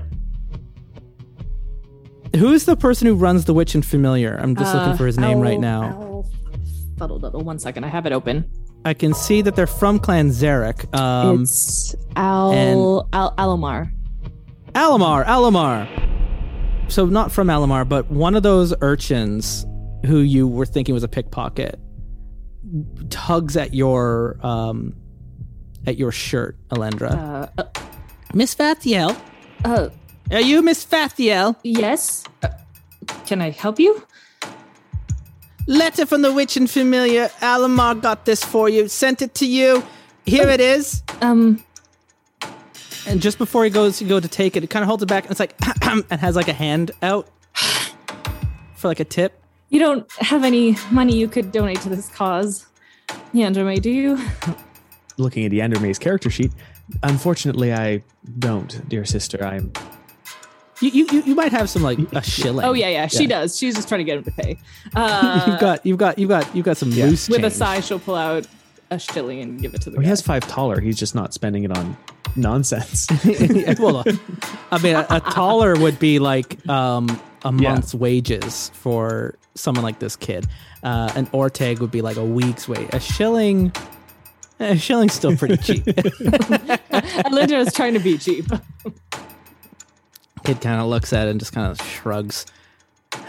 Who's 2.38 2.64
the 2.64 2.76
person 2.76 3.06
who 3.06 3.14
runs 3.14 3.44
the 3.44 3.54
Witch 3.54 3.74
and 3.74 3.84
Familiar? 3.84 4.36
I'm 4.40 4.54
just 4.56 4.74
looking 4.74 4.90
Uh, 4.92 4.96
for 4.96 5.06
his 5.06 5.18
name 5.18 5.40
right 5.40 5.60
now. 5.60 6.24
Fuddle 6.98 7.20
duddle. 7.20 7.42
One 7.44 7.58
second, 7.58 7.84
I 7.84 7.88
have 7.88 8.06
it 8.06 8.12
open. 8.12 8.44
I 8.84 8.94
can 8.94 9.14
see 9.14 9.42
that 9.42 9.56
they're 9.56 9.66
from 9.66 9.98
Clan 9.98 10.30
Zarek. 10.30 10.94
Um, 10.98 11.42
it's 11.42 11.94
Al, 12.14 12.52
and- 12.52 13.08
Al 13.12 13.34
Alomar. 13.36 13.90
Alamar, 14.74 15.24
Alamar. 15.24 15.88
So 16.88 17.06
not 17.06 17.32
from 17.32 17.48
Alamar, 17.48 17.88
but 17.88 18.10
one 18.10 18.34
of 18.36 18.42
those 18.42 18.72
urchins 18.80 19.66
who 20.04 20.18
you 20.18 20.46
were 20.46 20.66
thinking 20.66 20.94
was 20.94 21.02
a 21.02 21.08
pickpocket 21.08 21.80
tugs 23.10 23.56
at 23.56 23.74
your 23.74 24.36
um, 24.44 24.94
at 25.86 25.96
your 25.96 26.12
shirt, 26.12 26.56
Alendra. 26.70 27.48
Uh, 27.58 27.64
Miss 28.34 28.54
Fathiel, 28.54 29.16
uh, 29.64 29.88
are 30.30 30.40
you 30.40 30.62
Miss 30.62 30.84
Fathiel? 30.84 31.56
yes. 31.62 32.24
Uh, 32.42 32.48
can 33.26 33.40
I 33.42 33.50
help 33.50 33.78
you? 33.78 34.02
Letter 35.66 36.06
from 36.06 36.22
the 36.22 36.32
Witch 36.32 36.56
and 36.56 36.70
Familiar. 36.70 37.28
Alamar 37.40 38.00
got 38.00 38.24
this 38.24 38.44
for 38.44 38.68
you. 38.68 38.88
Sent 38.88 39.22
it 39.22 39.34
to 39.34 39.46
you. 39.46 39.82
Here 40.24 40.48
it 40.48 40.60
is. 40.60 41.02
Um, 41.20 41.62
And 43.06 43.20
just 43.20 43.38
before 43.38 43.64
he 43.64 43.70
goes 43.70 43.98
to 43.98 44.04
go 44.04 44.18
to 44.20 44.28
take 44.28 44.56
it, 44.56 44.64
it 44.64 44.70
kind 44.70 44.82
of 44.82 44.88
holds 44.88 45.02
it 45.02 45.06
back 45.08 45.24
and 45.24 45.30
it's 45.30 45.40
like, 45.40 45.54
and 46.10 46.20
has 46.20 46.34
like 46.36 46.48
a 46.48 46.52
hand 46.52 46.90
out 47.02 47.28
for 48.74 48.88
like 48.88 49.00
a 49.00 49.04
tip. 49.04 49.40
you 49.70 49.78
don't 49.80 50.10
have 50.18 50.42
any 50.44 50.76
money 50.90 51.16
you 51.16 51.28
could 51.28 51.50
donate 51.52 51.80
to 51.82 51.88
this 51.88 52.08
cause, 52.10 52.66
Yandrame, 53.34 53.80
do 53.80 53.90
you? 53.90 54.18
Looking 55.18 55.44
at 55.46 55.52
Yandermay's 55.52 55.98
character 55.98 56.30
sheet, 56.30 56.52
unfortunately, 57.02 57.72
I 57.72 58.02
don't, 58.38 58.88
dear 58.88 59.04
sister. 59.04 59.44
I'm. 59.44 59.72
You, 60.80 60.90
you, 60.90 61.06
you- 61.10 61.22
you 61.22 61.34
might 61.34 61.52
have 61.52 61.70
some 61.70 61.82
like 61.82 61.98
a 62.12 62.22
shilling. 62.22 62.64
Oh 62.64 62.72
yeah, 62.74 62.88
yeah, 62.88 63.06
she 63.06 63.22
Yeah. 63.22 63.28
does. 63.40 63.56
She's 63.58 63.74
just 63.74 63.88
trying 63.88 64.00
to 64.00 64.04
get 64.04 64.18
him 64.18 64.24
to 64.24 64.30
pay. 64.30 64.58
Uh, 64.94 65.44
you've 65.48 65.60
got, 65.60 65.86
you've 65.86 65.98
got, 65.98 66.18
you've 66.18 66.28
got, 66.28 66.54
you've 66.56 66.64
got 66.66 66.76
some 66.76 66.90
loose 66.90 67.28
with 67.28 67.38
a 67.38 67.42
change. 67.42 67.52
sigh, 67.54 67.80
she'll 67.80 67.98
pull 67.98 68.14
out 68.14 68.46
a 68.90 68.98
shilling 68.98 69.40
and 69.40 69.60
give 69.60 69.74
it 69.74 69.80
to 69.82 69.90
the 69.90 69.96
Well, 69.96 70.02
he 70.04 70.08
has 70.08 70.20
five 70.22 70.44
thaler. 70.44 70.80
He's 70.80 70.98
just 70.98 71.14
not 71.14 71.32
spending 71.34 71.64
it 71.64 71.76
on 71.76 71.96
nonsense. 72.36 73.06
well, 73.80 74.04
I 74.70 74.78
mean, 74.82 74.94
a, 74.96 75.06
a 75.10 75.20
thaler 75.32 75.76
would 75.76 75.98
be 75.98 76.18
like 76.18 76.66
um, 76.68 77.08
a 77.44 77.52
Yeah. 77.54 77.72
month's 77.72 77.94
wages 77.94 78.70
for 78.74 79.36
someone 79.54 79.82
like 79.82 79.98
this 79.98 80.14
kid. 80.14 80.46
Uh, 80.82 81.10
an 81.16 81.26
orteg 81.28 81.80
would 81.80 81.90
be 81.90 82.02
like 82.02 82.16
a 82.18 82.24
week's 82.24 82.68
wage. 82.68 82.88
A 82.92 83.00
shilling, 83.00 83.72
a 84.60 84.76
shilling's 84.76 85.14
still 85.14 85.34
pretty 85.36 85.56
cheap. 85.56 85.86
Linda 87.30 87.56
is 87.58 87.72
trying 87.72 87.94
to 87.94 88.00
be 88.00 88.18
cheap. 88.18 88.44
Kid 90.46 90.60
kind 90.60 90.80
of 90.80 90.86
looks 90.86 91.12
at 91.12 91.26
it 91.26 91.32
and 91.32 91.40
just 91.40 91.52
kind 91.52 91.68
of 91.68 91.84
shrugs 91.84 92.46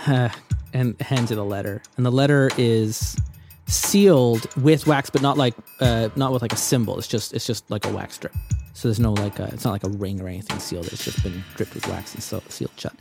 and 0.05 1.01
hands 1.01 1.31
you 1.31 1.35
the 1.35 1.43
letter. 1.43 1.81
And 1.95 2.05
the 2.05 2.11
letter 2.11 2.51
is 2.59 3.17
sealed 3.65 4.53
with 4.55 4.85
wax, 4.85 5.09
but 5.09 5.23
not 5.23 5.35
like 5.35 5.55
uh, 5.79 6.09
not 6.15 6.31
with 6.31 6.43
like 6.43 6.53
a 6.53 6.57
symbol. 6.57 6.95
It's 6.99 7.07
just 7.07 7.33
it's 7.33 7.47
just 7.47 7.71
like 7.71 7.85
a 7.85 7.89
wax 7.89 8.13
strip. 8.13 8.35
So 8.73 8.87
there's 8.87 8.99
no 8.99 9.13
like 9.13 9.39
a, 9.39 9.45
it's 9.45 9.65
not 9.65 9.71
like 9.71 9.83
a 9.83 9.89
ring 9.89 10.21
or 10.21 10.27
anything 10.27 10.59
sealed. 10.59 10.85
It's 10.89 11.03
just 11.03 11.23
been 11.23 11.43
dripped 11.55 11.73
with 11.73 11.87
wax 11.87 12.13
and 12.13 12.21
sealed 12.21 12.71
shut. 12.77 12.93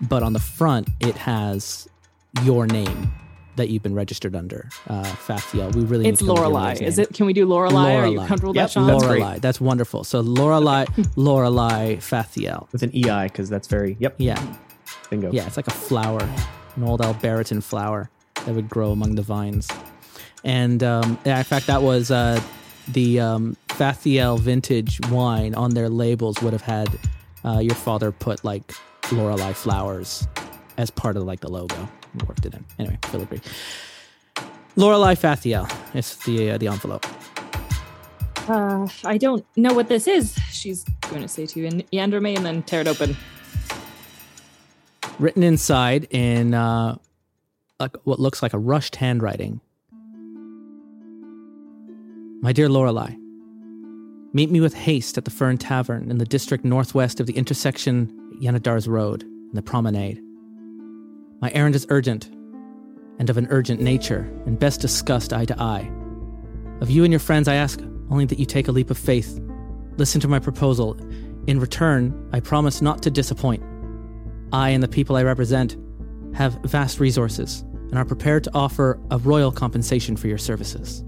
But 0.00 0.24
on 0.24 0.32
the 0.32 0.40
front, 0.40 0.88
it 0.98 1.16
has 1.16 1.88
your 2.42 2.66
name 2.66 3.12
that 3.60 3.68
you've 3.70 3.82
been 3.82 3.94
registered 3.94 4.34
under, 4.34 4.68
uh, 4.88 5.04
Fathiel. 5.04 5.74
We 5.74 5.82
really 5.84 6.08
It's 6.08 6.20
need 6.20 6.28
to 6.28 6.34
know 6.34 6.40
Lorelai. 6.42 6.80
Is 6.82 6.98
it? 6.98 7.14
Can 7.14 7.26
we 7.26 7.32
do 7.32 7.46
Lorelai? 7.46 7.96
Are 7.96 8.06
you 8.06 8.18
Lorelai. 8.18 8.26
comfortable 8.26 8.50
with 8.52 8.56
that, 8.56 8.70
Sean? 8.72 8.86
That's 8.86 9.06
great. 9.06 9.42
That's 9.42 9.60
wonderful. 9.60 10.04
So 10.04 10.22
Lorelai, 10.22 10.86
Lorelai 11.16 11.96
Fathiel. 11.98 12.70
With 12.72 12.82
an 12.82 12.90
EI, 12.94 13.26
because 13.28 13.48
that's 13.48 13.68
very, 13.68 13.96
yep, 14.00 14.14
Yeah. 14.18 14.40
bingo. 15.08 15.30
Yeah, 15.32 15.46
it's 15.46 15.56
like 15.56 15.68
a 15.68 15.72
flower, 15.72 16.20
an 16.76 16.82
old 16.84 17.00
Alberiton 17.00 17.62
flower 17.62 18.10
that 18.44 18.54
would 18.54 18.68
grow 18.68 18.90
among 18.90 19.14
the 19.14 19.22
vines. 19.22 19.68
And 20.44 20.82
um, 20.82 21.18
yeah, 21.24 21.38
in 21.38 21.44
fact, 21.44 21.66
that 21.66 21.82
was 21.82 22.10
uh, 22.10 22.40
the 22.88 23.20
um, 23.20 23.56
Fathiel 23.68 24.38
vintage 24.40 24.98
wine 25.10 25.54
on 25.54 25.74
their 25.74 25.88
labels 25.88 26.40
would 26.42 26.52
have 26.52 26.62
had 26.62 26.88
uh, 27.44 27.58
your 27.58 27.74
father 27.74 28.10
put 28.12 28.42
like 28.44 28.72
Lorelei 29.12 29.52
flowers 29.52 30.26
as 30.78 30.90
part 30.90 31.16
of 31.16 31.24
like 31.24 31.40
the 31.40 31.48
logo. 31.50 31.88
Worked 32.26 32.46
it 32.46 32.54
in. 32.54 32.64
Anyway, 32.78 32.98
filigree. 33.04 33.40
Lorelei 34.76 35.14
Fathiel 35.14 35.70
is 35.94 36.16
the 36.18 36.52
uh, 36.52 36.58
the 36.58 36.68
envelope. 36.68 37.06
Uh, 38.48 38.88
I 39.04 39.18
don't 39.18 39.44
know 39.56 39.72
what 39.74 39.88
this 39.88 40.06
is. 40.06 40.36
She's 40.50 40.84
going 41.08 41.22
to 41.22 41.28
say 41.28 41.46
to 41.46 41.60
you 41.60 41.66
in 41.66 41.82
Yanderme 41.92 42.36
and 42.36 42.44
then 42.44 42.62
tear 42.62 42.80
it 42.80 42.88
open. 42.88 43.16
Written 45.18 45.42
inside 45.42 46.08
in 46.10 46.54
uh, 46.54 46.96
like 47.78 47.96
what 48.04 48.18
looks 48.18 48.42
like 48.42 48.54
a 48.54 48.58
rushed 48.58 48.96
handwriting. 48.96 49.60
My 52.42 52.52
dear 52.52 52.68
Lorelei, 52.68 53.14
meet 54.32 54.50
me 54.50 54.60
with 54.60 54.74
haste 54.74 55.18
at 55.18 55.26
the 55.26 55.30
Fern 55.30 55.58
Tavern 55.58 56.10
in 56.10 56.18
the 56.18 56.24
district 56.24 56.64
northwest 56.64 57.20
of 57.20 57.26
the 57.26 57.36
intersection 57.36 58.16
Yndaros 58.40 58.88
Road 58.88 59.22
and 59.22 59.54
the 59.54 59.62
Promenade. 59.62 60.22
My 61.40 61.50
errand 61.54 61.74
is 61.74 61.86
urgent, 61.88 62.26
and 63.18 63.30
of 63.30 63.38
an 63.38 63.46
urgent 63.48 63.80
nature, 63.80 64.30
and 64.44 64.58
best 64.58 64.80
discussed 64.82 65.32
eye 65.32 65.46
to 65.46 65.58
eye. 65.58 65.90
Of 66.82 66.90
you 66.90 67.02
and 67.02 67.10
your 67.10 67.20
friends, 67.20 67.48
I 67.48 67.54
ask 67.54 67.80
only 68.10 68.26
that 68.26 68.38
you 68.38 68.44
take 68.44 68.68
a 68.68 68.72
leap 68.72 68.90
of 68.90 68.98
faith. 68.98 69.40
Listen 69.96 70.20
to 70.20 70.28
my 70.28 70.38
proposal. 70.38 70.98
In 71.46 71.58
return, 71.58 72.28
I 72.34 72.40
promise 72.40 72.82
not 72.82 73.02
to 73.04 73.10
disappoint. 73.10 73.62
I 74.52 74.68
and 74.70 74.82
the 74.82 74.88
people 74.88 75.16
I 75.16 75.22
represent 75.22 75.78
have 76.34 76.54
vast 76.64 77.00
resources 77.00 77.62
and 77.88 77.96
are 77.96 78.04
prepared 78.04 78.44
to 78.44 78.50
offer 78.52 79.00
a 79.10 79.16
royal 79.16 79.50
compensation 79.50 80.16
for 80.16 80.28
your 80.28 80.38
services. 80.38 81.02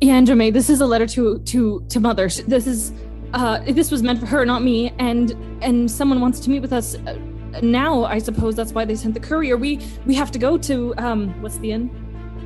Yanderme, 0.00 0.52
this 0.52 0.68
is 0.68 0.80
a 0.80 0.86
letter 0.86 1.06
to 1.06 1.38
to 1.40 1.86
to 1.90 2.00
mother. 2.00 2.28
This 2.28 2.66
is 2.66 2.92
uh 3.32 3.60
this 3.60 3.90
was 3.92 4.02
meant 4.02 4.18
for 4.18 4.26
her, 4.26 4.44
not 4.44 4.62
me. 4.62 4.92
And 4.98 5.30
and 5.62 5.90
someone 5.90 6.20
wants 6.20 6.40
to 6.40 6.50
meet 6.50 6.60
with 6.60 6.72
us 6.72 6.96
uh, 6.96 7.16
now. 7.62 8.04
I 8.04 8.18
suppose 8.18 8.54
that's 8.56 8.72
why 8.72 8.84
they 8.84 8.94
sent 8.94 9.14
the 9.14 9.20
courier. 9.20 9.56
We 9.56 9.80
we 10.04 10.14
have 10.14 10.30
to 10.32 10.38
go 10.38 10.58
to 10.58 10.94
um 10.98 11.40
what's 11.42 11.58
the 11.58 11.72
inn? 11.72 11.90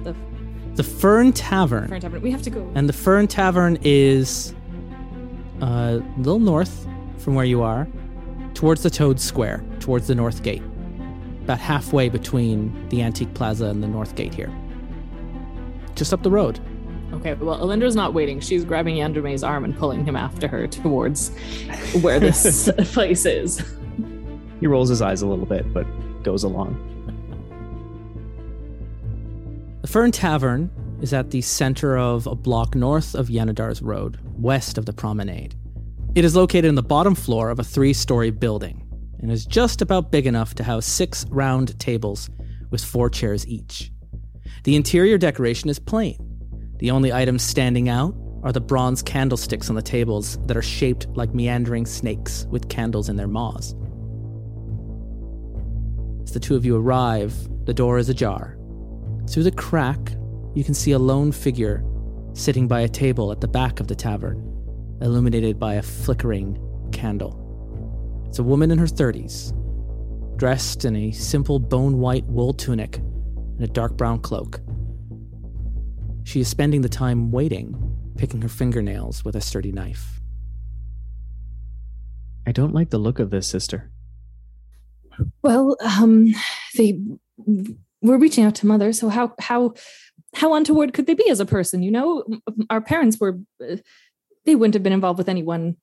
The 0.04 0.14
The 0.74 0.82
Fern 0.82 1.32
Tavern. 1.32 1.88
Fern 1.88 2.00
Tavern. 2.00 2.22
We 2.22 2.30
have 2.30 2.42
to 2.42 2.50
go. 2.50 2.70
And 2.74 2.88
the 2.88 2.92
Fern 2.92 3.26
Tavern 3.26 3.78
is 3.82 4.54
uh, 5.62 6.00
a 6.00 6.18
little 6.18 6.38
north 6.38 6.86
from 7.18 7.34
where 7.34 7.44
you 7.44 7.62
are, 7.62 7.86
towards 8.54 8.82
the 8.82 8.90
Toad 8.90 9.20
Square, 9.20 9.62
towards 9.78 10.06
the 10.06 10.14
North 10.14 10.42
Gate. 10.42 10.62
About 11.42 11.58
halfway 11.58 12.08
between 12.08 12.88
the 12.88 13.02
Antique 13.02 13.34
Plaza 13.34 13.66
and 13.66 13.82
the 13.82 13.88
North 13.88 14.14
Gate 14.14 14.32
here. 14.34 14.50
Just 15.96 16.12
up 16.14 16.22
the 16.22 16.30
road. 16.30 16.60
Okay, 17.12 17.34
well, 17.34 17.60
Elindra's 17.60 17.96
not 17.96 18.14
waiting. 18.14 18.40
She's 18.40 18.64
grabbing 18.64 18.96
Yanderme's 18.96 19.42
arm 19.42 19.64
and 19.64 19.76
pulling 19.76 20.04
him 20.04 20.14
after 20.16 20.46
her 20.48 20.66
towards 20.68 21.30
where 22.00 22.20
this 22.20 22.70
place 22.92 23.26
is. 23.26 23.60
He 24.60 24.66
rolls 24.66 24.88
his 24.88 25.02
eyes 25.02 25.22
a 25.22 25.26
little 25.26 25.46
bit, 25.46 25.72
but 25.72 25.86
goes 26.22 26.44
along. 26.44 26.86
The 29.80 29.88
Fern 29.88 30.12
Tavern 30.12 30.70
is 31.00 31.14
at 31.14 31.30
the 31.30 31.40
center 31.40 31.96
of 31.96 32.26
a 32.26 32.34
block 32.34 32.74
north 32.74 33.14
of 33.14 33.28
Yndaros 33.28 33.80
Road, 33.82 34.18
west 34.38 34.76
of 34.76 34.84
the 34.84 34.92
promenade. 34.92 35.54
It 36.14 36.24
is 36.24 36.36
located 36.36 36.66
in 36.66 36.74
the 36.74 36.82
bottom 36.82 37.14
floor 37.14 37.50
of 37.50 37.58
a 37.58 37.64
three 37.64 37.94
story 37.94 38.30
building 38.30 38.86
and 39.20 39.32
is 39.32 39.46
just 39.46 39.80
about 39.80 40.10
big 40.10 40.26
enough 40.26 40.54
to 40.56 40.64
house 40.64 40.86
six 40.86 41.24
round 41.30 41.78
tables 41.78 42.28
with 42.70 42.84
four 42.84 43.08
chairs 43.08 43.46
each. 43.46 43.90
The 44.64 44.76
interior 44.76 45.16
decoration 45.16 45.70
is 45.70 45.78
plain. 45.78 46.18
The 46.78 46.90
only 46.90 47.12
items 47.12 47.42
standing 47.42 47.88
out 47.88 48.14
are 48.42 48.52
the 48.52 48.60
bronze 48.60 49.02
candlesticks 49.02 49.68
on 49.68 49.76
the 49.76 49.82
tables 49.82 50.38
that 50.46 50.56
are 50.56 50.62
shaped 50.62 51.06
like 51.14 51.34
meandering 51.34 51.86
snakes 51.86 52.46
with 52.50 52.68
candles 52.68 53.08
in 53.08 53.16
their 53.16 53.28
maws. 53.28 53.74
As 56.22 56.32
the 56.32 56.40
two 56.40 56.56
of 56.56 56.64
you 56.64 56.76
arrive, 56.76 57.34
the 57.64 57.74
door 57.74 57.98
is 57.98 58.08
ajar. 58.08 58.56
Through 59.28 59.44
the 59.44 59.52
crack, 59.52 60.12
you 60.54 60.64
can 60.64 60.74
see 60.74 60.92
a 60.92 60.98
lone 60.98 61.32
figure 61.32 61.84
sitting 62.32 62.68
by 62.68 62.80
a 62.80 62.88
table 62.88 63.32
at 63.32 63.40
the 63.40 63.48
back 63.48 63.80
of 63.80 63.88
the 63.88 63.94
tavern, 63.94 64.38
illuminated 65.00 65.58
by 65.58 65.74
a 65.74 65.82
flickering 65.82 66.58
candle. 66.92 67.36
It's 68.28 68.38
a 68.38 68.44
woman 68.44 68.70
in 68.70 68.78
her 68.78 68.86
30s, 68.86 69.52
dressed 70.36 70.84
in 70.84 70.96
a 70.96 71.12
simple 71.12 71.58
bone 71.58 71.98
white 71.98 72.24
wool 72.26 72.52
tunic 72.52 72.98
and 72.98 73.62
a 73.62 73.66
dark 73.66 73.96
brown 73.96 74.20
cloak. 74.20 74.60
She 76.24 76.40
is 76.40 76.48
spending 76.48 76.82
the 76.82 76.88
time 76.88 77.30
waiting, 77.30 77.76
picking 78.16 78.42
her 78.42 78.48
fingernails 78.48 79.24
with 79.24 79.36
a 79.36 79.40
sturdy 79.40 79.72
knife. 79.72 80.20
I 82.46 82.52
don't 82.52 82.74
like 82.74 82.90
the 82.90 82.98
look 82.98 83.18
of 83.18 83.30
this, 83.30 83.46
sister. 83.46 83.90
Well, 85.42 85.76
um, 85.80 86.34
they 86.76 87.00
were 88.02 88.18
reaching 88.18 88.44
out 88.44 88.54
to 88.56 88.66
mother. 88.66 88.92
So 88.92 89.08
how 89.08 89.34
how 89.38 89.74
how 90.34 90.54
untoward 90.54 90.92
could 90.92 91.06
they 91.06 91.14
be 91.14 91.28
as 91.30 91.40
a 91.40 91.46
person? 91.46 91.82
You 91.82 91.90
know, 91.90 92.24
our 92.70 92.80
parents 92.80 93.18
were. 93.20 93.38
Uh, 93.62 93.76
they 94.46 94.54
wouldn't 94.54 94.72
have 94.74 94.82
been 94.82 94.92
involved 94.94 95.18
with 95.18 95.28
anyone. 95.28 95.76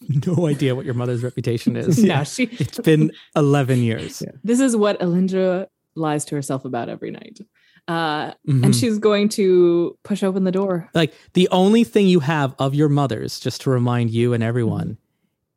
No 0.26 0.46
idea 0.46 0.74
what 0.74 0.84
your 0.84 0.94
mother's 0.94 1.22
reputation 1.22 1.74
is. 1.76 1.98
No, 2.04 2.22
she. 2.24 2.44
It's 2.60 2.78
been 2.80 3.12
11 3.34 3.78
years. 3.80 4.20
Yeah. 4.22 4.32
This 4.44 4.60
is 4.60 4.76
what 4.76 5.00
Alindra 5.00 5.68
lies 5.94 6.26
to 6.26 6.34
herself 6.34 6.66
about 6.66 6.90
every 6.90 7.10
night. 7.10 7.40
Uh, 7.88 8.32
Mhm. 8.46 8.64
and 8.64 8.76
she's 8.76 8.98
going 8.98 9.30
to 9.30 9.96
push 10.02 10.22
open 10.22 10.44
the 10.44 10.52
door. 10.52 10.90
like 10.92 11.14
the 11.32 11.48
only 11.50 11.82
thing 11.84 12.06
you 12.08 12.20
have 12.20 12.54
of 12.58 12.74
your 12.74 12.88
mother's 12.90 13.40
just 13.40 13.62
to 13.62 13.70
remind 13.70 14.10
you 14.10 14.34
and 14.34 14.42
everyone 14.42 14.98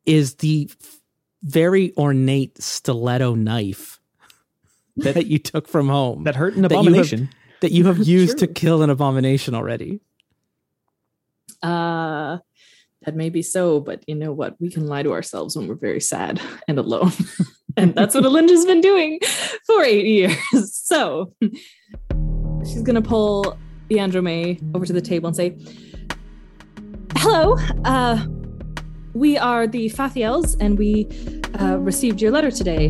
is 0.06 0.36
the 0.36 0.68
f- 0.70 0.99
very 1.42 1.92
ornate 1.96 2.60
stiletto 2.62 3.34
knife 3.34 3.98
that 4.96 5.26
you 5.26 5.38
took 5.38 5.66
from 5.68 5.88
home 5.88 6.24
That 6.24 6.36
hurt 6.36 6.54
an 6.54 6.62
That 6.62 6.70
you 6.72 6.76
have- 6.76 6.86
abomination. 6.86 7.30
that 7.60 7.72
you 7.72 7.86
have 7.86 7.98
used 8.06 8.38
to 8.38 8.46
kill 8.46 8.82
an 8.82 8.90
abomination 8.90 9.54
already 9.54 10.00
Uh, 11.62 12.38
that 13.04 13.14
may 13.16 13.30
be 13.30 13.42
so, 13.42 13.80
but 13.80 14.02
you 14.06 14.14
know 14.14 14.32
what? 14.32 14.56
We 14.60 14.70
can 14.70 14.86
lie 14.86 15.02
to 15.02 15.12
ourselves 15.12 15.56
when 15.56 15.66
we're 15.68 15.74
very 15.74 16.00
sad 16.00 16.40
and 16.68 16.78
alone. 16.78 17.12
and 17.76 17.94
that's 17.94 18.14
what 18.14 18.24
Alinda's 18.24 18.66
been 18.66 18.80
doing 18.82 19.18
for 19.66 19.82
eight 19.82 20.06
years. 20.06 20.74
So 20.74 21.32
she's 22.64 22.82
going 22.82 23.00
to 23.02 23.06
pull 23.08 23.56
Leandro 23.90 24.20
May 24.22 24.58
over 24.74 24.84
to 24.86 24.92
the 24.92 25.00
table 25.00 25.28
and 25.28 25.36
say, 25.36 25.56
Hello, 27.16 27.56
uh, 27.84 28.24
we 29.14 29.36
are 29.38 29.66
the 29.66 29.90
Fathiels, 29.90 30.56
and 30.60 30.78
we 30.78 31.06
uh, 31.60 31.76
received 31.78 32.20
your 32.20 32.30
letter 32.30 32.50
today. 32.50 32.88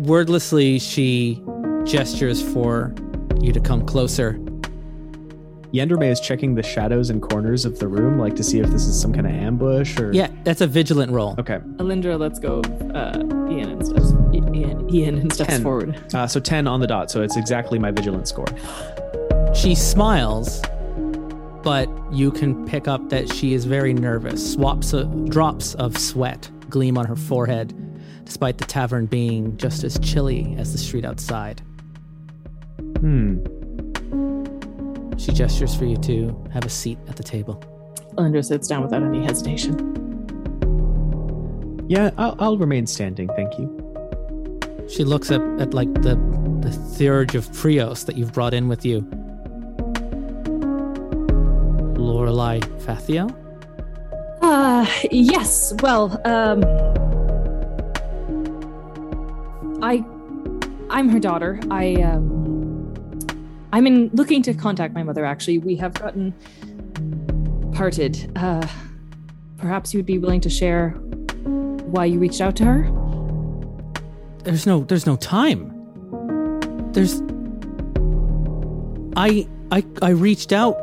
wordlessly 0.00 0.78
she 0.78 1.42
gestures 1.84 2.42
for 2.52 2.94
you 3.40 3.52
to 3.52 3.60
come 3.60 3.84
closer 3.86 4.38
Yenderme 5.72 6.10
is 6.10 6.18
checking 6.20 6.56
the 6.56 6.64
shadows 6.64 7.10
and 7.10 7.22
corners 7.22 7.64
of 7.64 7.78
the 7.78 7.86
room, 7.86 8.18
like 8.18 8.34
to 8.34 8.42
see 8.42 8.58
if 8.58 8.68
this 8.70 8.86
is 8.86 9.00
some 9.00 9.12
kind 9.12 9.24
of 9.24 9.32
ambush 9.32 10.00
or. 10.00 10.12
yeah 10.12 10.26
that's 10.42 10.60
a 10.60 10.66
vigilant 10.66 11.12
roll 11.12 11.36
Okay. 11.38 11.58
Alindra, 11.76 12.18
let's 12.18 12.40
go. 12.40 12.60
Uh, 12.92 13.16
Ian 13.48 13.70
and 13.70 13.86
steps. 13.86 14.12
Ian, 14.34 14.92
Ian 14.92 15.18
and 15.18 15.32
steps 15.32 15.50
Ten. 15.50 15.62
forward. 15.62 16.14
Uh, 16.14 16.26
so 16.26 16.40
10 16.40 16.66
on 16.66 16.80
the 16.80 16.88
dot, 16.88 17.08
so 17.10 17.22
it's 17.22 17.36
exactly 17.36 17.78
my 17.78 17.92
vigilance 17.92 18.28
score. 18.30 18.46
she 19.54 19.76
smiles 19.76 20.60
but 21.62 21.88
you 22.12 22.30
can 22.30 22.66
pick 22.66 22.88
up 22.88 23.08
that 23.10 23.32
she 23.32 23.54
is 23.54 23.64
very 23.64 23.92
nervous 23.92 24.52
swaps 24.52 24.92
of, 24.92 25.30
drops 25.30 25.74
of 25.74 25.96
sweat 25.96 26.50
gleam 26.68 26.96
on 26.96 27.06
her 27.06 27.16
forehead 27.16 27.74
despite 28.24 28.58
the 28.58 28.64
tavern 28.64 29.06
being 29.06 29.56
just 29.56 29.82
as 29.82 29.98
chilly 29.98 30.54
as 30.56 30.72
the 30.72 30.78
street 30.78 31.04
outside. 31.04 31.60
Hmm. 33.00 33.44
She 35.18 35.32
gestures 35.32 35.74
for 35.74 35.84
you 35.84 35.96
to 35.98 36.48
have 36.52 36.64
a 36.64 36.70
seat 36.70 36.98
at 37.08 37.16
the 37.16 37.24
table. 37.24 37.62
Alindra 38.14 38.44
sits 38.44 38.68
down 38.68 38.82
without 38.82 39.02
any 39.02 39.24
hesitation. 39.24 39.96
Yeah, 41.88 42.10
I'll, 42.16 42.36
I'll 42.38 42.56
remain 42.56 42.86
standing, 42.86 43.28
thank 43.34 43.58
you. 43.58 43.76
She 44.88 45.02
looks 45.04 45.30
at, 45.30 45.40
at 45.60 45.74
like 45.74 45.92
the 46.02 46.14
the 46.60 46.70
theurge 46.70 47.34
of 47.34 47.48
Prios 47.48 48.04
that 48.06 48.16
you've 48.16 48.32
brought 48.32 48.54
in 48.54 48.68
with 48.68 48.84
you. 48.84 49.00
Lorelei 52.20 52.60
Fathio? 52.84 53.34
Uh, 54.42 54.86
yes. 55.10 55.72
Well, 55.80 56.20
um, 56.26 56.62
I, 59.82 60.04
I'm 60.90 61.08
her 61.08 61.18
daughter. 61.18 61.58
I, 61.70 61.94
um, 62.02 62.94
I'm 63.72 63.86
in 63.86 64.10
looking 64.12 64.42
to 64.42 64.52
contact 64.52 64.92
my 64.92 65.02
mother. 65.02 65.24
Actually, 65.24 65.58
we 65.58 65.76
have 65.76 65.94
gotten 65.94 66.34
parted. 67.72 68.30
Uh, 68.36 68.66
perhaps 69.56 69.94
you 69.94 69.98
would 69.98 70.06
be 70.06 70.18
willing 70.18 70.42
to 70.42 70.50
share 70.50 70.90
why 70.90 72.04
you 72.04 72.18
reached 72.18 72.42
out 72.42 72.54
to 72.56 72.64
her. 72.66 72.90
There's 74.44 74.66
no 74.66 74.84
there's 74.84 75.06
no 75.06 75.16
time. 75.16 75.70
There's 76.92 77.22
I 79.16 79.46
I 79.70 79.84
I 80.02 80.10
reached 80.10 80.52
out 80.52 80.76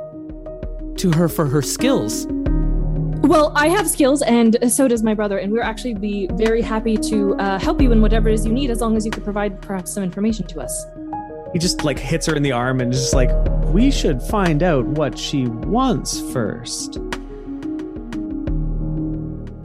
to 0.97 1.11
her 1.11 1.29
for 1.29 1.45
her 1.45 1.61
skills. 1.61 2.27
Well, 3.21 3.51
I 3.55 3.67
have 3.67 3.89
skills, 3.89 4.21
and 4.21 4.57
so 4.71 4.87
does 4.87 5.03
my 5.03 5.13
brother, 5.13 5.37
and 5.37 5.51
we're 5.51 5.61
actually 5.61 5.95
be 5.95 6.29
very 6.33 6.61
happy 6.61 6.95
to 6.97 7.35
uh, 7.35 7.59
help 7.59 7.81
you 7.81 7.91
in 7.91 8.01
whatever 8.01 8.29
it 8.29 8.35
is 8.35 8.45
you 8.45 8.53
need, 8.53 8.69
as 8.69 8.79
long 8.79 8.95
as 8.95 9.05
you 9.05 9.11
could 9.11 9.23
provide 9.23 9.61
perhaps 9.61 9.91
some 9.91 10.03
information 10.03 10.47
to 10.47 10.61
us. 10.61 10.85
He 11.51 11.59
just 11.59 11.83
like 11.83 11.99
hits 11.99 12.25
her 12.27 12.35
in 12.35 12.43
the 12.43 12.51
arm 12.51 12.79
and 12.79 12.93
is 12.93 13.01
just 13.01 13.13
like, 13.13 13.29
we 13.65 13.91
should 13.91 14.21
find 14.21 14.63
out 14.63 14.85
what 14.85 15.17
she 15.17 15.47
wants 15.47 16.21
first. 16.31 16.99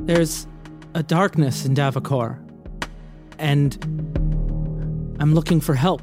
There's 0.06 0.46
a 0.94 1.02
darkness 1.02 1.64
in 1.64 1.74
Davokar, 1.74 2.38
and 3.38 3.76
I'm 5.20 5.34
looking 5.34 5.60
for 5.60 5.74
help 5.74 6.02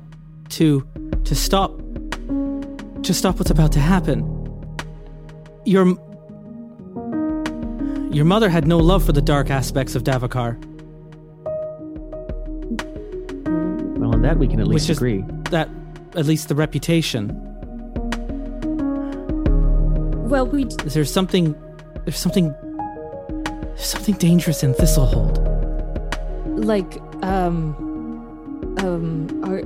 to 0.49 0.87
to 1.25 1.35
stop 1.35 1.77
to 3.03 3.13
stop 3.13 3.37
what's 3.37 3.51
about 3.51 3.73
to 3.73 3.79
happen. 3.79 4.38
Your 5.69 5.85
your 8.11 8.25
mother 8.25 8.49
had 8.49 8.67
no 8.67 8.79
love 8.79 9.03
for 9.05 9.11
the 9.11 9.21
dark 9.21 9.51
aspects 9.51 9.93
of 9.93 10.03
Davokar. 10.03 10.57
Well, 13.99 14.15
on 14.15 14.23
that 14.23 14.39
we 14.39 14.47
can 14.47 14.59
at 14.59 14.67
least 14.67 14.85
Which 14.85 14.89
is- 14.89 14.97
agree. 14.97 15.23
That 15.51 15.69
at 16.15 16.25
least 16.25 16.47
the 16.47 16.55
reputation. 16.55 17.27
Well, 20.27 20.47
we 20.47 20.65
Is 20.85 20.95
there 20.95 21.05
something 21.05 21.55
there's 22.05 22.17
something 22.17 22.51
there's 23.43 23.85
something 23.85 24.15
dangerous 24.15 24.63
in 24.63 24.73
Thistlehold. 24.73 25.37
like 26.65 26.99
um 27.23 27.75
um 28.79 29.43
are, 29.45 29.59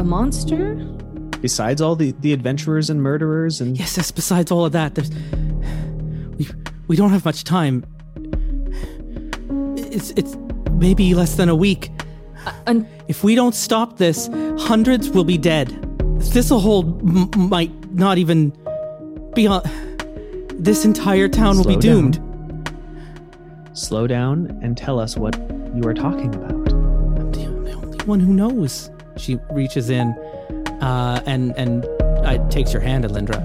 a 0.00 0.04
monster. 0.04 0.76
Besides 1.42 1.82
all 1.82 1.96
the, 1.96 2.14
the 2.20 2.32
adventurers 2.32 2.88
and 2.88 3.02
murderers 3.02 3.60
and 3.60 3.76
Yes, 3.76 3.96
yes, 3.96 4.10
besides 4.12 4.50
all 4.52 4.64
of 4.64 4.72
that, 4.72 4.94
there's 4.94 5.10
we 6.42 6.48
we 6.88 6.96
don't 6.96 7.10
have 7.10 7.24
much 7.24 7.44
time. 7.44 7.84
It's 9.76 10.10
it's 10.16 10.36
maybe 10.72 11.14
less 11.14 11.36
than 11.36 11.48
a 11.48 11.54
week. 11.54 11.90
And 12.66 12.86
If 13.08 13.22
we 13.24 13.34
don't 13.34 13.54
stop 13.54 13.98
this, 13.98 14.28
hundreds 14.58 15.10
will 15.10 15.24
be 15.24 15.38
dead. 15.38 15.68
Thistlehold 16.32 17.00
m- 17.02 17.48
might 17.48 17.72
not 17.92 18.18
even 18.18 18.50
be 19.34 19.46
on. 19.46 19.62
This 20.54 20.84
entire 20.84 21.28
town 21.28 21.56
will 21.56 21.64
be 21.64 21.74
Slow 21.74 21.80
doomed. 21.80 22.18
slow 23.74 24.06
down 24.06 24.58
and 24.62 24.76
tell 24.76 24.98
us 25.00 25.16
what 25.16 25.36
you 25.74 25.82
are 25.86 25.94
talking 25.94 26.34
about. 26.34 26.52
I'm 26.72 27.32
the, 27.32 27.44
I'm 27.44 27.62
the 27.64 27.72
only 27.72 27.98
one 28.06 28.20
who 28.20 28.32
knows. 28.32 28.90
She 29.16 29.38
reaches 29.50 29.90
in, 29.90 30.08
uh, 30.80 31.22
and 31.26 31.52
and 31.56 31.84
uh, 32.24 32.38
takes 32.48 32.72
your 32.72 32.82
hand, 32.82 33.04
Alindra. 33.04 33.40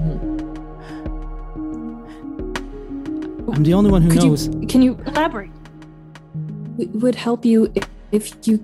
I'm 3.58 3.64
the 3.64 3.74
only 3.74 3.90
one 3.90 4.02
who 4.02 4.10
could 4.10 4.22
knows. 4.22 4.46
you 4.46 4.68
can 4.68 4.82
you 4.82 4.96
elaborate? 5.04 5.50
It 6.78 6.90
would 6.90 7.16
help 7.16 7.44
you 7.44 7.68
if, 7.74 7.88
if 8.12 8.46
you 8.46 8.58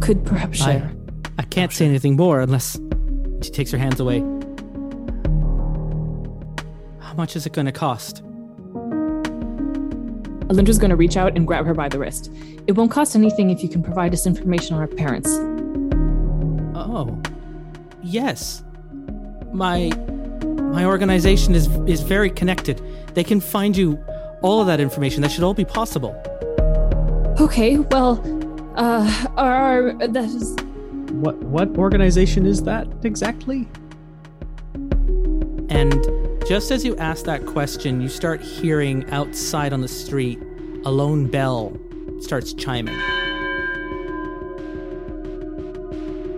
could 0.00 0.24
perhaps 0.24 0.60
I, 0.60 0.64
share. 0.64 0.92
I 1.38 1.42
can't 1.42 1.72
say 1.72 1.86
anything 1.86 2.16
more 2.16 2.40
unless 2.40 2.76
she 3.42 3.50
takes 3.50 3.70
her 3.70 3.78
hands 3.78 4.00
away. 4.00 4.18
How 6.98 7.14
much 7.14 7.36
is 7.36 7.46
it 7.46 7.52
going 7.52 7.66
to 7.66 7.72
cost? 7.72 8.24
Alindra's 10.48 10.80
going 10.80 10.90
to 10.90 10.96
reach 10.96 11.16
out 11.16 11.36
and 11.36 11.46
grab 11.46 11.64
her 11.64 11.72
by 11.72 11.88
the 11.88 12.00
wrist. 12.00 12.28
It 12.66 12.72
won't 12.72 12.90
cost 12.90 13.14
anything 13.14 13.50
if 13.50 13.62
you 13.62 13.68
can 13.68 13.84
provide 13.84 14.12
us 14.12 14.26
information 14.26 14.74
on 14.74 14.80
our 14.80 14.88
parents. 14.88 15.28
Oh, 16.74 17.22
yes. 18.02 18.64
My 19.52 19.92
my 20.72 20.84
organization 20.84 21.54
is 21.54 21.68
is 21.86 22.00
very 22.00 22.30
connected. 22.30 22.82
They 23.14 23.22
can 23.22 23.38
find 23.38 23.76
you 23.76 24.04
all 24.44 24.60
of 24.60 24.66
that 24.66 24.78
information. 24.78 25.22
That 25.22 25.32
should 25.32 25.42
all 25.42 25.54
be 25.54 25.64
possible. 25.64 26.14
Okay, 27.40 27.78
well, 27.78 28.20
uh, 28.76 29.26
our 29.36 29.94
that 30.06 30.24
is 30.26 30.54
What 31.10 31.36
what 31.38 31.68
organization 31.78 32.44
is 32.44 32.62
that 32.64 32.86
exactly? 33.04 33.66
And 35.70 36.06
just 36.46 36.70
as 36.70 36.84
you 36.84 36.94
ask 36.98 37.24
that 37.24 37.46
question, 37.46 38.02
you 38.02 38.08
start 38.08 38.42
hearing 38.42 39.08
outside 39.10 39.72
on 39.72 39.80
the 39.80 39.88
street 39.88 40.38
a 40.84 40.90
lone 40.90 41.26
bell 41.26 41.72
starts 42.20 42.52
chiming. 42.52 42.98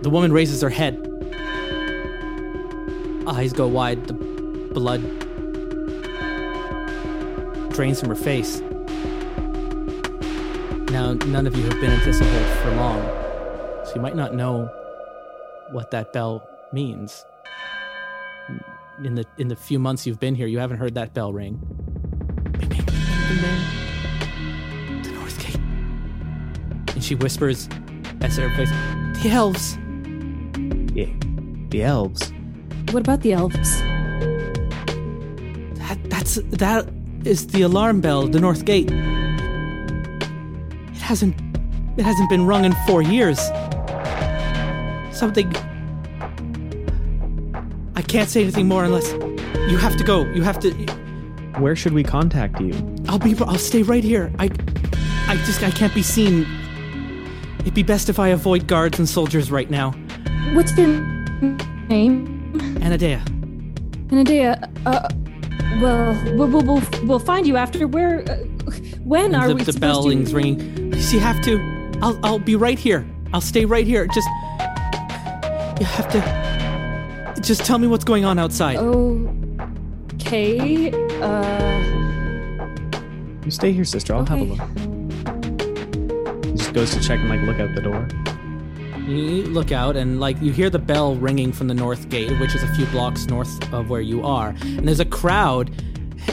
The 0.01 0.09
woman 0.09 0.31
raises 0.31 0.61
her 0.61 0.69
head. 0.69 0.95
Eyes 3.27 3.51
go 3.51 3.67
wide, 3.67 4.07
the 4.07 4.13
blood 4.13 5.26
drains 7.77 8.01
from 8.01 8.09
her 8.09 8.15
face. 8.15 8.59
Now, 10.91 11.13
none 11.13 11.47
of 11.47 11.55
you 11.55 11.63
have 11.63 11.79
been 11.79 11.91
in 11.91 11.99
Thistlehold 12.01 12.61
for 12.63 12.75
long, 12.75 13.01
so 13.85 13.93
you 13.95 14.01
might 14.01 14.15
not 14.15 14.33
know 14.33 14.65
what 15.71 15.91
that 15.91 16.11
bell 16.11 16.45
means 16.73 17.23
in 19.03 19.15
the 19.15 19.25
in 19.37 19.47
the 19.47 19.55
few 19.55 19.79
months 19.79 20.05
you've 20.07 20.19
been 20.19 20.35
here, 20.35 20.47
you 20.47 20.59
haven't 20.59 20.77
heard 20.77 20.95
that 20.95 21.13
bell 21.13 21.31
ring. 21.33 21.59
Bing, 22.57 22.69
bing, 22.69 22.85
bing, 22.85 22.85
bing, 22.85 23.41
bing. 23.41 25.03
The 25.03 25.11
North 25.11 25.39
Gate. 25.39 25.59
And 26.95 27.03
she 27.03 27.15
whispers 27.15 27.69
as 28.21 28.37
her 28.37 28.49
face, 28.55 28.71
the 29.21 29.29
elves. 29.29 29.77
Yeah, 30.95 31.13
the 31.69 31.83
elves. 31.83 32.31
what 32.91 33.01
about 33.01 33.21
the 33.21 33.33
elves? 33.33 33.81
That 35.79 35.99
that's 36.09 36.35
that 36.35 36.89
is 37.27 37.47
the 37.47 37.61
alarm 37.61 38.01
bell, 38.01 38.27
the 38.27 38.39
North 38.39 38.65
Gate. 38.65 38.89
It 40.91 41.01
hasn't 41.01 41.35
it 41.97 42.03
hasn't 42.03 42.29
been 42.29 42.45
rung 42.45 42.63
in 42.65 42.73
four 42.87 43.01
years. 43.01 43.39
Something 45.11 45.53
I 47.95 48.01
can't 48.01 48.29
say 48.29 48.41
anything 48.43 48.67
more 48.67 48.85
unless 48.85 49.11
you 49.69 49.77
have 49.77 49.97
to 49.97 50.03
go. 50.03 50.23
You 50.25 50.43
have 50.43 50.59
to 50.59 50.71
Where 51.59 51.75
should 51.75 51.93
we 51.93 52.03
contact 52.03 52.61
you? 52.61 52.73
I'll 53.09 53.19
be. 53.19 53.35
I'll 53.39 53.57
stay 53.57 53.83
right 53.83 54.03
here. 54.03 54.31
I, 54.39 54.45
I 55.27 55.35
just. 55.45 55.63
I 55.63 55.71
can't 55.71 55.93
be 55.93 56.03
seen. 56.03 56.45
It'd 57.59 57.73
be 57.73 57.83
best 57.83 58.07
if 58.07 58.19
I 58.19 58.29
avoid 58.29 58.67
guards 58.67 58.99
and 58.99 59.09
soldiers 59.09 59.51
right 59.51 59.69
now. 59.69 59.91
What's 60.53 60.71
their 60.73 60.87
name? 61.89 62.53
Anadea. 62.79 63.21
Anadea, 64.09 64.71
uh, 64.85 65.09
well, 65.81 66.35
we'll, 66.35 66.47
we'll, 66.47 66.61
we'll, 66.63 66.83
we'll 67.03 67.19
find 67.19 67.45
you 67.47 67.57
after. 67.57 67.87
Where, 67.87 68.21
uh, 68.29 68.35
when 69.03 69.33
are 69.35 69.47
the, 69.49 69.55
we 69.55 69.63
the 69.63 69.73
supposed 69.73 69.81
bell 69.81 70.03
to? 70.03 70.09
rings 70.09 70.33
ringing. 70.33 70.93
You 70.93 71.19
have 71.19 71.41
to. 71.43 71.59
I'll. 72.01 72.19
I'll 72.23 72.39
be 72.39 72.55
right 72.55 72.77
here. 72.79 73.05
I'll 73.33 73.41
stay 73.41 73.65
right 73.65 73.85
here. 73.85 74.07
Just. 74.07 74.27
You 75.79 75.85
have 75.85 76.09
to. 76.11 77.37
Just 77.41 77.65
tell 77.65 77.77
me 77.77 77.87
what's 77.87 78.03
going 78.03 78.25
on 78.25 78.39
outside. 78.39 78.77
Oh. 78.79 79.33
Okay, 80.15 80.91
uh, 81.21 81.79
You 83.45 83.51
stay 83.51 83.71
here, 83.71 83.85
sister. 83.85 84.13
I'll 84.13 84.25
have 84.25 84.41
a 84.41 84.43
look. 84.43 84.59
He 86.45 86.53
just 86.57 86.73
goes 86.73 86.91
to 86.93 86.99
check 86.99 87.19
and 87.19 87.29
like 87.29 87.41
look 87.43 87.59
out 87.59 87.73
the 87.75 87.81
door. 87.81 88.07
You 89.07 89.43
look 89.43 89.71
out 89.71 89.95
and 89.95 90.19
like 90.19 90.41
you 90.41 90.51
hear 90.51 90.69
the 90.69 90.79
bell 90.79 91.15
ringing 91.15 91.51
from 91.51 91.67
the 91.67 91.73
north 91.73 92.09
gate, 92.09 92.37
which 92.39 92.53
is 92.53 92.63
a 92.63 92.75
few 92.75 92.85
blocks 92.87 93.25
north 93.25 93.73
of 93.73 93.89
where 93.89 94.01
you 94.01 94.25
are, 94.25 94.49
and 94.61 94.87
there's 94.87 94.99
a 94.99 95.05
crowd 95.05 95.71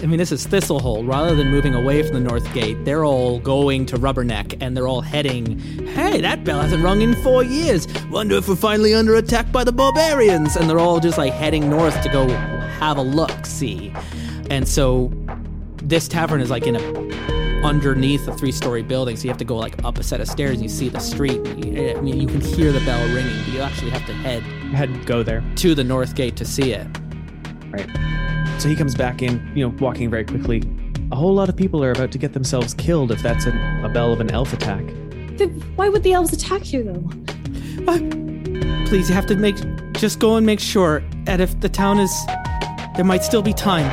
I 0.03 0.07
mean, 0.07 0.18
this 0.18 0.33
is 0.33 0.47
Thistlehold. 0.47 1.09
Rather 1.09 1.35
than 1.35 1.51
moving 1.51 1.75
away 1.75 2.03
from 2.03 2.14
the 2.14 2.29
north 2.29 2.53
gate, 2.53 2.85
they're 2.85 3.05
all 3.05 3.39
going 3.39 3.87
to 3.87 3.97
Rubberneck 3.97 4.61
and 4.61 4.77
they're 4.77 4.89
all 4.89 5.01
heading. 5.01 5.59
Hey, 5.87 6.20
that 6.20 6.45
bell 6.45 6.61
hasn't 6.61 6.83
rung 6.83 7.01
in 7.01 7.14
four 7.22 7.45
years. 7.45 7.87
Wonder 8.11 8.37
if 8.37 8.49
we're 8.49 8.57
finally 8.57 8.93
under 8.93 9.14
attack 9.14 9.51
by 9.53 9.64
the 9.64 9.72
barbarians. 9.72 10.57
And 10.57 10.68
they're 10.68 10.81
all 10.81 11.01
just 11.01 11.16
like 11.16 11.33
heading 11.33 11.70
north 11.70 12.03
to 12.03 12.09
go 12.09 12.29
have 12.29 12.99
a 12.99 13.03
look, 13.03 13.47
see. 13.47 13.93
And 14.51 14.68
so 14.68 15.12
this 15.77 16.09
tavern 16.09 16.41
is 16.41 16.51
like 16.51 16.66
in 16.66 16.77
a 16.77 17.34
underneath 17.64 18.28
a 18.28 18.34
three-story 18.34 18.82
building, 18.82 19.16
so 19.16 19.24
you 19.24 19.30
have 19.30 19.38
to 19.38 19.44
go 19.44 19.56
like 19.56 19.82
up 19.84 19.98
a 19.98 20.02
set 20.02 20.20
of 20.20 20.28
stairs. 20.28 20.52
And 20.54 20.62
You 20.62 20.68
see 20.68 20.88
the 20.88 21.00
street. 21.00 21.40
I 21.46 22.00
mean, 22.00 22.20
you 22.20 22.26
can 22.28 22.40
hear 22.40 22.70
the 22.72 22.80
bell 22.80 23.02
ringing, 23.14 23.36
but 23.44 23.52
you 23.52 23.60
actually 23.60 23.90
have 23.90 24.06
to 24.06 24.12
head 24.12 24.42
Head 24.74 25.06
go 25.06 25.22
there. 25.22 25.42
to 25.56 25.74
the 25.74 25.84
north 25.84 26.14
gate 26.14 26.36
to 26.36 26.44
see 26.44 26.72
it. 26.72 26.86
Right. 27.70 27.88
So 28.60 28.68
he 28.68 28.76
comes 28.76 28.94
back 28.94 29.22
in, 29.22 29.50
you 29.56 29.66
know, 29.68 29.74
walking 29.80 30.10
very 30.10 30.24
quickly. 30.24 30.62
A 31.10 31.16
whole 31.16 31.34
lot 31.34 31.48
of 31.48 31.56
people 31.56 31.82
are 31.84 31.90
about 31.92 32.12
to 32.12 32.18
get 32.18 32.32
themselves 32.32 32.74
killed 32.74 33.10
if 33.10 33.22
that's 33.22 33.46
a, 33.46 33.50
a 33.84 33.88
bell 33.88 34.12
of 34.12 34.20
an 34.20 34.30
elf 34.30 34.52
attack. 34.52 34.84
Then 35.36 35.60
why 35.76 35.88
would 35.88 36.02
the 36.02 36.12
elves 36.12 36.32
attack 36.32 36.72
you 36.72 36.82
though? 36.84 37.02
Please, 38.86 39.08
you 39.08 39.14
have 39.14 39.26
to 39.26 39.36
make 39.36 39.56
just 39.94 40.18
go 40.18 40.36
and 40.36 40.44
make 40.46 40.60
sure. 40.60 41.02
And 41.26 41.40
if 41.42 41.58
the 41.60 41.68
town 41.68 41.98
is, 41.98 42.12
there 42.96 43.04
might 43.04 43.24
still 43.24 43.42
be 43.42 43.52
time. 43.52 43.90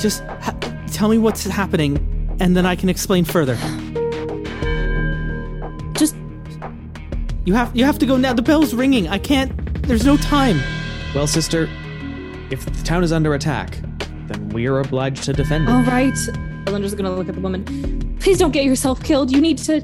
Just 0.00 0.22
ha- 0.24 0.54
tell 0.92 1.08
me 1.08 1.18
what's 1.18 1.44
happening, 1.44 1.97
and 2.40 2.56
then 2.56 2.66
I 2.66 2.76
can 2.76 2.88
explain 2.88 3.24
further. 3.24 3.56
Just 5.94 6.14
You 7.44 7.54
have 7.54 7.74
you 7.74 7.84
have 7.84 7.98
to 7.98 8.06
go 8.06 8.16
now. 8.16 8.32
The 8.32 8.42
bell's 8.42 8.74
ringing. 8.74 9.08
I 9.08 9.18
can't. 9.18 9.52
There's 9.82 10.04
no 10.04 10.16
time. 10.16 10.60
Well, 11.14 11.26
sister, 11.26 11.68
if 12.50 12.64
the 12.64 12.84
town 12.84 13.02
is 13.02 13.12
under 13.12 13.34
attack, 13.34 13.78
then 14.26 14.48
we 14.50 14.66
are 14.66 14.80
obliged 14.80 15.24
to 15.24 15.32
defend 15.32 15.68
it. 15.68 15.72
all 15.72 15.82
right. 15.82 16.14
Belinda's 16.64 16.94
gonna 16.94 17.14
look 17.14 17.28
at 17.28 17.34
the 17.34 17.40
woman. 17.40 18.16
Please 18.20 18.38
don't 18.38 18.50
get 18.52 18.64
yourself 18.64 19.02
killed. 19.02 19.30
You 19.30 19.40
need 19.40 19.58
to. 19.58 19.80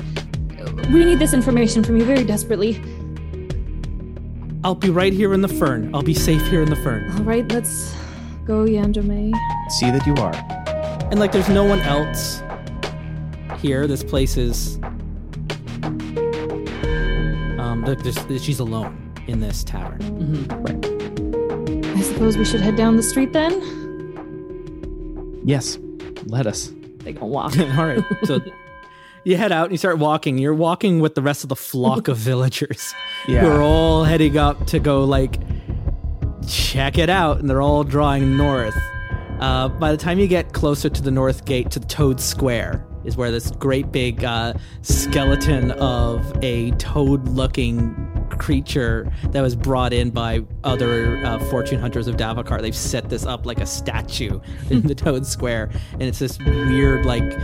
We 0.92 1.04
need 1.04 1.18
this 1.18 1.32
information 1.32 1.82
from 1.82 1.96
you 1.96 2.04
very 2.04 2.24
desperately. 2.24 2.80
I'll 4.64 4.74
be 4.74 4.90
right 4.90 5.12
here 5.12 5.34
in 5.34 5.40
the 5.42 5.48
fern. 5.48 5.94
I'll 5.94 6.02
be 6.02 6.14
safe 6.14 6.46
here 6.48 6.62
in 6.62 6.70
the 6.70 6.76
fern. 6.76 7.10
All 7.12 7.24
right, 7.24 7.46
let's 7.52 7.94
go, 8.46 8.64
Yandrome. 8.64 9.32
See 9.68 9.90
that 9.90 10.06
you 10.06 10.14
are. 10.14 10.34
And 11.10 11.20
like, 11.20 11.32
there's 11.32 11.50
no 11.50 11.64
one 11.64 11.80
else 11.80 12.40
here. 13.64 13.86
This 13.86 14.04
place 14.04 14.36
is. 14.36 14.78
Um, 17.58 17.82
she's 18.38 18.60
alone 18.60 19.14
in 19.26 19.40
this 19.40 19.64
tavern. 19.64 20.02
I 21.96 22.00
suppose 22.02 22.36
we 22.36 22.44
should 22.44 22.60
head 22.60 22.76
down 22.76 22.96
the 22.96 23.02
street 23.02 23.32
then. 23.32 23.52
Yes, 25.44 25.78
let 26.26 26.46
us. 26.46 26.72
They 26.98 27.14
gonna 27.14 27.26
walk. 27.26 27.58
All 27.78 27.86
right. 27.86 28.04
So 28.24 28.40
you 29.24 29.38
head 29.38 29.50
out 29.50 29.64
and 29.64 29.72
you 29.72 29.78
start 29.78 29.98
walking. 29.98 30.36
You're 30.36 30.54
walking 30.54 31.00
with 31.00 31.14
the 31.14 31.22
rest 31.22 31.42
of 31.42 31.48
the 31.48 31.56
flock 31.56 32.08
of 32.08 32.18
villagers 32.18 32.94
Yeah. 33.26 33.40
who 33.44 33.48
are 33.48 33.62
all 33.62 34.04
heading 34.04 34.36
up 34.36 34.66
to 34.68 34.78
go 34.78 35.04
like 35.04 35.38
check 36.46 36.98
it 36.98 37.08
out, 37.08 37.38
and 37.40 37.48
they're 37.48 37.62
all 37.62 37.82
drawing 37.82 38.36
north. 38.36 38.76
Uh, 39.40 39.68
by 39.68 39.90
the 39.90 39.96
time 39.98 40.18
you 40.18 40.26
get 40.26 40.52
closer 40.52 40.90
to 40.90 41.02
the 41.02 41.10
north 41.10 41.46
gate 41.46 41.70
to 41.70 41.80
Toad 41.80 42.20
Square, 42.20 42.86
is 43.04 43.16
where 43.16 43.30
this 43.30 43.50
great 43.52 43.92
big 43.92 44.24
uh, 44.24 44.54
skeleton 44.82 45.70
of 45.72 46.32
a 46.42 46.70
toad-looking 46.72 48.10
creature 48.38 49.10
that 49.30 49.40
was 49.40 49.54
brought 49.54 49.92
in 49.92 50.10
by 50.10 50.42
other 50.64 51.18
uh, 51.24 51.38
fortune 51.50 51.80
hunters 51.80 52.08
of 52.08 52.16
Davokar. 52.16 52.60
They've 52.60 52.74
set 52.74 53.08
this 53.08 53.26
up 53.26 53.46
like 53.46 53.60
a 53.60 53.66
statue 53.66 54.40
in 54.70 54.82
the 54.82 54.94
Toad 54.94 55.26
Square, 55.26 55.70
and 55.92 56.02
it's 56.02 56.18
this 56.18 56.38
weird 56.38 57.06
like 57.06 57.38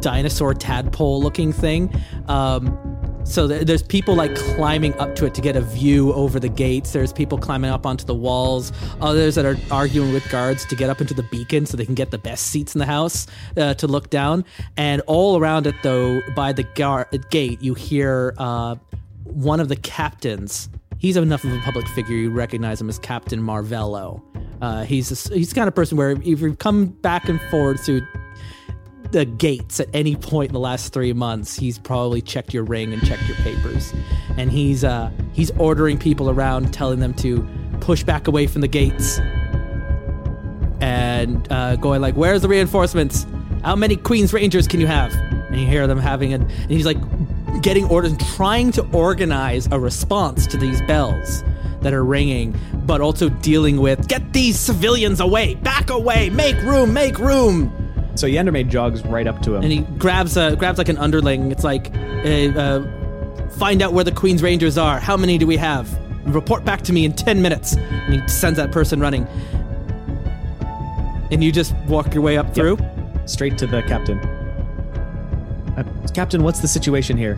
dinosaur 0.00 0.54
tadpole 0.54 1.22
looking 1.22 1.52
thing. 1.52 1.94
Um, 2.28 2.89
so 3.24 3.46
there's 3.46 3.82
people 3.82 4.14
like 4.14 4.34
climbing 4.34 4.94
up 4.94 5.14
to 5.16 5.26
it 5.26 5.34
to 5.34 5.40
get 5.40 5.54
a 5.56 5.60
view 5.60 6.12
over 6.14 6.40
the 6.40 6.48
gates. 6.48 6.92
There's 6.92 7.12
people 7.12 7.38
climbing 7.38 7.70
up 7.70 7.86
onto 7.86 8.04
the 8.04 8.14
walls. 8.14 8.72
Others 9.00 9.34
that 9.36 9.44
are 9.44 9.56
arguing 9.70 10.12
with 10.12 10.28
guards 10.30 10.64
to 10.66 10.76
get 10.76 10.90
up 10.90 11.00
into 11.00 11.14
the 11.14 11.22
beacon 11.24 11.66
so 11.66 11.76
they 11.76 11.84
can 11.84 11.94
get 11.94 12.10
the 12.10 12.18
best 12.18 12.46
seats 12.46 12.74
in 12.74 12.78
the 12.78 12.86
house 12.86 13.26
uh, 13.56 13.74
to 13.74 13.86
look 13.86 14.10
down. 14.10 14.44
And 14.76 15.02
all 15.06 15.38
around 15.38 15.66
it, 15.66 15.74
though, 15.82 16.22
by 16.34 16.52
the 16.52 16.62
gar- 16.62 17.08
gate, 17.30 17.62
you 17.62 17.74
hear 17.74 18.34
uh, 18.38 18.76
one 19.24 19.60
of 19.60 19.68
the 19.68 19.76
captains. 19.76 20.68
He's 20.98 21.16
enough 21.16 21.44
of 21.44 21.52
a 21.52 21.58
public 21.60 21.86
figure 21.88 22.16
you 22.16 22.30
recognize 22.30 22.80
him 22.80 22.88
as 22.88 22.98
Captain 22.98 23.40
Marvello. 23.40 24.22
Uh, 24.60 24.84
he's 24.84 25.10
a, 25.10 25.34
he's 25.34 25.48
the 25.48 25.54
kind 25.54 25.68
of 25.68 25.74
person 25.74 25.96
where 25.96 26.10
if 26.10 26.40
you 26.40 26.54
come 26.56 26.86
back 26.86 27.28
and 27.28 27.40
forth 27.42 27.84
through 27.84 28.02
the 29.12 29.24
gates 29.24 29.80
at 29.80 29.88
any 29.92 30.14
point 30.14 30.50
in 30.50 30.52
the 30.52 30.60
last 30.60 30.92
three 30.92 31.12
months, 31.12 31.56
he's 31.56 31.78
probably 31.78 32.22
checked 32.22 32.54
your 32.54 32.64
ring 32.64 32.92
and 32.92 33.04
checked 33.04 33.26
your 33.26 33.36
papers, 33.38 33.92
and 34.36 34.50
he's 34.50 34.84
uh, 34.84 35.10
he's 35.32 35.50
ordering 35.52 35.98
people 35.98 36.30
around, 36.30 36.72
telling 36.72 37.00
them 37.00 37.14
to 37.14 37.46
push 37.80 38.04
back 38.04 38.28
away 38.28 38.46
from 38.46 38.60
the 38.60 38.68
gates, 38.68 39.18
and 40.80 41.50
uh, 41.50 41.76
going 41.76 42.00
like, 42.00 42.14
"Where's 42.14 42.42
the 42.42 42.48
reinforcements? 42.48 43.26
How 43.64 43.76
many 43.76 43.96
Queen's 43.96 44.32
Rangers 44.32 44.68
can 44.68 44.80
you 44.80 44.86
have?" 44.86 45.12
And 45.14 45.60
you 45.60 45.66
hear 45.66 45.86
them 45.86 45.98
having, 45.98 46.32
an, 46.32 46.42
and 46.42 46.70
he's 46.70 46.86
like 46.86 46.98
getting 47.62 47.84
orders, 47.86 48.16
trying 48.36 48.70
to 48.72 48.86
organize 48.92 49.68
a 49.72 49.80
response 49.80 50.46
to 50.46 50.56
these 50.56 50.80
bells 50.82 51.42
that 51.80 51.92
are 51.92 52.04
ringing, 52.04 52.58
but 52.86 53.00
also 53.00 53.28
dealing 53.28 53.80
with 53.80 54.06
get 54.06 54.32
these 54.32 54.58
civilians 54.58 55.18
away, 55.18 55.54
back 55.56 55.90
away, 55.90 56.30
make 56.30 56.56
room, 56.62 56.92
make 56.92 57.18
room 57.18 57.72
So 58.16 58.26
Yandermaid 58.26 58.68
jogs 58.68 59.04
right 59.06 59.26
up 59.26 59.40
to 59.42 59.54
him. 59.54 59.62
and 59.62 59.72
he 59.72 59.80
grabs 59.98 60.36
a 60.36 60.56
grabs 60.56 60.78
like 60.78 60.88
an 60.88 60.98
underling. 60.98 61.50
It's 61.52 61.64
like, 61.64 61.90
uh, 61.94 62.58
uh, 62.58 63.48
find 63.50 63.82
out 63.82 63.92
where 63.92 64.04
the 64.04 64.12
Queen's 64.12 64.42
Rangers 64.42 64.76
are. 64.76 64.98
How 65.00 65.16
many 65.16 65.38
do 65.38 65.46
we 65.46 65.56
have? 65.56 65.88
Report 66.26 66.64
back 66.64 66.82
to 66.82 66.92
me 66.92 67.04
in 67.04 67.12
ten 67.12 67.40
minutes. 67.40 67.74
And 67.76 68.20
he 68.20 68.28
sends 68.28 68.56
that 68.58 68.72
person 68.72 69.00
running. 69.00 69.26
And 71.30 71.42
you 71.44 71.52
just 71.52 71.74
walk 71.86 72.12
your 72.12 72.22
way 72.22 72.36
up 72.36 72.54
through. 72.54 72.76
straight 73.26 73.56
to 73.58 73.66
the 73.66 73.82
captain. 73.82 74.18
Uh, 75.78 75.84
captain, 76.12 76.42
what's 76.42 76.58
the 76.60 76.68
situation 76.68 77.16
here? 77.16 77.36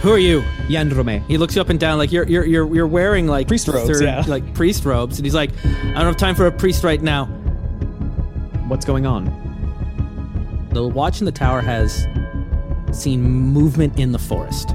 Who 0.00 0.10
are 0.10 0.18
you? 0.18 0.40
Yandrome. 0.68 1.24
He 1.26 1.36
looks 1.38 1.54
you 1.54 1.60
up 1.60 1.68
and 1.68 1.78
down 1.78 1.98
like 1.98 2.10
you're 2.10 2.26
you're 2.26 2.44
you're, 2.46 2.74
you're 2.74 2.86
wearing 2.86 3.26
like 3.28 3.46
Priest 3.46 3.68
robes, 3.68 4.00
yeah. 4.00 4.24
like 4.26 4.54
priest 4.54 4.84
robes, 4.84 5.18
and 5.18 5.26
he's 5.26 5.34
like, 5.34 5.50
I 5.64 5.92
don't 5.92 6.06
have 6.06 6.16
time 6.16 6.34
for 6.34 6.46
a 6.46 6.50
priest 6.52 6.82
right 6.82 7.00
now. 7.00 7.28
What's 8.72 8.86
going 8.86 9.04
on? 9.04 9.26
The 10.72 10.88
watch 10.88 11.20
in 11.20 11.26
the 11.26 11.30
tower 11.30 11.60
has 11.60 12.08
seen 12.90 13.20
movement 13.20 13.98
in 13.98 14.12
the 14.12 14.18
forest. 14.18 14.70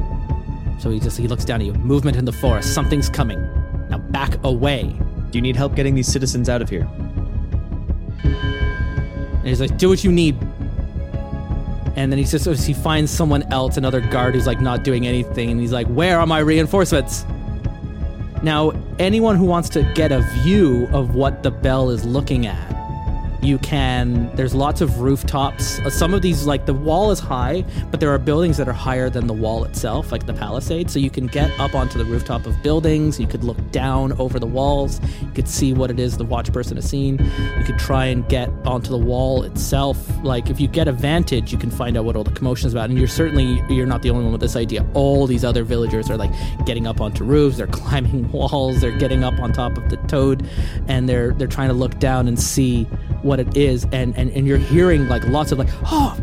So 0.78 0.92
he 0.92 1.00
just 1.00 1.18
he 1.18 1.28
looks 1.28 1.44
down 1.44 1.62
at 1.62 1.66
you. 1.66 1.74
Movement 1.74 2.16
in 2.16 2.24
the 2.24 2.32
forest. 2.32 2.76
Something's 2.76 3.10
coming. 3.10 3.42
Now 3.90 3.98
back 3.98 4.36
away. 4.44 4.96
Do 5.32 5.38
you 5.40 5.42
need 5.42 5.56
help 5.56 5.74
getting 5.74 5.96
these 5.96 6.08
citizens 6.08 6.48
out 6.48 6.62
of 6.62 6.70
here? 6.70 6.88
And 8.22 9.48
he's 9.48 9.60
like, 9.60 9.80
do 9.80 9.90
what 9.90 10.04
you 10.04 10.12
need. 10.12 10.36
And 11.96 12.12
then 12.12 12.20
he 12.20 12.24
says 12.24 12.68
he 12.68 12.76
finds 12.76 13.10
someone 13.10 13.52
else, 13.52 13.78
another 13.78 14.00
guard 14.00 14.36
who's 14.36 14.46
like 14.46 14.62
not 14.62 14.84
doing 14.84 15.08
anything, 15.08 15.50
and 15.50 15.60
he's 15.60 15.72
like, 15.72 15.88
Where 15.88 16.20
are 16.20 16.28
my 16.28 16.38
reinforcements? 16.38 17.26
Now, 18.44 18.74
anyone 19.00 19.38
who 19.38 19.46
wants 19.46 19.70
to 19.70 19.82
get 19.96 20.12
a 20.12 20.22
view 20.44 20.88
of 20.92 21.16
what 21.16 21.42
the 21.42 21.50
bell 21.50 21.90
is 21.90 22.06
looking 22.06 22.46
at, 22.46 22.77
you 23.42 23.58
can. 23.60 24.34
There's 24.36 24.54
lots 24.56 24.82
of 24.82 25.00
rooftops. 25.00 25.80
Uh, 25.80 25.90
Some 25.90 26.14
of 26.14 26.22
these, 26.22 26.46
like 26.46 26.66
the 26.66 26.74
wall 26.74 27.12
is 27.12 27.20
high, 27.20 27.64
but 27.92 28.00
there 28.00 28.10
are 28.12 28.18
buildings 28.18 28.58
that 28.58 28.68
are 28.68 28.74
higher 28.74 29.10
than 29.10 29.28
the 29.28 29.34
wall 29.34 29.64
itself, 29.64 30.12
like 30.12 30.26
the 30.26 30.34
palisade. 30.34 30.90
So 30.90 31.00
you 31.00 31.10
can 31.10 31.28
get 31.28 31.52
up 31.60 31.76
onto 31.76 31.98
the 31.98 32.06
rooftop 32.06 32.46
of 32.46 32.62
buildings. 32.64 33.20
You 33.20 33.28
could 33.28 33.44
look 33.44 33.72
down 33.72 34.14
over 34.14 34.40
the 34.40 34.48
walls. 34.48 35.00
You 35.22 35.32
could 35.32 35.48
see 35.48 35.74
what 35.74 35.92
it 35.92 36.00
is 36.00 36.18
the 36.18 36.26
watch 36.26 36.52
person 36.52 36.78
has 36.78 36.90
seen. 36.90 37.20
You 37.58 37.64
could 37.64 37.80
try 37.80 38.06
and 38.06 38.28
get 38.28 38.50
onto 38.66 38.90
the 38.90 38.98
wall 38.98 39.44
itself. 39.44 39.98
Like 40.24 40.50
if 40.50 40.60
you 40.60 40.68
get 40.68 40.88
a 40.88 40.92
vantage, 40.92 41.52
you 41.52 41.58
can 41.58 41.70
find 41.72 41.98
out 41.98 42.06
what 42.06 42.16
all 42.16 42.24
the 42.24 42.32
commotion 42.32 42.68
is 42.68 42.74
about. 42.74 42.90
And 42.90 42.98
you're 42.98 43.08
certainly 43.08 43.62
you're 43.74 43.86
not 43.86 44.02
the 44.02 44.10
only 44.10 44.24
one 44.24 44.32
with 44.32 44.42
this 44.42 44.56
idea. 44.56 44.86
All 44.94 45.28
these 45.28 45.44
other 45.46 45.64
villagers 45.64 46.10
are 46.10 46.18
like 46.18 46.32
getting 46.66 46.88
up 46.88 47.02
onto 47.02 47.24
roofs. 47.24 47.58
They're 47.58 47.68
climbing 47.88 48.32
walls. 48.32 48.82
They're 48.82 48.98
getting 48.98 49.24
up 49.24 49.40
on 49.40 49.54
top 49.54 49.78
of 49.78 49.90
the 49.90 49.98
toad, 50.08 50.48
and 50.88 51.08
they're 51.08 51.34
they're 51.34 51.48
trying 51.48 51.70
to 51.70 51.74
look 51.74 52.00
down 52.00 52.28
and 52.28 52.40
see 52.40 52.88
what 53.28 53.40
it 53.40 53.56
is 53.56 53.86
and 53.92 54.18
and, 54.18 54.32
and 54.32 54.48
you're 54.48 54.58
hearing 54.58 55.08
like 55.08 55.24
lots 55.28 55.52
of 55.52 55.60
like 55.60 55.70
oh 55.86 56.18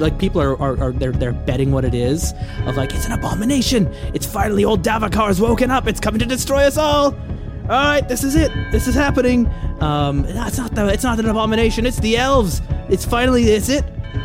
like 0.00 0.18
people 0.18 0.40
are, 0.40 0.60
are, 0.60 0.80
are 0.80 0.92
they're, 0.92 1.12
they're 1.12 1.32
betting 1.32 1.70
what 1.70 1.84
it 1.84 1.94
is 1.94 2.32
of 2.66 2.76
like 2.76 2.94
it's 2.94 3.06
an 3.06 3.12
abomination. 3.12 3.86
It's 4.14 4.26
finally 4.26 4.64
old 4.64 4.82
Davokar's 4.82 5.40
woken 5.40 5.70
up. 5.70 5.86
It's 5.86 6.00
coming 6.00 6.18
to 6.20 6.26
destroy 6.26 6.64
us 6.64 6.76
all. 6.76 7.14
All 7.14 7.68
right 7.68 8.06
this 8.08 8.24
is 8.24 8.34
it. 8.34 8.50
This 8.72 8.88
is 8.88 8.94
happening. 8.94 9.46
Um 9.80 10.24
it's 10.24 10.58
not 10.58 10.74
the 10.74 10.88
it's 10.88 11.04
not 11.04 11.20
an 11.20 11.28
abomination. 11.28 11.86
It's 11.86 12.00
the 12.00 12.16
elves. 12.16 12.60
It's 12.88 13.04
finally 13.04 13.44
it's 13.44 13.68
it? 13.68 13.84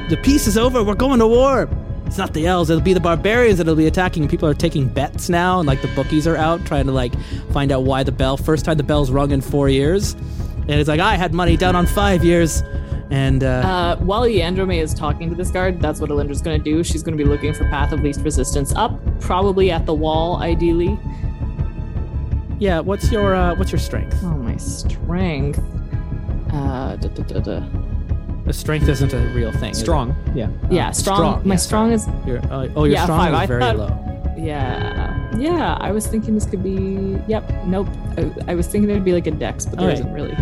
The 0.09 0.17
peace 0.17 0.47
is 0.47 0.57
over. 0.57 0.83
We're 0.83 0.95
going 0.95 1.19
to 1.19 1.27
war. 1.27 1.69
It's 2.05 2.17
not 2.17 2.33
the 2.33 2.47
elves. 2.47 2.69
It'll 2.69 2.81
be 2.81 2.93
the 2.93 3.01
barbarians 3.01 3.57
that'll 3.57 3.75
be 3.75 3.85
attacking. 3.85 4.29
People 4.29 4.47
are 4.47 4.53
taking 4.53 4.87
bets 4.87 5.27
now 5.27 5.59
and 5.59 5.67
like 5.67 5.81
the 5.81 5.89
bookies 5.89 6.25
are 6.25 6.37
out 6.37 6.65
trying 6.65 6.85
to 6.85 6.93
like 6.93 7.13
find 7.51 7.71
out 7.71 7.83
why 7.83 8.03
the 8.03 8.13
bell 8.13 8.37
first 8.37 8.63
time 8.63 8.77
the 8.77 8.83
bell's 8.83 9.11
rung 9.11 9.31
in 9.31 9.41
four 9.41 9.67
years 9.67 10.15
And 10.69 10.79
it's 10.79 10.87
like, 10.89 10.99
I 10.99 11.15
had 11.15 11.33
money 11.33 11.55
down 11.57 11.75
on 11.75 11.85
five 11.85 12.23
years. 12.23 12.61
And 13.09 13.41
uh, 13.43 13.47
Uh, 13.47 13.95
while 14.03 14.23
Yandrome 14.23 14.77
is 14.81 14.93
talking 14.93 15.29
to 15.29 15.35
this 15.35 15.49
guard, 15.49 15.79
that's 15.81 16.01
what 16.01 16.09
Elindra's 16.09 16.41
going 16.41 16.61
to 16.61 16.63
do. 16.63 16.83
She's 16.83 17.03
going 17.03 17.17
to 17.17 17.23
be 17.23 17.29
looking 17.29 17.53
for 17.53 17.63
path 17.69 17.93
of 17.93 18.01
least 18.01 18.19
resistance 18.21 18.73
up, 18.75 18.99
probably 19.21 19.71
at 19.71 19.85
the 19.85 19.93
wall, 19.93 20.37
ideally. 20.41 20.99
yeah, 22.59 22.79
what's 22.79 23.11
your 23.11 23.35
uh, 23.35 23.55
what's 23.55 23.71
your 23.71 23.79
strength? 23.79 24.17
Oh, 24.23 24.27
my 24.37 24.57
strength. 24.57 25.59
Uh, 26.51 26.95
da, 26.95 27.07
da, 27.09 27.23
da, 27.23 27.39
da. 27.39 27.59
The 28.45 28.53
strength 28.53 28.87
isn't 28.89 29.13
a 29.13 29.19
real 29.35 29.51
thing. 29.51 29.73
Strong. 29.73 30.15
Yeah. 30.33 30.49
Yeah, 30.71 30.91
strong. 30.91 31.17
strong, 31.17 31.41
My 31.47 31.53
yeah, 31.55 31.59
strong 31.59 31.91
is 31.91 32.07
Your, 32.25 32.39
uh, 32.51 32.67
oh, 32.75 32.85
your 32.85 32.93
Yeah, 32.93 33.03
strong 33.03 33.31
five. 33.31 33.43
is 33.43 33.47
very 33.47 33.61
thought- 33.61 33.77
low. 33.77 34.33
Yeah, 34.37 35.26
yeah. 35.39 35.77
I 35.79 35.91
was 35.91 36.07
thinking 36.07 36.35
this 36.35 36.45
could 36.45 36.63
be. 36.63 37.19
Yep. 37.27 37.65
Nope. 37.65 37.87
I, 38.17 38.51
I 38.51 38.55
was 38.55 38.67
thinking 38.67 38.87
there'd 38.87 39.05
be 39.05 39.13
like 39.13 39.27
a 39.27 39.31
dex, 39.31 39.65
but 39.65 39.79
there 39.79 39.89
Alright. 39.89 40.05
not 40.05 40.13
really. 40.13 40.37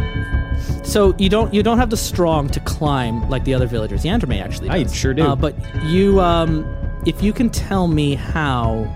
So 0.84 1.16
you 1.18 1.30
don't 1.30 1.54
you 1.54 1.64
don't 1.64 1.78
have 1.78 1.90
the 1.90 1.98
strong 1.98 2.48
to 2.50 2.60
climb 2.62 3.30
like 3.30 3.44
the 3.44 3.54
other 3.54 3.68
villagers. 3.68 4.04
Yandrame 4.04 4.42
actually 4.42 4.70
I 4.70 4.86
sure 4.88 5.14
do. 5.14 5.24
Uh, 5.24 5.36
but 5.36 5.56
you, 5.84 6.22
um, 6.22 6.66
if 7.06 7.22
you 7.22 7.34
can 7.34 7.50
tell 7.50 7.88
me 7.88 8.16
how 8.16 8.92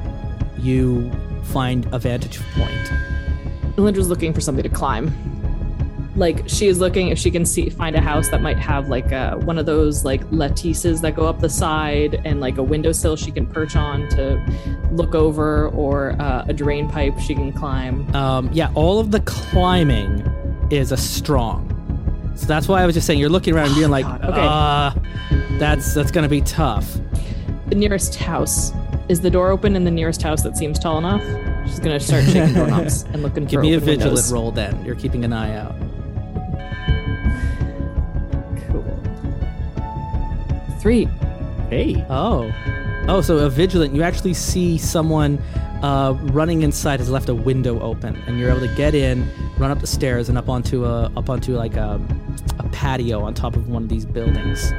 you 0.58 1.12
find 1.44 1.88
a 1.94 2.00
vantage 2.00 2.40
point. 2.54 2.92
Elindra's 3.78 4.10
looking 4.10 4.34
for 4.34 4.42
something 4.42 4.64
to 4.64 4.70
climb. 4.70 5.39
Like 6.20 6.44
she 6.50 6.68
is 6.68 6.80
looking 6.82 7.08
if 7.08 7.18
she 7.18 7.32
can 7.32 7.46
see 7.46 7.70
find 7.70 7.96
a 7.96 8.02
house 8.02 8.28
that 8.28 8.42
might 8.42 8.60
have 8.60 8.90
like 8.90 9.14
uh, 9.14 9.38
one 9.38 9.58
of 9.58 9.66
those 9.66 10.04
like 10.04 10.22
lattices 10.32 11.00
that 11.00 11.16
go 11.16 11.26
up 11.26 11.40
the 11.40 11.50
side 11.50 12.22
and 12.26 12.42
like 12.42 12.58
a 12.58 12.64
windowsill 12.64 13.16
she 13.16 13.32
can 13.32 13.48
perch 13.48 13.78
on 13.78 14.10
to 14.10 14.38
look 14.92 15.16
over, 15.16 15.70
or 15.70 16.22
uh, 16.22 16.44
a 16.50 16.54
drain 16.54 16.90
pipe 16.90 17.18
she 17.20 17.34
can 17.34 17.54
climb. 17.54 18.14
Um, 18.14 18.50
yeah, 18.52 18.70
all 18.76 19.00
of 19.00 19.12
the 19.12 19.22
climbing 19.22 20.22
is 20.70 20.92
a 20.92 20.98
strong. 20.98 21.66
So 22.36 22.46
that's 22.46 22.68
why 22.68 22.84
I 22.84 22.86
was 22.86 22.96
just 22.96 23.08
saying 23.08 23.20
you're 23.20 23.30
looking 23.30 23.56
around 23.56 23.68
and 23.68 23.76
being 23.76 23.90
like, 23.98 24.06
God, 24.06 24.26
okay. 24.26 24.42
uh, 24.42 25.58
that's 25.58 25.94
that's 25.94 26.12
gonna 26.12 26.28
be 26.28 26.42
tough. 26.42 26.98
The 27.68 27.76
nearest 27.76 28.16
house 28.16 28.74
is 29.08 29.22
the 29.22 29.30
door 29.30 29.52
open 29.52 29.76
in 29.78 29.86
the 29.86 29.92
nearest 29.92 30.22
house 30.22 30.44
that 30.44 30.58
seems 30.58 30.80
tall 30.80 30.98
enough. 30.98 31.24
She's 31.66 31.80
gonna 31.80 32.00
start 32.00 32.26
shaking 32.26 32.54
doorknobs 32.56 33.04
and 33.04 33.24
looking 33.24 33.46
Give 33.46 33.60
for 33.60 33.62
me 33.62 33.74
a 33.76 33.80
vigilant 33.80 34.16
windows. 34.16 34.34
roll 34.34 34.52
then. 34.52 34.84
You're 34.84 34.96
keeping 34.96 35.24
an 35.24 35.32
eye 35.32 35.56
out. 35.56 35.76
Three. 40.80 41.06
Hey. 41.70 42.06
Oh. 42.10 42.52
Oh, 43.08 43.22
so 43.22 43.38
a 43.40 43.50
vigilant, 43.50 43.94
you 43.94 44.04
actually 44.04 44.34
see 44.34 44.78
someone 44.78 45.40
uh, 45.82 46.16
running 46.32 46.62
inside 46.62 47.00
has 47.00 47.10
left 47.10 47.30
a 47.30 47.36
window 47.36 47.80
open, 47.82 48.16
and 48.28 48.40
you're 48.40 48.50
able 48.50 48.62
to 48.62 48.76
get 48.76 48.94
in, 48.94 49.28
run 49.58 49.72
up 49.72 49.80
the 49.80 49.88
stairs, 49.88 50.30
and 50.30 50.38
up 50.38 50.50
onto 50.50 50.86
a 50.86 51.12
up 51.16 51.30
onto 51.30 51.56
like 51.56 51.76
a, 51.76 52.00
a 52.60 52.64
patio 52.70 53.22
on 53.22 53.34
top 53.34 53.56
of 53.56 53.70
one 53.70 53.84
of 53.84 53.90
these 53.90 54.06
buildings. 54.06 54.72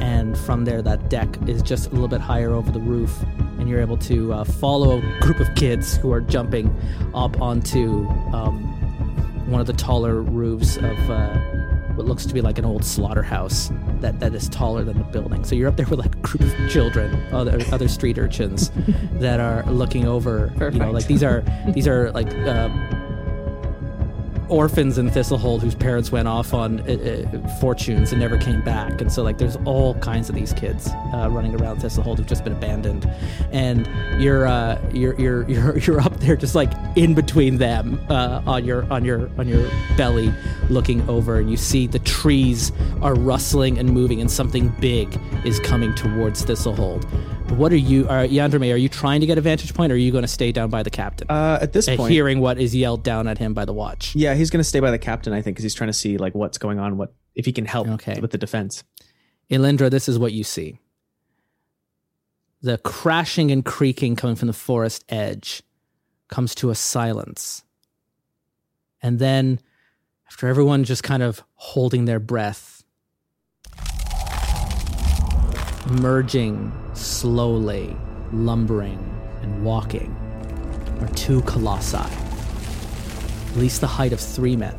And 0.00 0.38
from 0.38 0.64
there, 0.64 0.80
that 0.82 1.08
deck 1.08 1.28
is 1.48 1.62
just 1.62 1.88
a 1.88 1.90
little 1.90 2.08
bit 2.08 2.20
higher 2.20 2.50
over 2.50 2.70
the 2.70 2.80
roof, 2.80 3.22
and 3.58 3.68
you're 3.68 3.80
able 3.80 3.98
to 3.98 4.32
uh, 4.32 4.44
follow 4.44 4.98
a 4.98 5.20
group 5.20 5.40
of 5.40 5.52
kids 5.54 5.96
who 5.96 6.12
are 6.12 6.20
jumping 6.20 6.74
up 7.14 7.40
onto 7.40 8.06
um, 8.32 8.62
one 9.50 9.60
of 9.60 9.66
the 9.66 9.72
taller 9.72 10.22
roofs 10.22 10.76
of 10.76 11.10
uh, 11.10 11.40
what 11.98 12.06
looks 12.06 12.24
to 12.24 12.32
be 12.32 12.40
like 12.40 12.58
an 12.58 12.64
old 12.64 12.84
slaughterhouse 12.84 13.70
that, 14.00 14.20
that 14.20 14.32
is 14.32 14.48
taller 14.48 14.84
than 14.84 14.96
the 14.98 15.04
building. 15.04 15.44
So 15.44 15.56
you're 15.56 15.68
up 15.68 15.76
there 15.76 15.86
with 15.86 15.98
like 15.98 16.14
a 16.14 16.18
group 16.20 16.42
of 16.42 16.70
children, 16.70 17.12
other 17.34 17.60
other 17.72 17.88
street 17.88 18.18
urchins 18.18 18.70
that 19.14 19.40
are 19.40 19.64
looking 19.70 20.06
over. 20.06 20.52
You 20.54 20.60
know, 20.60 20.70
Perfect. 20.70 20.92
like 20.92 21.06
these 21.06 21.22
are 21.22 21.44
these 21.74 21.88
are 21.88 22.10
like. 22.12 22.32
Uh, 22.32 22.68
orphans 24.48 24.98
in 24.98 25.10
Thistlehold 25.10 25.60
whose 25.60 25.74
parents 25.74 26.10
went 26.12 26.28
off 26.28 26.54
on 26.54 26.80
uh, 26.80 27.28
uh, 27.32 27.48
fortunes 27.60 28.12
and 28.12 28.20
never 28.20 28.38
came 28.38 28.62
back, 28.62 29.00
and 29.00 29.12
so 29.12 29.22
like 29.22 29.38
there's 29.38 29.56
all 29.64 29.94
kinds 29.96 30.28
of 30.28 30.34
these 30.34 30.52
kids 30.52 30.88
uh, 31.14 31.28
running 31.30 31.60
around 31.60 31.80
Thistlehold 31.80 32.18
who've 32.18 32.26
just 32.26 32.44
been 32.44 32.52
abandoned, 32.52 33.10
and 33.52 33.88
you're 34.22 34.46
uh, 34.46 34.80
you're 34.92 35.18
you're 35.20 35.48
you're 35.48 35.78
you're 35.78 36.00
up 36.00 36.18
there 36.20 36.36
just 36.36 36.54
like 36.54 36.72
in 36.96 37.14
between 37.14 37.58
them 37.58 38.00
uh, 38.08 38.42
on 38.46 38.64
your 38.64 38.90
on 38.92 39.04
your 39.04 39.30
on 39.38 39.48
your 39.48 39.68
belly, 39.96 40.32
looking 40.70 41.08
over, 41.08 41.38
and 41.38 41.50
you 41.50 41.56
see 41.56 41.86
the 41.86 41.98
trees 42.00 42.72
are 43.02 43.14
rustling 43.14 43.78
and 43.78 43.90
moving, 43.90 44.20
and 44.20 44.30
something 44.30 44.68
big 44.80 45.18
is 45.44 45.60
coming 45.60 45.94
towards 45.94 46.44
Thistlehold. 46.44 47.06
What 47.56 47.72
are 47.72 47.76
you, 47.76 48.06
are, 48.08 48.24
Yandrame, 48.24 48.72
are 48.72 48.76
you 48.76 48.88
trying 48.88 49.20
to 49.20 49.26
get 49.26 49.36
a 49.36 49.40
vantage 49.40 49.74
point, 49.74 49.90
or 49.90 49.96
are 49.96 49.98
you 49.98 50.12
going 50.12 50.22
to 50.22 50.28
stay 50.28 50.52
down 50.52 50.70
by 50.70 50.84
the 50.84 50.90
captain? 50.90 51.26
Uh, 51.28 51.58
at 51.60 51.72
this 51.72 51.88
and 51.88 51.96
point, 51.98 52.12
hearing 52.12 52.38
what 52.38 52.58
is 52.58 52.74
yelled 52.74 53.02
down 53.02 53.26
at 53.26 53.38
him 53.38 53.52
by 53.52 53.64
the 53.64 53.72
watch. 53.72 54.14
yeah, 54.14 54.34
he's 54.34 54.48
gonna 54.48 54.62
stay 54.62 54.78
by 54.78 54.92
the 54.92 54.98
captain, 54.98 55.32
I 55.32 55.42
think, 55.42 55.56
because 55.56 55.64
he's 55.64 55.74
trying 55.74 55.88
to 55.88 55.92
see 55.94 56.18
like 56.18 56.36
what's 56.36 56.56
going 56.56 56.78
on, 56.78 56.96
what 56.98 57.12
if 57.34 57.46
he 57.46 57.52
can 57.52 57.64
help 57.64 57.88
Okay. 57.88 58.20
with 58.20 58.30
the 58.30 58.38
defense. 58.38 58.84
Elindra, 59.50 59.90
this 59.90 60.08
is 60.08 60.18
what 60.20 60.32
you 60.32 60.44
see. 60.44 60.78
The 62.62 62.78
crashing 62.78 63.50
and 63.50 63.64
creaking 63.64 64.14
coming 64.16 64.36
from 64.36 64.46
the 64.46 64.52
forest 64.54 65.04
edge 65.08 65.62
comes 66.28 66.54
to 66.56 66.70
a 66.70 66.74
silence. 66.76 67.64
And 69.02 69.18
then, 69.18 69.58
after 70.30 70.46
everyone 70.46 70.84
just 70.84 71.02
kind 71.02 71.22
of 71.24 71.42
holding 71.54 72.04
their 72.04 72.20
breath, 72.20 72.77
merging 75.90 76.72
slowly, 76.94 77.96
lumbering, 78.32 78.98
and 79.42 79.64
walking 79.64 80.14
are 81.00 81.08
two 81.14 81.40
colossi, 81.42 81.96
at 81.96 83.56
least 83.56 83.80
the 83.80 83.86
height 83.86 84.12
of 84.12 84.20
three 84.20 84.56
men. 84.56 84.74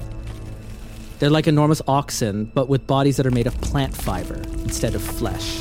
They're 1.19 1.29
like 1.29 1.47
enormous 1.47 1.81
oxen, 1.87 2.45
but 2.45 2.69
with 2.69 2.87
bodies 2.87 3.17
that 3.17 3.25
are 3.25 3.31
made 3.31 3.47
of 3.47 3.59
plant 3.61 3.95
fiber 3.95 4.41
instead 4.63 4.95
of 4.95 5.01
flesh. 5.01 5.59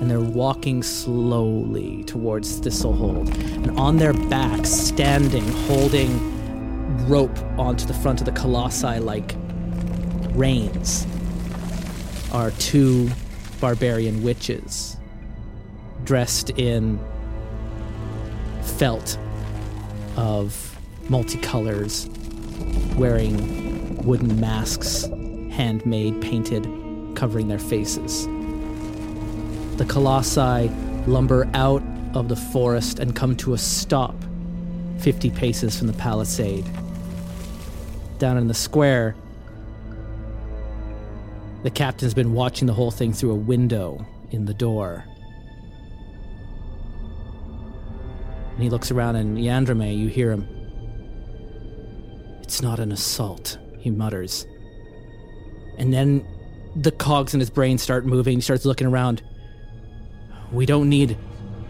And 0.00 0.10
they're 0.10 0.20
walking 0.20 0.82
slowly 0.82 2.04
towards 2.04 2.60
Thistlehold. 2.60 3.34
And 3.64 3.78
on 3.78 3.96
their 3.96 4.12
backs, 4.12 4.68
standing, 4.68 5.46
holding 5.68 7.08
rope 7.08 7.38
onto 7.58 7.86
the 7.86 7.94
front 7.94 8.20
of 8.20 8.26
the 8.26 8.32
colossi 8.32 8.98
like 8.98 9.34
reins, 10.32 11.06
are 12.32 12.50
two 12.52 13.08
barbarian 13.62 14.24
witches 14.24 14.96
dressed 16.02 16.50
in 16.50 16.98
felt 18.62 19.16
of 20.16 20.76
multicolors, 21.04 22.08
wearing 22.96 23.96
wooden 24.04 24.40
masks, 24.40 25.04
handmade, 25.52 26.20
painted, 26.20 26.64
covering 27.14 27.46
their 27.46 27.60
faces. 27.60 28.26
The 29.76 29.84
colossi 29.88 30.68
lumber 31.06 31.48
out 31.54 31.84
of 32.14 32.28
the 32.28 32.36
forest 32.36 32.98
and 32.98 33.14
come 33.14 33.36
to 33.36 33.54
a 33.54 33.58
stop 33.58 34.16
50 34.98 35.30
paces 35.30 35.78
from 35.78 35.86
the 35.86 35.92
palisade. 35.92 36.66
Down 38.18 38.38
in 38.38 38.48
the 38.48 38.54
square, 38.54 39.14
the 41.62 41.70
captain's 41.70 42.14
been 42.14 42.32
watching 42.32 42.66
the 42.66 42.74
whole 42.74 42.90
thing 42.90 43.12
through 43.12 43.32
a 43.32 43.36
window 43.36 44.04
in 44.30 44.46
the 44.46 44.54
door. 44.54 45.04
And 48.54 48.62
he 48.62 48.68
looks 48.68 48.90
around, 48.90 49.16
and 49.16 49.38
Yandrame, 49.38 49.96
you 49.96 50.08
hear 50.08 50.30
him. 50.30 50.48
It's 52.42 52.60
not 52.60 52.80
an 52.80 52.92
assault, 52.92 53.58
he 53.78 53.90
mutters. 53.90 54.46
And 55.78 55.92
then 55.92 56.26
the 56.76 56.92
cogs 56.92 57.34
in 57.34 57.40
his 57.40 57.50
brain 57.50 57.78
start 57.78 58.04
moving. 58.04 58.38
He 58.38 58.40
starts 58.40 58.64
looking 58.64 58.86
around. 58.86 59.22
We 60.52 60.66
don't 60.66 60.88
need 60.88 61.16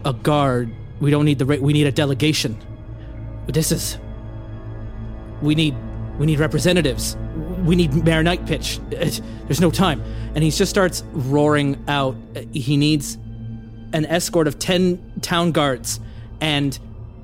a 0.05 0.13
guard. 0.13 0.73
We 0.99 1.11
don't 1.11 1.25
need 1.25 1.39
the. 1.39 1.45
Ra- 1.45 1.57
we 1.57 1.73
need 1.73 1.87
a 1.87 1.91
delegation. 1.91 2.61
This 3.47 3.71
is. 3.71 3.97
We 5.41 5.55
need. 5.55 5.75
We 6.17 6.25
need 6.25 6.39
representatives. 6.39 7.17
We 7.63 7.75
need 7.75 7.93
Mayor 8.03 8.23
Nightpitch. 8.23 8.79
There's 9.47 9.61
no 9.61 9.71
time. 9.71 10.03
And 10.35 10.43
he 10.43 10.51
just 10.51 10.69
starts 10.69 11.03
roaring 11.13 11.83
out. 11.87 12.15
He 12.51 12.77
needs 12.77 13.17
an 13.93 14.05
escort 14.05 14.47
of 14.47 14.59
10 14.59 15.19
town 15.21 15.51
guards 15.51 15.99
and 16.41 16.77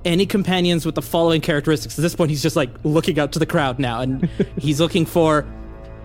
any 0.05 0.25
companions 0.25 0.85
with 0.85 0.95
the 0.95 1.01
following 1.01 1.41
characteristics. 1.41 1.97
At 1.97 2.01
this 2.01 2.15
point, 2.15 2.29
he's 2.29 2.41
just 2.41 2.55
like 2.55 2.69
looking 2.83 3.19
out 3.19 3.33
to 3.33 3.39
the 3.39 3.45
crowd 3.45 3.79
now, 3.79 4.01
and 4.01 4.29
he's 4.57 4.79
looking 4.79 5.05
for 5.05 5.45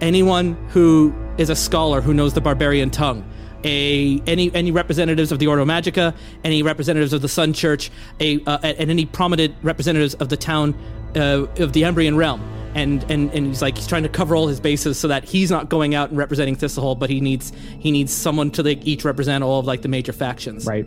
anyone 0.01 0.55
who 0.71 1.15
is 1.39 1.51
a 1.51 1.57
scholar 1.57 2.01
who 2.01 2.13
knows 2.13 2.35
the 2.35 2.41
barbarian 2.41 2.91
tongue. 2.91 3.29
A 3.67 4.21
any 4.27 4.55
any 4.55 4.71
representatives 4.73 5.33
of 5.33 5.39
the 5.39 5.47
Ordo 5.47 5.65
Magica, 5.65 6.15
any 6.43 6.63
representatives 6.63 7.13
of 7.13 7.23
the 7.23 7.29
Sun 7.29 7.55
Church, 7.55 7.91
a 8.21 8.43
uh, 8.45 8.59
and 8.63 8.91
any 8.91 9.07
prominent 9.07 9.55
representatives 9.63 10.15
of 10.15 10.29
the 10.29 10.37
town 10.37 10.75
uh, 11.17 11.47
of 11.59 11.73
the 11.73 11.83
Ambrian 11.83 12.17
realm. 12.17 12.43
And, 12.75 13.05
and 13.09 13.33
and 13.33 13.47
he's 13.47 13.63
like 13.63 13.77
he's 13.77 13.87
trying 13.87 14.03
to 14.03 14.09
cover 14.09 14.35
all 14.35 14.49
his 14.49 14.59
bases 14.59 14.99
so 14.99 15.07
that 15.07 15.25
he's 15.25 15.49
not 15.49 15.69
going 15.69 15.95
out 15.95 16.09
and 16.09 16.19
representing 16.19 16.57
Thistlehold, 16.57 16.99
but 16.99 17.09
he 17.09 17.21
needs 17.21 17.53
he 17.79 17.93
needs 17.93 18.13
someone 18.13 18.51
to 18.53 18.65
like 18.65 18.85
each 18.85 19.05
represent 19.05 19.45
all 19.45 19.61
of 19.61 19.67
like 19.67 19.83
the 19.83 19.89
major 19.89 20.13
factions. 20.13 20.67
Right. 20.67 20.87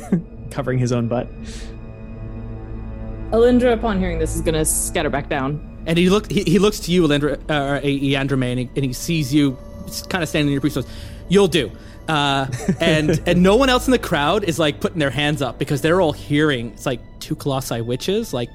Covering 0.52 0.78
his 0.78 0.92
own 0.92 1.08
butt. 1.08 1.28
Alindra, 3.32 3.72
upon 3.72 3.98
hearing 3.98 4.18
this, 4.20 4.36
is 4.36 4.42
gonna 4.42 4.64
scatter 4.64 5.10
back 5.10 5.28
down 5.28 5.60
And 5.86 5.98
he 5.98 6.08
look 6.08 6.30
he, 6.30 6.44
he 6.44 6.58
looks 6.60 6.78
to 6.80 6.92
you, 6.92 7.02
Elendra, 7.06 7.34
uh, 7.50 7.80
Eandrame, 7.80 8.44
and 8.44 8.58
he, 8.60 8.70
and 8.76 8.84
he 8.84 8.92
sees 8.92 9.34
you 9.34 9.58
kind 10.08 10.22
of 10.22 10.28
standing 10.28 10.48
in 10.48 10.52
your 10.52 10.60
priest. 10.60 10.76
Goes, 10.76 10.86
"You'll 11.28 11.48
do." 11.48 11.70
Uh, 12.08 12.46
and 12.80 13.20
and 13.26 13.42
no 13.42 13.56
one 13.56 13.68
else 13.68 13.86
in 13.88 13.90
the 13.90 13.98
crowd 13.98 14.44
is 14.44 14.58
like 14.58 14.80
putting 14.80 14.98
their 14.98 15.10
hands 15.10 15.42
up 15.42 15.58
because 15.58 15.80
they're 15.80 16.00
all 16.00 16.12
hearing. 16.12 16.70
It's 16.70 16.86
like 16.86 17.00
two 17.18 17.34
colossi 17.34 17.80
witches. 17.80 18.32
Like 18.32 18.50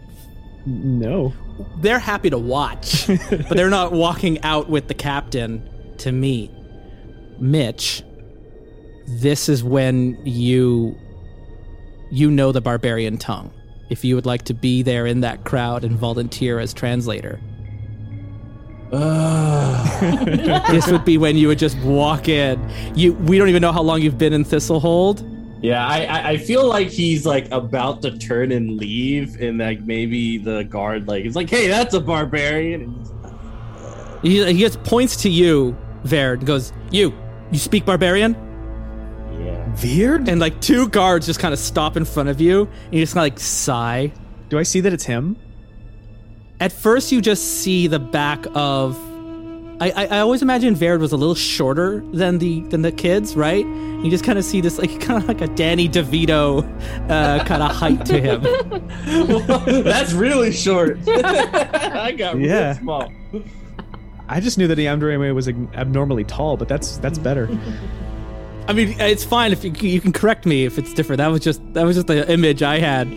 No. 0.65 1.33
they're 1.77 1.99
happy 1.99 2.29
to 2.29 2.37
watch, 2.37 3.07
but 3.29 3.49
they're 3.49 3.69
not 3.69 3.91
walking 3.91 4.41
out 4.43 4.69
with 4.69 4.87
the 4.87 4.93
captain 4.93 5.67
to 5.99 6.11
meet. 6.11 6.51
Mitch, 7.39 8.03
this 9.07 9.49
is 9.49 9.63
when 9.63 10.19
you 10.25 10.97
you 12.11 12.29
know 12.31 12.51
the 12.51 12.61
barbarian 12.61 13.17
tongue. 13.17 13.51
If 13.89 14.03
you 14.03 14.15
would 14.15 14.25
like 14.25 14.43
to 14.43 14.53
be 14.53 14.83
there 14.83 15.05
in 15.05 15.21
that 15.21 15.45
crowd 15.45 15.83
and 15.83 15.97
volunteer 15.97 16.59
as 16.59 16.73
translator, 16.73 17.39
ah. 18.93 19.97
this 20.71 20.87
would 20.87 21.05
be 21.05 21.17
when 21.17 21.37
you 21.37 21.47
would 21.47 21.59
just 21.59 21.77
walk 21.79 22.27
in. 22.27 22.59
You 22.95 23.13
we 23.13 23.37
don't 23.37 23.49
even 23.49 23.61
know 23.61 23.71
how 23.71 23.81
long 23.81 24.01
you've 24.01 24.17
been 24.17 24.33
in 24.33 24.43
Thistlehold. 24.43 25.38
Yeah, 25.61 25.85
I, 25.85 26.03
I 26.05 26.29
I 26.29 26.37
feel 26.37 26.65
like 26.65 26.87
he's 26.87 27.25
like 27.25 27.51
about 27.51 28.01
to 28.03 28.17
turn 28.17 28.51
and 28.51 28.77
leave, 28.77 29.41
and 29.41 29.57
like 29.57 29.81
maybe 29.81 30.37
the 30.37 30.63
guard 30.63 31.07
like 31.07 31.25
is 31.25 31.35
like, 31.35 31.49
"Hey, 31.49 31.67
that's 31.67 31.93
a 31.93 31.99
barbarian." 31.99 33.03
He, 34.21 34.43
he 34.53 34.59
just 34.59 34.81
points 34.83 35.15
to 35.23 35.29
you, 35.29 35.77
Verd, 36.03 36.39
and 36.39 36.47
goes, 36.47 36.71
"You, 36.91 37.13
you 37.51 37.59
speak 37.59 37.85
barbarian?" 37.85 38.35
yeah, 39.43 39.75
Verd? 39.75 40.29
And 40.29 40.39
like 40.39 40.59
two 40.61 40.87
guards 40.89 41.25
just 41.25 41.39
kind 41.39 41.53
of 41.53 41.59
stop 41.59 41.97
in 41.97 42.05
front 42.05 42.29
of 42.29 42.39
you, 42.39 42.61
and 42.85 42.93
you 42.93 43.01
just 43.01 43.13
kind 43.13 43.27
of 43.27 43.33
like 43.33 43.39
sigh. 43.39 44.11
Do 44.49 44.57
I 44.57 44.63
see 44.63 44.79
that 44.81 44.93
it's 44.93 45.05
him? 45.05 45.37
At 46.59 46.71
first, 46.71 47.11
you 47.11 47.21
just 47.21 47.61
see 47.61 47.87
the 47.87 47.99
back 47.99 48.45
of. 48.53 48.97
I, 49.81 49.91
I, 49.91 50.05
I 50.07 50.19
always 50.19 50.41
imagine 50.41 50.75
Verd 50.75 50.99
was 50.99 51.11
a 51.13 51.17
little 51.17 51.35
shorter 51.35 52.01
than 52.11 52.37
the 52.39 52.61
than 52.63 52.81
the 52.81 52.91
kids, 52.91 53.35
right? 53.35 53.65
You 53.65 54.09
just 54.09 54.23
kind 54.25 54.37
of 54.37 54.43
see 54.43 54.59
this 54.61 54.77
like 54.77 54.99
kind 55.01 55.21
of 55.21 55.27
like 55.27 55.41
a 55.41 55.47
Danny 55.47 55.87
DeVito 55.87 56.63
uh, 57.09 57.43
kind 57.45 57.63
of 57.63 57.71
height 57.75 58.05
to 58.07 58.19
him. 58.19 58.41
that's 59.83 60.11
really 60.13 60.51
short. 60.51 60.99
I 61.07 62.11
got 62.17 62.37
Yeah. 62.39 62.71
real 62.71 62.75
small. 62.79 63.11
I 64.27 64.39
just 64.39 64.57
knew 64.57 64.67
that 64.67 64.75
the 64.75 64.85
Iamdureme 64.85 65.33
was 65.33 65.47
abnormally 65.47 66.23
tall, 66.23 66.57
but 66.57 66.67
that's 66.67 66.97
that's 66.97 67.17
better. 67.17 67.47
I 68.67 68.73
mean, 68.73 68.99
it's 68.99 69.23
fine 69.23 69.51
if 69.51 69.63
you, 69.63 69.71
you 69.71 69.99
can 69.99 70.11
correct 70.13 70.45
me 70.45 70.65
if 70.65 70.77
it's 70.77 70.93
different. 70.93 71.17
That 71.17 71.27
was 71.29 71.39
just 71.41 71.61
that 71.73 71.83
was 71.85 71.95
just 71.95 72.07
the 72.07 72.29
image 72.31 72.61
I 72.61 72.79
had. 72.79 73.07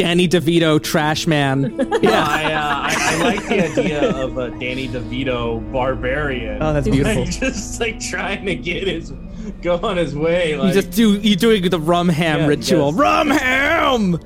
Danny 0.00 0.26
DeVito, 0.26 0.82
trash 0.82 1.26
man. 1.26 1.76
Yeah, 2.02 2.24
I, 2.26 2.52
uh, 2.52 2.58
I, 2.88 2.96
I 2.98 3.22
like 3.22 3.46
the 3.46 3.70
idea 3.70 4.10
of 4.16 4.38
a 4.38 4.48
Danny 4.58 4.88
DeVito 4.88 5.70
barbarian. 5.70 6.62
Oh, 6.62 6.72
that's 6.72 6.88
beautiful. 6.88 7.24
Like, 7.24 7.30
just 7.40 7.78
like 7.80 8.00
trying 8.00 8.46
to 8.46 8.54
get 8.54 8.88
his 8.88 9.12
go 9.60 9.76
on 9.82 9.98
his 9.98 10.14
way. 10.16 10.56
Like, 10.56 10.68
you 10.74 10.80
just 10.80 10.96
do 10.96 11.14
you 11.18 11.36
doing 11.36 11.68
the 11.68 11.78
rum 11.78 12.08
ham 12.08 12.40
Yeah, 12.40 12.46
ritual. 12.46 12.90
yes. 12.92 12.98
Rum 12.98 13.28
ham. 13.28 14.20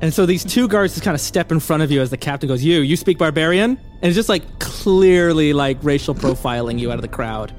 And 0.00 0.12
so 0.12 0.26
these 0.26 0.44
two 0.44 0.66
guards 0.68 0.94
just 0.94 1.04
kind 1.04 1.14
of 1.14 1.20
step 1.20 1.50
in 1.52 1.60
front 1.60 1.82
of 1.84 1.90
you 1.92 2.00
as 2.00 2.10
the 2.10 2.16
captain 2.16 2.48
goes, 2.48 2.62
"You, 2.64 2.80
you 2.80 2.96
speak 2.96 3.18
barbarian," 3.18 3.70
and 3.78 4.04
it's 4.04 4.16
just 4.16 4.28
like 4.28 4.58
clearly 4.58 5.52
like 5.52 5.78
racial 5.82 6.14
profiling 6.14 6.78
you 6.80 6.90
out 6.90 6.96
of 6.96 7.02
the 7.02 7.08
crowd. 7.08 7.52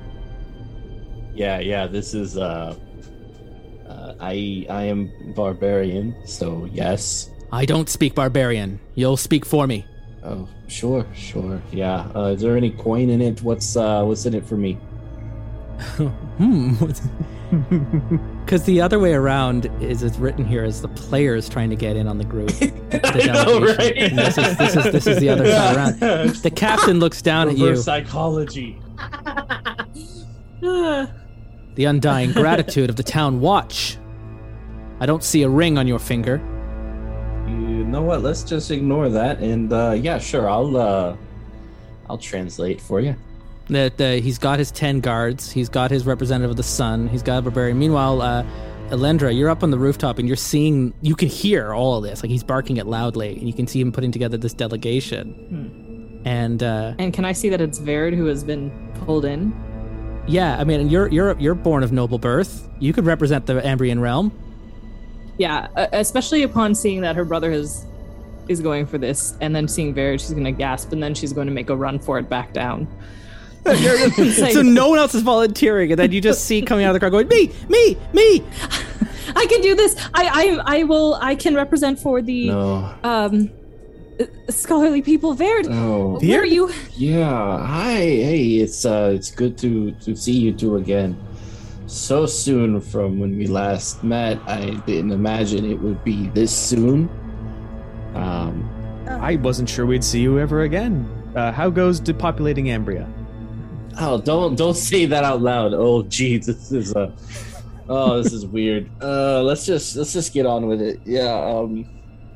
yeah, 1.34 1.60
yeah. 1.60 1.88
This 1.88 2.14
is 2.14 2.38
uh, 2.38 2.76
I 4.20 4.66
I 4.70 4.84
am 4.84 5.12
barbarian, 5.36 6.16
so 6.26 6.68
yes. 6.72 7.30
I 7.52 7.66
don't 7.66 7.90
speak 7.90 8.16
barbarian. 8.16 8.80
You'll 8.96 9.18
speak 9.18 9.46
for 9.46 9.68
me. 9.68 9.86
Oh, 10.24 10.50
sure, 10.68 11.06
sure. 11.14 11.62
Yeah. 11.72 12.10
Uh, 12.14 12.34
is 12.36 12.42
there 12.42 12.58
any 12.58 12.72
coin 12.72 13.10
in 13.10 13.22
it? 13.22 13.42
What's 13.42 13.78
uh, 13.78 14.04
what's 14.04 14.26
in 14.26 14.34
it 14.34 14.46
for 14.46 14.58
me? 14.58 14.78
Hmm. 16.38 16.74
Because 18.44 18.64
the 18.64 18.82
other 18.82 19.00
way 19.00 19.14
around 19.14 19.66
is 19.82 20.04
it's 20.04 20.18
written 20.18 20.46
here 20.46 20.64
as 20.64 20.82
the 20.82 20.88
players 20.90 21.50
trying 21.50 21.70
to 21.70 21.76
get 21.76 21.96
in 21.98 22.08
on 22.08 22.18
the 22.18 22.24
group. 22.24 22.50
The 22.90 23.32
know, 23.34 23.60
right? 23.60 24.16
This 24.16 24.38
is 24.38 24.58
this 24.58 24.76
is 24.76 24.84
this 24.92 25.08
is 25.08 25.20
the 25.20 25.30
other 25.30 25.46
side 25.46 25.76
around. 25.76 26.30
The 26.36 26.52
captain 26.52 27.00
looks 27.00 27.22
down 27.22 27.50
at 27.50 27.58
you. 27.58 27.76
Psychology. 27.76 28.82
The 30.62 31.86
undying 31.86 32.32
gratitude 32.32 32.90
of 32.90 32.96
the 32.96 33.04
town 33.04 33.40
watch. 33.42 33.98
I 35.00 35.06
don't 35.06 35.24
see 35.24 35.44
a 35.44 35.50
ring 35.50 35.78
on 35.78 35.88
your 35.88 36.00
finger. 36.00 36.42
You 37.48 37.86
know 37.86 38.02
what? 38.02 38.22
Let's 38.24 38.44
just 38.44 38.72
ignore 38.72 39.10
that, 39.10 39.40
and 39.40 39.72
uh, 39.72 39.96
yeah, 39.98 40.18
sure. 40.20 40.50
I'll 40.50 40.76
uh, 40.76 41.16
I'll 42.10 42.18
translate 42.18 42.82
for 42.82 43.00
you. 43.00 43.16
that 43.70 44.00
uh, 44.02 44.14
he's 44.14 44.38
got 44.38 44.60
his 44.60 44.72
10 44.72 45.02
guards 45.02 45.52
he's 45.52 45.68
got 45.68 45.92
his 45.92 46.06
representative 46.06 46.50
of 46.52 46.56
the 46.56 46.64
sun 46.64 47.06
he's 47.10 47.22
got 47.22 47.40
a 47.40 47.42
barbarian 47.42 47.78
meanwhile 47.78 48.22
uh, 48.22 48.42
elendra 48.92 49.36
you're 49.38 49.50
up 49.50 49.62
on 49.62 49.72
the 49.72 49.78
rooftop 49.78 50.20
and 50.20 50.28
you're 50.30 50.38
seeing 50.38 50.94
you 51.02 51.16
can 51.18 51.28
hear 51.28 51.74
all 51.74 51.98
of 51.98 52.04
this 52.04 52.24
like 52.24 52.30
he's 52.30 52.46
barking 52.46 52.78
it 52.78 52.86
loudly 52.88 53.36
and 53.38 53.46
you 53.46 53.54
can 53.54 53.68
see 53.68 53.82
him 53.82 53.92
putting 53.92 54.10
together 54.10 54.38
this 54.38 54.54
delegation 54.54 56.22
and 56.24 56.64
uh, 56.64 56.94
And 56.98 57.14
can 57.14 57.26
I 57.26 57.34
see 57.34 57.50
that 57.50 57.60
it's 57.60 57.78
Verd 57.80 58.14
who 58.14 58.26
has 58.28 58.42
been 58.44 58.72
pulled 59.06 59.26
in? 59.26 59.54
yeah 60.30 60.58
i 60.58 60.64
mean 60.64 60.90
you're 60.90 61.08
you're 61.10 61.38
you're 61.38 61.54
born 61.56 61.84
of 61.84 61.92
noble 61.92 62.20
birth 62.20 62.70
you 62.80 62.94
could 62.94 63.06
represent 63.06 63.46
the 63.48 63.56
ambrian 63.62 64.00
realm 64.02 64.32
Yeah, 65.38 65.68
uh, 65.76 65.88
especially 65.94 66.44
upon 66.44 66.76
seeing 66.76 67.02
that 67.02 67.16
her 67.16 67.26
brother 67.26 67.52
has 67.52 67.86
is 68.48 68.62
going 68.62 68.86
for 68.86 68.98
this, 68.98 69.36
and 69.42 69.56
then 69.56 69.68
seeing 69.68 69.94
Verd, 69.94 70.22
she's 70.22 70.32
going 70.32 70.46
to 70.46 70.52
gasp, 70.52 70.94
and 70.94 71.04
then 71.04 71.14
she's 71.14 71.34
going 71.34 71.48
to 71.48 71.54
make 71.54 71.70
a 71.70 71.76
run 71.76 72.00
for 72.00 72.18
it 72.18 72.30
back 72.30 72.54
down. 72.54 72.88
so 73.68 74.62
no 74.62 74.88
one 74.88 74.98
else 74.98 75.14
is 75.14 75.24
volunteering 75.24 75.92
and 75.92 76.00
then 76.00 76.10
you 76.14 76.22
just 76.22 76.46
see 76.46 76.62
coming 76.62 76.86
out 76.86 76.92
of 76.92 76.94
the 76.94 77.00
crowd 77.02 77.10
going 77.10 77.28
me 77.28 77.52
me 77.68 77.98
me 78.14 78.42
I 79.36 79.46
can 79.46 79.62
do 79.62 79.76
this. 79.76 79.96
I, 80.14 80.60
I, 80.66 80.80
I 80.80 80.84
will. 80.84 81.16
I 81.16 81.36
can 81.36 81.56
represent 81.56 82.00
for 82.00 82.22
the 82.22 82.48
No, 82.48 82.96
um 83.04 83.52
uh, 84.20 84.26
scholarly 84.50 85.02
people. 85.02 85.34
Verd, 85.34 85.68
no. 85.68 86.18
where 86.22 86.42
are 86.42 86.46
you? 86.46 86.72
Yeah. 86.96 87.66
Hi. 87.66 87.98
Hey. 87.98 88.46
It's 88.58 88.86
uh, 88.86 89.12
it's 89.14 89.32
good 89.32 89.58
to 89.60 89.92
to 89.92 90.16
see 90.16 90.34
you 90.34 90.54
two 90.54 90.78
again. 90.78 91.18
So 91.88 92.26
soon 92.26 92.82
from 92.82 93.18
when 93.18 93.38
we 93.38 93.48
last 93.48 94.04
met. 94.04 94.40
I 94.46 94.72
didn't 94.86 95.12
imagine 95.12 95.66
it 95.66 95.80
would 95.80 96.04
be 96.04 96.28
this 96.30 96.56
soon. 96.56 97.10
Um. 98.14 98.70
I 99.08 99.38
wasn't 99.38 99.70
sure 99.70 99.86
we'd 99.86 100.04
see 100.04 100.20
you 100.20 100.38
ever 100.38 100.64
again. 100.64 101.10
Uh, 101.34 101.52
how 101.52 101.70
goes 101.70 102.02
depopulating 102.02 102.66
Ambria? 102.66 103.10
Oh, 104.00 104.20
don't 104.20 104.56
don't 104.56 104.76
say 104.76 105.06
that 105.06 105.24
out 105.24 105.42
loud. 105.42 105.74
Oh, 105.74 106.04
geez, 106.04 106.46
this 106.46 106.72
is 106.72 106.94
uh 106.94 107.12
Oh, 107.90 108.22
this 108.22 108.34
is 108.34 108.46
weird. 108.46 108.90
Uh, 109.02 109.42
let's 109.44 109.66
just 109.66 109.96
let's 109.96 110.12
just 110.12 110.34
get 110.34 110.46
on 110.46 110.68
with 110.68 110.82
it. 110.82 111.00
Yeah. 111.06 111.34
Um. 111.34 111.88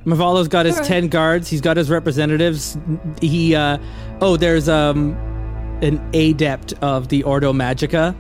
Mavalo's 0.06 0.48
got 0.48 0.66
his 0.66 0.76
Alright. 0.76 0.88
10 0.88 1.08
guards. 1.10 1.48
He's 1.50 1.62
got 1.62 1.78
his 1.78 1.88
representatives. 1.88 2.76
He, 3.22 3.54
uh, 3.54 3.78
oh, 4.20 4.36
there's, 4.36 4.68
um, 4.68 5.12
an 5.84 6.00
adept 6.16 6.74
of 6.82 7.10
the 7.10 7.22
Ordo 7.22 7.54
Magica 7.54 8.16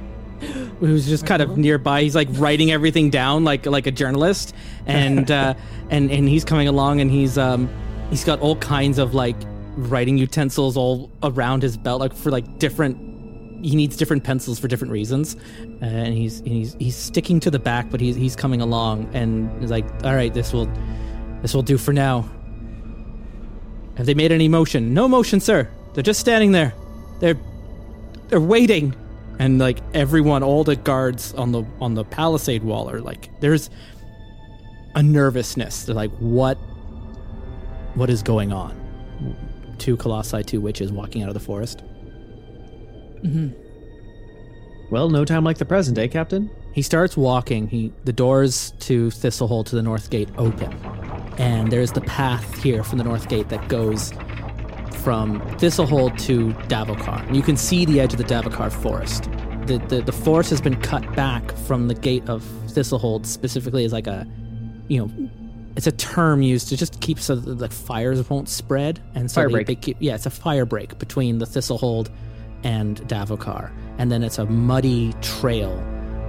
who's 0.82 1.08
just 1.08 1.26
kind 1.26 1.42
of 1.42 1.58
nearby. 1.58 2.02
He's 2.04 2.16
like 2.16 2.28
writing 2.32 2.72
everything 2.72 3.10
down 3.10 3.44
like, 3.44 3.66
like 3.66 3.88
a 3.88 3.92
journalist. 3.92 4.54
And, 4.86 5.32
uh, 5.32 5.54
and, 5.90 6.12
and 6.12 6.28
he's 6.28 6.44
coming 6.44 6.68
along 6.68 7.00
and 7.00 7.10
he's, 7.10 7.38
um, 7.38 7.70
he's 8.10 8.24
got 8.24 8.40
all 8.40 8.56
kinds 8.58 8.98
of 8.98 9.14
like 9.14 9.38
writing 9.78 10.18
utensils 10.18 10.76
all 10.76 11.10
around 11.24 11.64
his 11.64 11.78
belt, 11.78 12.02
like 12.02 12.14
for 12.14 12.32
like 12.32 12.60
different, 12.60 12.98
he 13.64 13.76
needs 13.76 13.96
different 13.96 14.24
pencils 14.24 14.60
for 14.60 14.68
different 14.68 14.92
reasons. 14.92 15.36
Uh, 15.82 15.86
and 15.86 16.14
he's, 16.14 16.42
he's, 16.42 16.76
he's 16.80 16.96
sticking 16.96 17.40
to 17.40 17.52
the 17.52 17.60
back, 17.60 17.90
but 17.90 18.02
he's, 18.02 18.16
he's 18.16 18.36
coming 18.36 18.60
along 18.60 19.10
and 19.14 19.50
he's 19.62 19.72
like, 19.72 19.86
all 20.04 20.16
right, 20.16 20.34
this 20.34 20.52
will, 20.52 20.70
this 21.42 21.54
will 21.54 21.64
do 21.64 21.78
for 21.78 21.94
now. 21.94 22.30
Have 23.96 24.06
they 24.08 24.14
made 24.14 24.32
any 24.32 24.48
motion? 24.48 24.94
No 24.94 25.08
motion, 25.08 25.40
sir. 25.40 25.70
They're 25.94 26.04
just 26.04 26.20
standing 26.20 26.52
there. 26.54 26.74
They're 27.20 27.38
they're 28.30 28.40
waiting. 28.40 28.96
And 29.42 29.58
like 29.58 29.80
everyone, 29.96 30.44
all 30.44 30.64
the 30.64 30.76
guards 30.76 31.34
on 31.34 31.52
the 31.52 31.64
on 31.80 31.96
the 31.96 32.04
palisade 32.04 32.64
wall 32.64 32.92
are 32.92 33.02
like 33.02 33.32
there's 33.40 33.72
a 34.94 35.02
nervousness. 35.02 35.86
They're 35.86 35.96
like, 35.96 36.12
what 36.20 36.60
what 37.96 38.12
is 38.12 38.22
going 38.22 38.54
on? 38.54 38.78
Two 39.80 39.98
colossi, 39.98 40.44
two 40.44 40.62
witches 40.62 40.92
walking 40.92 41.24
out 41.24 41.30
of 41.30 41.34
the 41.34 41.40
forest. 41.40 41.80
Mm-hmm. 43.24 43.50
Well, 44.92 45.10
no 45.10 45.26
time 45.26 45.44
like 45.44 45.58
the 45.58 45.66
present, 45.66 45.98
eh, 45.98 46.06
Captain? 46.06 46.52
He 46.74 46.84
starts 46.84 47.18
walking. 47.18 47.68
He 47.68 47.92
the 48.04 48.14
doors 48.14 48.76
to 48.82 49.10
Thistlehold 49.10 49.66
to 49.68 49.76
the 49.76 49.82
north 49.82 50.12
gate 50.12 50.30
open, 50.38 50.72
and 51.40 51.72
there's 51.72 51.94
the 51.94 52.02
path 52.02 52.62
here 52.62 52.84
from 52.84 53.00
the 53.00 53.04
north 53.06 53.28
gate 53.28 53.50
that 53.50 53.68
goes 53.70 54.14
from 55.04 55.42
Thistlehold 55.58 56.18
to 56.26 56.50
Davokar. 56.68 57.34
You 57.34 57.42
can 57.42 57.58
see 57.58 57.86
the 57.86 58.00
edge 58.00 58.14
of 58.14 58.18
the 58.18 58.24
Davokar 58.24 58.72
forest. 58.72 59.30
The, 59.66 59.78
the 59.88 60.02
the 60.02 60.12
forest 60.12 60.50
has 60.50 60.62
been 60.62 60.80
cut 60.82 61.16
back 61.16 61.52
from 61.68 61.88
the 61.88 61.94
gate 61.94 62.28
of 62.28 62.44
Thistlehold 62.68 63.26
specifically 63.26 63.86
as 63.86 63.94
like 63.94 64.08
a, 64.08 64.28
you 64.88 65.00
know, 65.00 65.30
it's 65.76 65.88
a 65.88 65.92
term 65.92 66.42
used 66.42 66.70
to 66.70 66.78
just 66.78 67.00
keep 67.02 67.20
so 67.20 67.36
that 67.36 67.56
the 67.56 67.70
fires 67.70 68.30
won't 68.30 68.50
spread 68.50 69.00
and 69.16 69.30
so 69.30 69.36
Fire 69.36 69.48
they, 69.48 69.54
break. 69.54 69.68
they 69.68 69.76
keep 69.76 69.98
yeah 70.00 70.16
it's 70.16 70.26
a 70.26 70.32
fire 70.32 70.66
break 70.66 70.98
between 71.00 71.38
the 71.38 71.46
thistlehold 71.46 72.10
and 72.64 73.02
davokar 73.08 73.72
and 73.98 74.12
then 74.12 74.24
it's 74.24 74.38
a 74.38 74.46
muddy 74.46 75.14
trail 75.22 75.72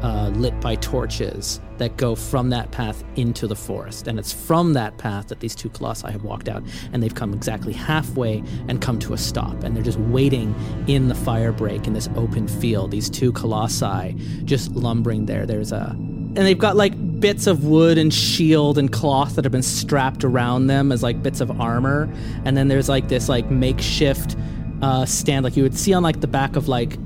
uh, 0.02 0.28
lit 0.34 0.58
by 0.60 0.74
torches 0.76 1.60
that 1.78 1.96
go 1.96 2.14
from 2.14 2.50
that 2.50 2.70
path 2.70 3.02
into 3.16 3.46
the 3.46 3.56
forest. 3.56 4.06
And 4.06 4.18
it's 4.18 4.32
from 4.32 4.72
that 4.74 4.98
path 4.98 5.28
that 5.28 5.40
these 5.40 5.54
two 5.54 5.68
colossi 5.68 6.10
have 6.10 6.22
walked 6.22 6.48
out 6.48 6.62
and 6.92 7.02
they've 7.02 7.14
come 7.14 7.32
exactly 7.32 7.72
halfway 7.72 8.42
and 8.68 8.80
come 8.80 8.98
to 9.00 9.14
a 9.14 9.18
stop. 9.18 9.62
And 9.62 9.74
they're 9.74 9.82
just 9.82 9.98
waiting 9.98 10.54
in 10.86 11.08
the 11.08 11.14
fire 11.14 11.52
break 11.52 11.86
in 11.86 11.92
this 11.92 12.08
open 12.16 12.48
field 12.48 12.90
these 12.90 13.08
two 13.08 13.32
colossi 13.32 14.14
just 14.44 14.72
lumbering 14.72 15.26
there. 15.26 15.46
There's 15.46 15.72
a 15.72 15.96
and 16.34 16.38
they've 16.38 16.58
got 16.58 16.76
like 16.76 17.20
bits 17.20 17.46
of 17.46 17.64
wood 17.64 17.98
and 17.98 18.12
shield 18.12 18.78
and 18.78 18.90
cloth 18.90 19.36
that 19.36 19.44
have 19.44 19.52
been 19.52 19.62
strapped 19.62 20.24
around 20.24 20.66
them 20.66 20.90
as 20.90 21.02
like 21.02 21.22
bits 21.22 21.40
of 21.40 21.60
armor. 21.60 22.10
And 22.44 22.56
then 22.56 22.68
there's 22.68 22.88
like 22.88 23.08
this 23.08 23.28
like 23.28 23.50
makeshift 23.50 24.34
uh, 24.80 25.04
stand 25.04 25.44
like 25.44 25.56
you 25.56 25.62
would 25.62 25.76
see 25.78 25.92
on 25.92 26.02
like 26.02 26.20
the 26.20 26.26
back 26.26 26.56
of 26.56 26.68
like 26.68 26.96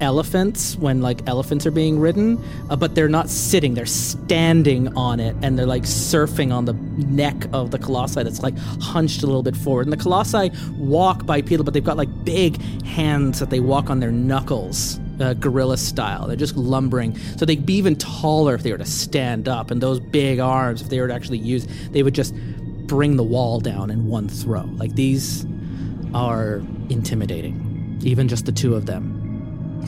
elephants 0.00 0.76
when 0.76 1.00
like 1.00 1.26
elephants 1.28 1.66
are 1.66 1.70
being 1.70 1.98
ridden 1.98 2.42
uh, 2.70 2.76
but 2.76 2.94
they're 2.94 3.08
not 3.08 3.28
sitting 3.28 3.74
they're 3.74 3.86
standing 3.86 4.88
on 4.96 5.20
it 5.20 5.36
and 5.42 5.58
they're 5.58 5.66
like 5.66 5.82
surfing 5.82 6.52
on 6.52 6.64
the 6.64 6.72
neck 7.06 7.46
of 7.52 7.70
the 7.70 7.78
colossi 7.78 8.22
that's 8.22 8.42
like 8.42 8.56
hunched 8.80 9.22
a 9.22 9.26
little 9.26 9.42
bit 9.42 9.56
forward. 9.56 9.86
And 9.86 9.92
the 9.92 9.96
colossi 9.96 10.50
walk 10.76 11.26
bipedal 11.26 11.64
but 11.64 11.74
they've 11.74 11.84
got 11.84 11.96
like 11.96 12.24
big 12.24 12.60
hands 12.82 13.40
that 13.40 13.50
they 13.50 13.60
walk 13.60 13.90
on 13.90 14.00
their 14.00 14.12
knuckles 14.12 14.98
uh, 15.20 15.34
gorilla 15.34 15.76
style. 15.76 16.26
They're 16.26 16.36
just 16.36 16.56
lumbering. 16.56 17.16
So 17.36 17.44
they'd 17.44 17.66
be 17.66 17.74
even 17.74 17.96
taller 17.96 18.54
if 18.54 18.62
they 18.62 18.72
were 18.72 18.78
to 18.78 18.86
stand 18.86 19.48
up 19.48 19.70
and 19.70 19.80
those 19.80 20.00
big 20.00 20.38
arms 20.38 20.80
if 20.80 20.88
they 20.88 21.00
were 21.00 21.08
to 21.08 21.14
actually 21.14 21.38
use 21.38 21.66
they 21.90 22.02
would 22.02 22.14
just 22.14 22.34
bring 22.86 23.16
the 23.16 23.22
wall 23.22 23.60
down 23.60 23.90
in 23.90 24.06
one 24.06 24.28
throw. 24.28 24.62
Like 24.62 24.94
these 24.94 25.46
are 26.14 26.62
intimidating 26.88 27.98
even 28.02 28.28
just 28.28 28.46
the 28.46 28.52
two 28.52 28.74
of 28.74 28.86
them 28.86 29.19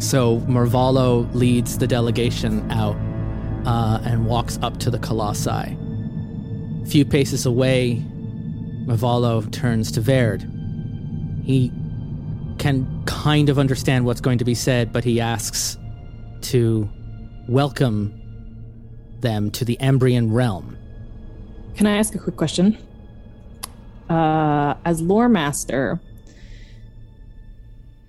so 0.00 0.38
Marvalo 0.40 1.32
leads 1.34 1.78
the 1.78 1.86
delegation 1.86 2.70
out 2.70 2.96
uh, 3.66 4.00
and 4.04 4.26
walks 4.26 4.58
up 4.62 4.78
to 4.78 4.90
the 4.90 4.98
colossi. 4.98 5.50
A 5.50 6.86
few 6.86 7.04
paces 7.04 7.46
away, 7.46 8.02
Marvalo 8.86 9.50
turns 9.52 9.92
to 9.92 10.00
Verd. 10.00 10.42
He 11.44 11.72
can 12.58 13.04
kind 13.06 13.48
of 13.48 13.58
understand 13.58 14.04
what's 14.04 14.20
going 14.20 14.38
to 14.38 14.44
be 14.44 14.54
said, 14.54 14.92
but 14.92 15.04
he 15.04 15.20
asks 15.20 15.76
to 16.42 16.88
welcome 17.48 18.18
them 19.20 19.50
to 19.52 19.64
the 19.64 19.76
Ambrian 19.80 20.32
realm. 20.32 20.76
Can 21.76 21.86
I 21.86 21.96
ask 21.96 22.14
a 22.14 22.18
quick 22.18 22.36
question? 22.36 22.76
Uh, 24.08 24.74
as 24.84 25.00
lore 25.00 25.28
master, 25.28 26.00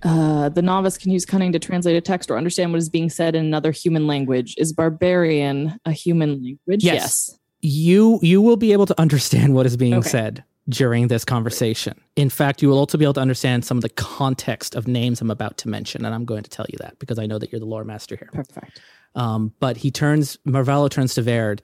uh, 0.04 0.48
the 0.50 0.62
novice 0.62 0.98
can 0.98 1.10
use 1.10 1.24
cunning 1.24 1.52
to 1.52 1.58
translate 1.58 1.96
a 1.96 2.00
text 2.00 2.30
or 2.30 2.36
understand 2.36 2.72
what 2.72 2.78
is 2.78 2.88
being 2.88 3.10
said 3.10 3.34
in 3.34 3.44
another 3.44 3.72
human 3.72 4.06
language. 4.06 4.54
Is 4.58 4.72
barbarian 4.72 5.78
a 5.84 5.92
human 5.92 6.42
language? 6.42 6.84
Yes. 6.84 7.36
You 7.62 8.18
you 8.22 8.42
will 8.42 8.56
be 8.56 8.72
able 8.72 8.86
to 8.86 9.00
understand 9.00 9.54
what 9.54 9.64
is 9.66 9.76
being 9.76 9.94
Okay. 9.94 10.08
said 10.08 10.44
during 10.68 11.08
this 11.08 11.24
conversation. 11.24 11.98
In 12.16 12.30
fact, 12.30 12.62
you 12.62 12.68
will 12.68 12.78
also 12.78 12.96
be 12.98 13.04
able 13.04 13.14
to 13.14 13.20
understand 13.20 13.64
some 13.64 13.78
of 13.78 13.82
the 13.82 13.88
context 13.90 14.74
of 14.74 14.86
names 14.86 15.20
I'm 15.20 15.30
about 15.30 15.56
to 15.58 15.68
mention, 15.68 16.04
and 16.04 16.14
I'm 16.14 16.24
going 16.24 16.42
to 16.42 16.50
tell 16.50 16.66
you 16.70 16.78
that 16.80 16.98
because 16.98 17.18
I 17.18 17.26
know 17.26 17.38
that 17.38 17.50
you're 17.52 17.58
the 17.58 17.66
lore 17.66 17.84
master 17.84 18.16
here. 18.16 18.30
Perfect. 18.32 18.80
Um, 19.14 19.52
but 19.60 19.76
he 19.76 19.90
turns, 19.90 20.36
Marvallo 20.46 20.90
turns 20.90 21.14
to 21.14 21.22
Verd, 21.22 21.62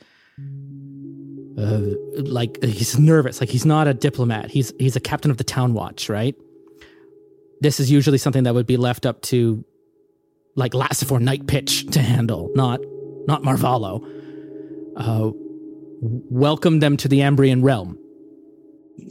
uh, 1.59 1.80
like 2.22 2.62
he's 2.62 2.99
nervous, 2.99 3.41
like 3.41 3.51
he's 3.51 3.66
not 3.66 3.88
a 3.88 3.95
diplomat. 3.95 4.51
He's 4.51 4.72
he's 4.78 4.97
a 4.97 5.01
captain 5.01 5.30
of 5.30 5.36
the 5.36 5.45
town 5.45 5.74
watch, 5.74 6.09
right? 6.09 6.34
This 7.61 7.80
is 7.80 7.90
usually 7.90 8.18
something 8.18 8.44
that 8.44 8.54
would 8.54 8.66
be 8.66 8.76
left 8.76 9.04
up 9.06 9.20
to, 9.22 9.64
like 10.56 10.72
Lasifor 10.72 11.20
Nightpitch 11.22 11.92
to 11.92 12.00
handle, 12.00 12.50
not 12.54 12.80
not 13.26 13.42
Marvallo. 13.42 14.04
Uh, 14.96 15.30
welcome 16.00 16.80
them 16.80 16.96
to 16.96 17.08
the 17.08 17.20
Ambrian 17.20 17.62
realm. 17.62 17.98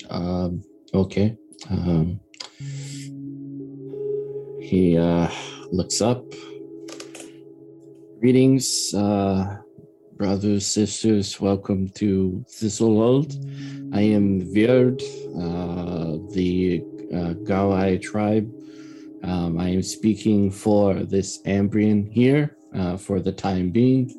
Um, 0.10 0.64
okay. 0.93 1.38
Um, 1.70 2.20
he 4.62 4.97
uh, 4.97 5.30
looks 5.72 6.02
up. 6.02 6.24
Greetings, 8.20 8.93
uh, 8.93 9.58
brothers, 10.20 10.67
sisters. 10.67 11.39
Welcome 11.39 11.88
to 11.91 12.43
Thistlehold. 12.49 13.34
I 13.95 14.01
am 14.01 14.53
Verd, 14.53 15.01
uh, 15.34 16.17
the 16.34 16.84
uh, 17.15 17.97
tribe. 18.01 18.51
Um, 19.24 19.57
I 19.57 19.70
am 19.70 19.82
speaking 19.82 20.51
for 20.51 20.93
this 21.05 21.41
Ambrian 21.43 22.11
here 22.11 22.57
uh, 22.76 22.97
for 22.97 23.22
the 23.22 23.32
time 23.32 23.72
being. 23.72 24.13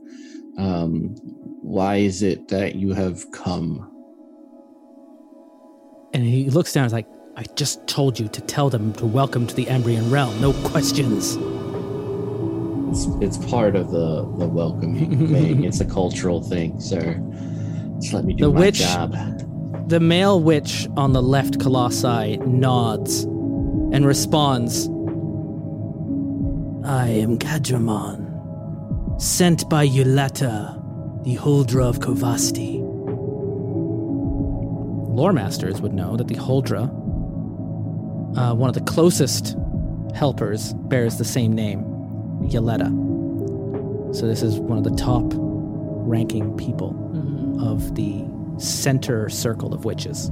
Um, 0.57 1.15
why 1.61 1.97
is 1.97 2.23
it 2.23 2.49
that 2.49 2.77
you 2.77 2.95
have 2.95 3.31
come? 3.33 3.87
And 6.15 6.25
he 6.25 6.49
looks 6.49 6.73
down. 6.73 6.85
and 6.85 6.89
is 6.89 6.95
like, 6.95 7.09
I 7.37 7.43
just 7.57 7.87
told 7.87 8.19
you 8.19 8.27
to 8.29 8.41
tell 8.41 8.71
them 8.71 8.95
to 8.95 9.07
welcome 9.07 9.47
to 9.47 9.55
the 9.55 9.67
Ambrian 9.67 10.11
realm. 10.11 10.41
No 10.41 10.55
questions. 10.71 11.37
It's, 12.91 13.07
it's 13.21 13.39
part 13.51 13.77
of 13.77 13.91
the 13.91 14.23
the 14.39 14.47
welcoming 14.49 15.29
thing. 15.33 15.65
It's 15.65 15.81
a 15.81 15.85
cultural 15.85 16.43
thing, 16.43 16.81
sir. 16.81 17.15
Just 18.01 18.13
let 18.13 18.25
me 18.25 18.35
do 18.35 18.45
The 18.47 18.53
my 18.53 18.61
witch- 18.61 18.79
job. 18.81 19.15
The 19.89 20.01
male 20.01 20.41
witch 20.41 20.89
on 20.97 21.13
the 21.13 21.23
left 21.23 21.59
colossi 21.61 22.37
nods 22.39 23.25
and 23.93 24.07
responds 24.07 24.87
I 26.85 27.09
am 27.09 27.39
Gadramon, 27.39 29.21
sent 29.21 29.69
by 29.69 29.87
Yuleta, 29.87 30.77
the 31.25 31.37
Huldra 31.37 31.85
of 31.89 31.99
Karvosti. 31.99 32.79
Lore 35.15 35.33
masters 35.33 35.81
would 35.81 35.93
know 35.93 36.17
that 36.17 36.29
the 36.29 36.37
Huldra, 36.37 36.85
uh, 38.37 38.55
one 38.55 38.69
of 38.69 38.75
the 38.75 38.81
closest 38.83 39.57
helpers, 40.15 40.73
bears 40.75 41.19
the 41.19 41.25
same 41.25 41.53
name, 41.53 41.85
Yuleta. 42.43 42.89
So 44.15 44.27
this 44.27 44.43
is 44.43 44.59
one 44.59 44.79
of 44.79 44.85
the 44.85 44.97
top 44.97 45.25
ranking 45.35 46.57
people 46.57 46.97
of 47.61 47.95
the 47.95 48.25
center 48.59 49.29
circle 49.29 49.73
of 49.75 49.85
witches. 49.85 50.31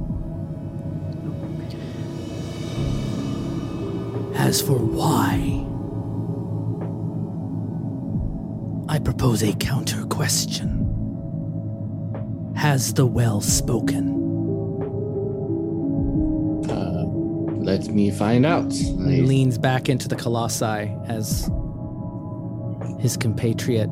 As 4.35 4.61
for 4.61 4.77
why, 4.77 5.65
I 8.87 8.99
propose 8.99 9.43
a 9.43 9.53
counter 9.53 10.05
question. 10.05 10.85
Has 12.55 12.93
the 12.93 13.05
well 13.05 13.41
spoken? 13.41 14.09
Uh, 16.69 17.05
let 17.63 17.87
me 17.89 18.11
find 18.11 18.45
out. 18.45 18.71
He 18.73 19.21
I, 19.21 19.21
leans 19.21 19.57
back 19.57 19.89
into 19.89 20.07
the 20.07 20.15
colossi 20.15 20.91
as 21.07 21.49
his 22.99 23.17
compatriot 23.17 23.89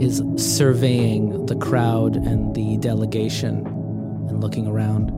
is 0.00 0.22
surveying 0.36 1.46
the 1.46 1.56
crowd 1.56 2.16
and 2.16 2.54
the 2.54 2.76
delegation 2.78 3.66
and 4.28 4.40
looking 4.40 4.66
around. 4.66 5.10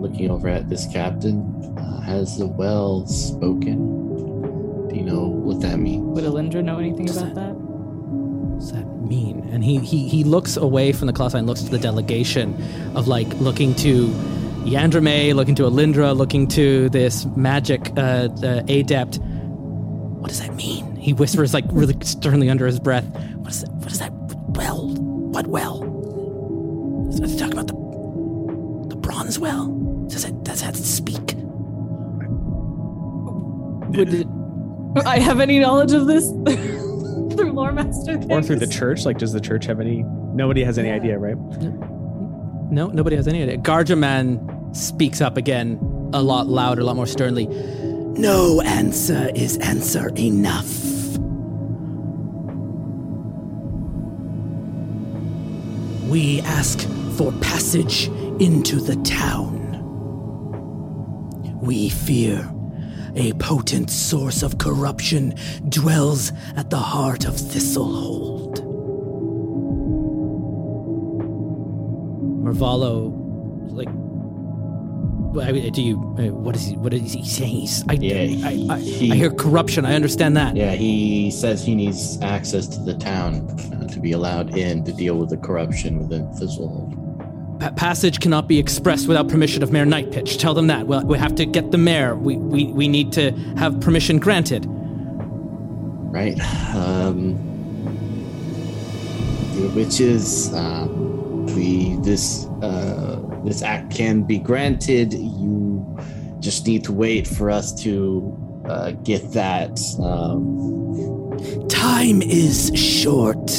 looking 0.00 0.30
over 0.30 0.48
at 0.48 0.68
this 0.68 0.86
captain, 0.92 1.42
uh, 1.76 2.00
has 2.02 2.38
the 2.38 2.46
well 2.46 3.06
spoken? 3.06 4.88
Do 4.88 4.94
you 4.94 5.02
know 5.02 5.26
what 5.26 5.60
that 5.60 5.78
means? 5.78 6.04
Would 6.14 6.24
Alindra 6.24 6.62
know 6.62 6.78
anything 6.78 7.10
about 7.10 7.34
that? 7.34 7.54
What 7.54 8.60
does 8.60 8.72
that 8.72 8.86
mean? 9.02 9.48
And 9.52 9.64
he, 9.64 9.78
he 9.78 10.08
he 10.08 10.24
looks 10.24 10.56
away 10.56 10.92
from 10.92 11.06
the 11.06 11.12
colossi 11.12 11.38
and 11.38 11.46
looks 11.46 11.62
to 11.62 11.70
the 11.70 11.78
delegation 11.78 12.54
of 12.96 13.08
like 13.08 13.28
looking 13.40 13.74
to 13.76 14.08
Yandrame, 14.64 15.34
looking 15.34 15.54
to 15.56 15.64
Alindra, 15.64 16.16
looking 16.16 16.46
to 16.48 16.88
this 16.90 17.26
magic 17.36 17.92
uh, 17.96 18.28
uh, 18.42 18.62
adept. 18.68 19.18
What 19.18 20.28
does 20.28 20.40
that 20.40 20.54
mean? 20.54 20.87
He 20.98 21.12
whispers 21.12 21.54
like 21.54 21.64
really 21.70 21.96
sternly 22.02 22.50
under 22.50 22.66
his 22.66 22.78
breath. 22.80 23.04
What 23.36 23.50
is 23.52 23.62
that? 23.62 23.70
What 23.72 23.92
is 23.92 23.98
that? 24.00 24.12
Well, 24.12 24.88
what 24.88 25.46
well? 25.46 25.82
Is 27.10 27.20
it 27.20 27.38
talking 27.38 27.52
about 27.58 27.66
the 27.68 28.88
the 28.94 28.96
bronze 29.00 29.38
well? 29.38 29.68
Does 30.08 30.24
it 30.24 30.42
does 30.44 30.60
that 30.62 30.76
speak? 30.76 31.34
Would 33.96 34.12
it, 34.12 34.26
I 35.06 35.18
have 35.18 35.40
any 35.40 35.58
knowledge 35.58 35.92
of 35.92 36.06
this 36.06 36.26
through 37.36 37.52
lore 37.52 37.72
master? 37.72 38.20
Or 38.30 38.42
through 38.42 38.56
the 38.56 38.66
church? 38.66 39.04
Like, 39.04 39.18
does 39.18 39.32
the 39.32 39.40
church 39.40 39.64
have 39.66 39.80
any? 39.80 40.02
Nobody 40.34 40.62
has 40.62 40.78
any 40.78 40.88
Yeah. 40.88 40.94
idea, 40.96 41.18
right? 41.18 41.36
No, 42.70 42.88
nobody 42.88 43.16
has 43.16 43.26
any 43.26 43.42
idea. 43.42 43.56
Garjaman 43.58 44.76
speaks 44.76 45.20
up 45.22 45.36
again, 45.38 45.78
a 46.12 46.22
lot 46.22 46.48
louder, 46.48 46.82
a 46.82 46.84
lot 46.84 46.96
more 46.96 47.06
sternly. 47.06 47.46
No 47.46 48.60
answer 48.60 49.30
is 49.34 49.56
answer 49.58 50.10
enough. 50.18 50.68
We 56.08 56.40
ask 56.40 56.80
for 57.18 57.32
passage 57.32 58.08
into 58.40 58.76
the 58.76 58.96
town. 59.04 59.58
We 61.60 61.90
fear 61.90 62.50
a 63.14 63.34
potent 63.34 63.90
source 63.90 64.42
of 64.42 64.56
corruption 64.56 65.34
dwells 65.68 66.32
at 66.56 66.70
the 66.70 66.78
heart 66.78 67.26
of 67.26 67.34
Thistlehold. 67.34 68.60
Mervalo, 72.42 73.12
like, 73.70 73.90
do 75.32 75.82
you? 75.82 75.96
uh, 76.18 76.32
What 76.34 76.56
is 76.56 76.66
he? 76.66 76.76
What 76.76 76.92
is 76.94 77.12
he 77.12 77.24
saying? 77.24 77.50
He's, 77.56 77.84
I, 77.88 77.92
Yeah, 77.94 78.46
I, 78.48 78.66
I, 78.74 78.78
he- 78.78 79.12
I 79.12 79.14
hear 79.16 79.30
corruption. 79.30 79.84
I 79.84 79.94
understand 79.94 80.36
that. 80.36 80.56
Yeah, 80.56 80.72
he 80.72 81.30
says 81.30 81.64
he 81.64 81.74
needs 81.74 82.20
access 82.22 82.66
to 82.68 82.80
the 82.80 82.94
town 82.94 83.48
uh, 83.74 83.86
to 83.88 84.00
be 84.00 84.12
allowed 84.12 84.56
in 84.56 84.84
to 84.84 84.92
deal 84.92 85.16
with 85.16 85.30
the 85.30 85.36
corruption 85.36 85.98
within 85.98 86.26
Thistlehold. 86.28 86.94
Pa- 87.60 87.70
passage 87.72 88.20
cannot 88.20 88.48
be 88.48 88.58
expressed 88.58 89.08
without 89.08 89.28
permission 89.28 89.62
of 89.62 89.72
Mayor 89.72 89.84
Nightpitch. 89.86 90.38
Tell 90.38 90.54
them 90.54 90.68
that. 90.68 90.86
Well, 90.86 91.04
we 91.04 91.18
have 91.18 91.34
to 91.36 91.44
get 91.46 91.70
the 91.72 91.78
mayor. 91.78 92.14
We, 92.16 92.36
we, 92.36 92.66
we 92.66 92.88
need 92.88 93.12
to 93.12 93.32
have 93.56 93.80
permission 93.80 94.18
granted. 94.18 94.64
right? 94.68 96.38
Um, 96.74 97.34
which 99.74 100.00
is 100.00 100.54
um, 100.54 101.46
we 101.56 101.96
this 101.96 102.46
uh, 102.62 103.07
this 103.44 103.62
act 103.62 103.94
can 103.94 104.22
be 104.22 104.38
granted. 104.38 105.12
You 105.12 105.98
just 106.40 106.66
need 106.66 106.84
to 106.84 106.92
wait 106.92 107.26
for 107.26 107.50
us 107.50 107.72
to 107.82 108.62
uh, 108.66 108.90
get 109.02 109.32
that. 109.32 109.78
Um, 110.02 111.68
Time 111.68 112.20
is 112.22 112.70
short. 112.74 113.50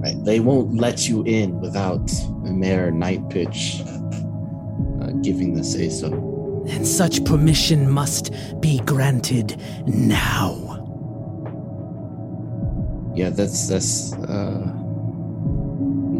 right, 0.00 0.24
they 0.24 0.40
won't 0.40 0.74
let 0.74 1.08
you 1.08 1.22
in 1.24 1.60
without 1.60 2.10
Mayor 2.42 2.90
Nightpitch 2.90 3.80
uh, 5.02 5.10
giving 5.22 5.54
the 5.54 5.62
say 5.64 5.88
so. 5.90 6.06
and 6.68 6.86
such 6.86 7.24
permission 7.24 7.90
must 7.90 8.32
be 8.60 8.78
granted 8.80 9.60
now. 9.86 10.68
Yeah, 13.14 13.28
that's 13.28 13.68
that's 13.68 14.14
uh, 14.14 14.72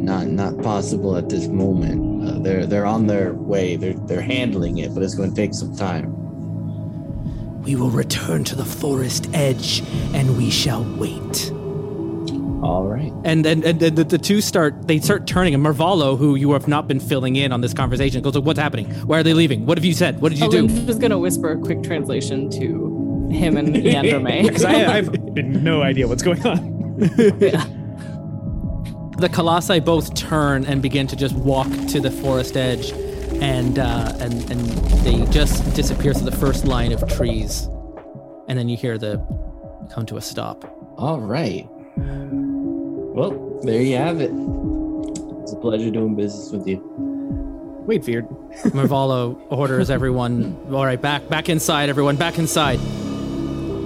not 0.02 0.26
not 0.26 0.60
possible 0.62 1.16
at 1.16 1.28
this 1.28 1.46
moment. 1.46 2.28
Uh, 2.28 2.38
they're 2.40 2.66
they're 2.66 2.86
on 2.86 3.06
their 3.06 3.32
way. 3.32 3.76
They're 3.76 3.94
they're 3.94 4.20
handling 4.20 4.78
it, 4.78 4.94
but 4.94 5.02
it's 5.02 5.14
going 5.14 5.30
to 5.30 5.36
take 5.36 5.54
some 5.54 5.74
time. 5.76 6.18
We 7.62 7.76
will 7.76 7.90
return 7.90 8.42
to 8.44 8.56
the 8.56 8.64
forest 8.64 9.28
edge 9.32 9.82
and 10.14 10.36
we 10.36 10.50
shall 10.50 10.84
wait. 10.96 11.52
All 12.62 12.86
right. 12.86 13.12
And 13.24 13.46
and, 13.46 13.64
and 13.64 13.80
the, 13.80 14.04
the 14.04 14.18
two 14.18 14.40
start 14.40 14.88
they 14.88 14.98
start 14.98 15.26
turning 15.26 15.54
and 15.54 15.64
Marvalo, 15.64 16.18
who 16.18 16.34
you 16.34 16.52
have 16.52 16.68
not 16.68 16.88
been 16.88 17.00
filling 17.00 17.36
in 17.36 17.52
on 17.52 17.60
this 17.60 17.74
conversation, 17.74 18.22
goes, 18.22 18.38
What's 18.38 18.58
happening? 18.58 18.90
Why 19.06 19.18
are 19.18 19.22
they 19.22 19.34
leaving? 19.34 19.66
What 19.66 19.78
have 19.78 19.84
you 19.84 19.94
said? 19.94 20.20
What 20.20 20.30
did 20.30 20.40
you 20.40 20.50
do? 20.50 20.58
I'm 20.58 20.86
just 20.86 21.00
gonna 21.00 21.18
whisper 21.18 21.52
a 21.52 21.58
quick 21.58 21.82
translation 21.82 22.50
to 22.50 23.28
him 23.32 23.56
and 23.56 23.74
Androme. 23.74 24.46
Because 24.46 24.64
I, 24.64 24.72
I 24.72 24.96
have 24.96 25.12
no 25.36 25.82
idea 25.82 26.08
what's 26.08 26.22
going 26.22 26.44
on. 26.46 27.78
The 29.22 29.28
Colossi 29.28 29.78
both 29.78 30.14
turn 30.16 30.64
and 30.64 30.82
begin 30.82 31.06
to 31.06 31.14
just 31.14 31.36
walk 31.36 31.68
to 31.90 32.00
the 32.00 32.10
forest 32.10 32.56
edge, 32.56 32.90
and 33.40 33.78
uh, 33.78 34.12
and 34.18 34.50
and 34.50 34.60
they 35.04 35.24
just 35.30 35.76
disappear 35.76 36.12
through 36.12 36.28
the 36.28 36.36
first 36.36 36.64
line 36.64 36.90
of 36.90 37.06
trees, 37.06 37.68
and 38.48 38.58
then 38.58 38.68
you 38.68 38.76
hear 38.76 38.98
the 38.98 39.18
come 39.94 40.06
to 40.06 40.16
a 40.16 40.20
stop. 40.20 40.64
All 40.98 41.20
right. 41.20 41.68
Well, 41.94 43.60
there 43.62 43.80
you 43.80 43.94
have 43.94 44.20
it. 44.20 44.32
It's 45.42 45.52
a 45.52 45.56
pleasure 45.56 45.92
doing 45.92 46.16
business 46.16 46.50
with 46.50 46.66
you. 46.66 46.82
Wait, 47.86 48.04
Verd. 48.04 48.28
Marvalo 48.74 49.40
orders 49.52 49.88
everyone, 49.88 50.60
all 50.72 50.84
right, 50.84 51.00
back 51.00 51.28
back 51.28 51.48
inside, 51.48 51.90
everyone, 51.90 52.16
back 52.16 52.40
inside. 52.40 52.80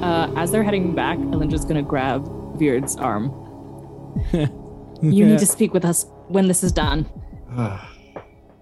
Uh, 0.03 0.33
as 0.35 0.51
they're 0.51 0.65
heading 0.65 0.95
back, 0.95 1.19
Elindra's 1.19 1.67
gonna 1.67 1.83
grab 1.83 2.59
Beard's 2.59 2.97
arm. 2.97 3.35
you 5.03 5.27
need 5.27 5.39
to 5.39 5.47
speak 5.47 5.73
with 5.75 5.85
us 5.85 6.07
when 6.29 6.49
this 6.49 6.63
is 6.65 6.73
done. 6.73 7.07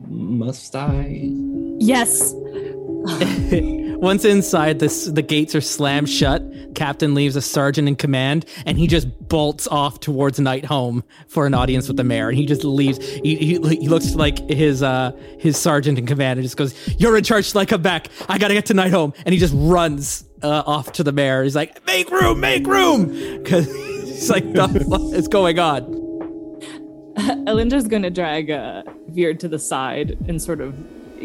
Must 0.07 0.74
I? 0.76 1.30
Yes. 1.78 2.35
Once 3.97 4.24
inside, 4.24 4.78
this 4.80 5.07
the 5.07 5.22
gates 5.22 5.55
are 5.55 5.61
slammed 5.61 6.09
shut. 6.09 6.43
Captain 6.74 7.14
leaves 7.14 7.37
a 7.37 7.43
sergeant 7.43 7.89
in 7.89 7.97
command, 7.97 8.45
and 8.66 8.78
he 8.78 8.87
just 8.87 9.07
bolts 9.28 9.66
off 9.68 10.01
towards 10.01 10.41
Night 10.41 10.64
Home 10.64 11.05
for 11.28 11.47
an 11.47 11.55
audience 11.55 11.89
with 11.89 11.97
the 11.97 12.05
mayor. 12.05 12.28
And 12.28 12.37
he 12.37 12.45
just 12.45 12.64
leaves. 12.64 12.99
He, 12.99 13.37
he, 13.37 13.59
he 13.59 13.89
looks 13.89 14.14
like 14.14 14.39
his 14.51 14.82
uh 14.82 15.12
his 15.39 15.57
sergeant 15.57 15.99
in 15.99 16.07
command, 16.07 16.39
and 16.39 16.45
just 16.45 16.57
goes, 16.57 16.74
"You're 16.99 17.16
in 17.16 17.24
charge 17.24 17.51
till 17.53 17.61
I 17.61 17.66
come 17.66 17.82
back. 17.82 18.09
I 18.28 18.39
gotta 18.39 18.55
get 18.55 18.66
to 18.66 18.74
Night 18.74 18.93
Home." 18.93 19.12
And 19.24 19.32
he 19.32 19.39
just 19.39 19.55
runs 19.57 20.24
uh, 20.43 20.64
off 20.66 20.93
to 20.93 21.03
the 21.03 21.12
mayor. 21.12 21.43
He's 21.43 21.57
like, 21.57 21.85
"Make 21.87 22.11
room, 22.11 22.41
make 22.41 22.66
room," 22.66 23.07
because 23.43 23.66
he's 24.05 24.30
like, 24.30 24.53
"The 24.53 24.68
fuck 24.91 25.14
is 25.14 25.28
going 25.28 25.59
on?" 25.59 26.04
Elindra's 27.47 27.89
gonna 27.89 28.11
drag 28.11 28.51
uh, 28.51 28.83
Verd 29.09 29.41
to 29.41 29.49
the 29.49 29.59
side 29.59 30.17
and 30.29 30.41
sort 30.41 30.61
of 30.61 30.75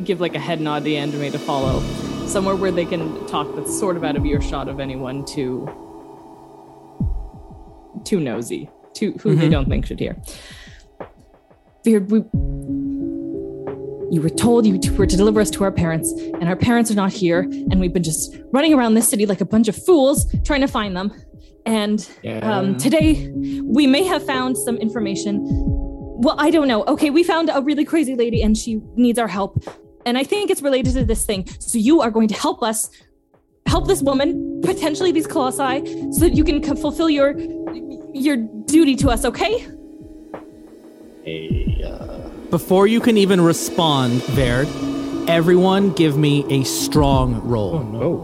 give 0.05 0.21
like 0.21 0.35
a 0.35 0.39
head 0.39 0.61
nod 0.61 0.83
to 0.83 0.91
Androme 0.91 1.31
to 1.31 1.39
follow, 1.39 1.81
somewhere 2.27 2.55
where 2.55 2.71
they 2.71 2.85
can 2.85 3.25
talk 3.27 3.47
that's 3.55 3.77
sort 3.79 3.97
of 3.97 4.03
out 4.03 4.15
of 4.15 4.25
earshot 4.25 4.67
of 4.69 4.79
anyone 4.79 5.25
too 5.25 5.67
too 8.05 8.19
nosy, 8.19 8.69
to 8.93 9.11
who 9.13 9.35
they 9.35 9.49
don't 9.49 9.67
think 9.67 9.85
should 9.85 9.99
hear. 9.99 10.15
Verd, 11.85 12.11
we 12.11 12.23
you 14.11 14.21
were 14.21 14.29
told 14.29 14.65
you 14.65 14.79
were 14.97 15.05
to 15.05 15.17
deliver 15.17 15.39
us 15.39 15.51
to 15.51 15.63
our 15.63 15.71
parents, 15.71 16.11
and 16.11 16.45
our 16.45 16.55
parents 16.55 16.89
are 16.89 16.95
not 16.95 17.11
here, 17.11 17.41
and 17.41 17.79
we've 17.79 17.93
been 17.93 18.03
just 18.03 18.35
running 18.51 18.73
around 18.73 18.95
this 18.95 19.07
city 19.07 19.25
like 19.25 19.41
a 19.41 19.45
bunch 19.45 19.67
of 19.67 19.75
fools 19.75 20.33
trying 20.43 20.61
to 20.61 20.67
find 20.67 20.95
them. 20.95 21.11
And 21.65 22.09
um, 22.41 22.77
today, 22.77 23.29
we 23.63 23.85
may 23.87 24.03
have 24.03 24.25
found 24.25 24.57
some 24.57 24.77
information. 24.77 25.41
Well, 26.21 26.35
I 26.37 26.49
don't 26.49 26.67
know. 26.67 26.83
Okay, 26.85 27.09
we 27.09 27.23
found 27.23 27.49
a 27.53 27.61
really 27.61 27.85
crazy 27.85 28.15
lady, 28.15 28.41
and 28.41 28.57
she 28.57 28.81
needs 28.95 29.19
our 29.19 29.27
help. 29.27 29.63
And 30.05 30.17
I 30.17 30.23
think 30.23 30.49
it's 30.49 30.61
related 30.61 30.93
to 30.93 31.05
this 31.05 31.25
thing. 31.25 31.47
So 31.59 31.77
you 31.77 32.01
are 32.01 32.09
going 32.11 32.27
to 32.29 32.35
help 32.35 32.63
us, 32.63 32.89
help 33.67 33.87
this 33.87 34.01
woman, 34.01 34.61
potentially 34.63 35.11
these 35.11 35.27
colossi, 35.27 35.85
so 36.11 36.19
that 36.21 36.33
you 36.35 36.43
can 36.43 36.61
co- 36.63 36.75
fulfill 36.75 37.09
your 37.09 37.37
your 38.13 38.37
duty 38.65 38.95
to 38.95 39.09
us. 39.09 39.23
Okay? 39.25 39.67
A, 41.25 41.83
uh, 41.85 42.29
Before 42.49 42.87
you 42.87 42.99
can 42.99 43.17
even 43.17 43.39
respond, 43.41 44.23
Verd, 44.23 44.67
everyone 45.29 45.91
give 45.93 46.17
me 46.17 46.43
a 46.49 46.63
strong 46.63 47.41
roll. 47.47 47.75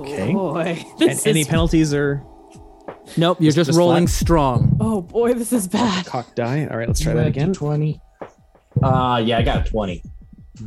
Okay. 0.02 0.34
Boy, 0.34 0.84
And 1.00 1.10
this 1.10 1.28
any 1.28 1.42
is. 1.42 1.48
penalties 1.48 1.94
are 1.94 2.24
Nope, 3.18 3.40
you're 3.42 3.52
just, 3.52 3.70
just 3.70 3.78
rolling 3.78 4.08
flat? 4.08 4.16
strong. 4.16 4.78
oh 4.80 5.02
boy, 5.02 5.34
this 5.34 5.54
is 5.54 5.68
bad. 5.68 6.06
cock 6.06 6.36
die. 6.36 6.68
All 6.70 6.78
right, 6.78 6.88
let's 6.88 7.00
try 7.00 7.14
that 7.14 7.28
again. 7.28 7.54
Twenty. 7.54 8.02
Uh 8.82 9.22
yeah, 9.24 9.38
I 9.38 9.42
got 9.44 9.68
a 9.68 9.70
twenty. 9.70 10.04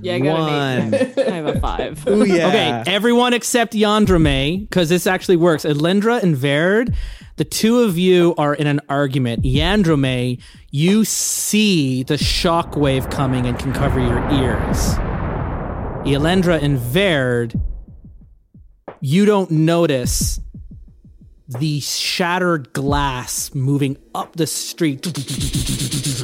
Yeah, 0.03 0.14
I 0.16 0.18
got 0.18 0.39
an 0.51 0.91
One. 0.91 0.95
eight. 0.95 1.18
I 1.28 1.30
have 1.30 1.47
a 1.47 1.61
five. 1.61 2.07
Ooh, 2.09 2.24
yeah. 2.24 2.49
Okay, 2.49 2.82
everyone 2.86 3.32
except 3.32 3.72
Yandrame, 3.72 4.61
because 4.61 4.89
this 4.89 5.07
actually 5.07 5.36
works. 5.36 5.64
Elendra 5.64 6.22
and 6.22 6.36
Verd, 6.36 6.95
the 7.36 7.45
two 7.45 7.80
of 7.80 7.97
you 7.97 8.34
are 8.36 8.55
in 8.55 8.66
an 8.66 8.80
argument. 8.91 9.45
Yandrame, 9.45 10.43
you 10.70 11.05
see 11.05 12.03
the 12.03 12.14
shockwave 12.16 13.11
coming 13.11 13.47
and 13.47 13.59
can 13.59 13.72
cover 13.72 13.99
your 13.99 14.18
ears. 14.30 14.95
Elendra 16.05 16.62
and 16.62 16.78
Verd, 16.78 17.59
you 19.01 19.24
don't 19.24 19.51
notice 19.51 20.39
the 21.49 21.80
shattered 21.80 22.72
glass 22.74 23.55
moving 23.55 23.96
up 24.14 24.36
the 24.36 24.46
street, 24.46 25.03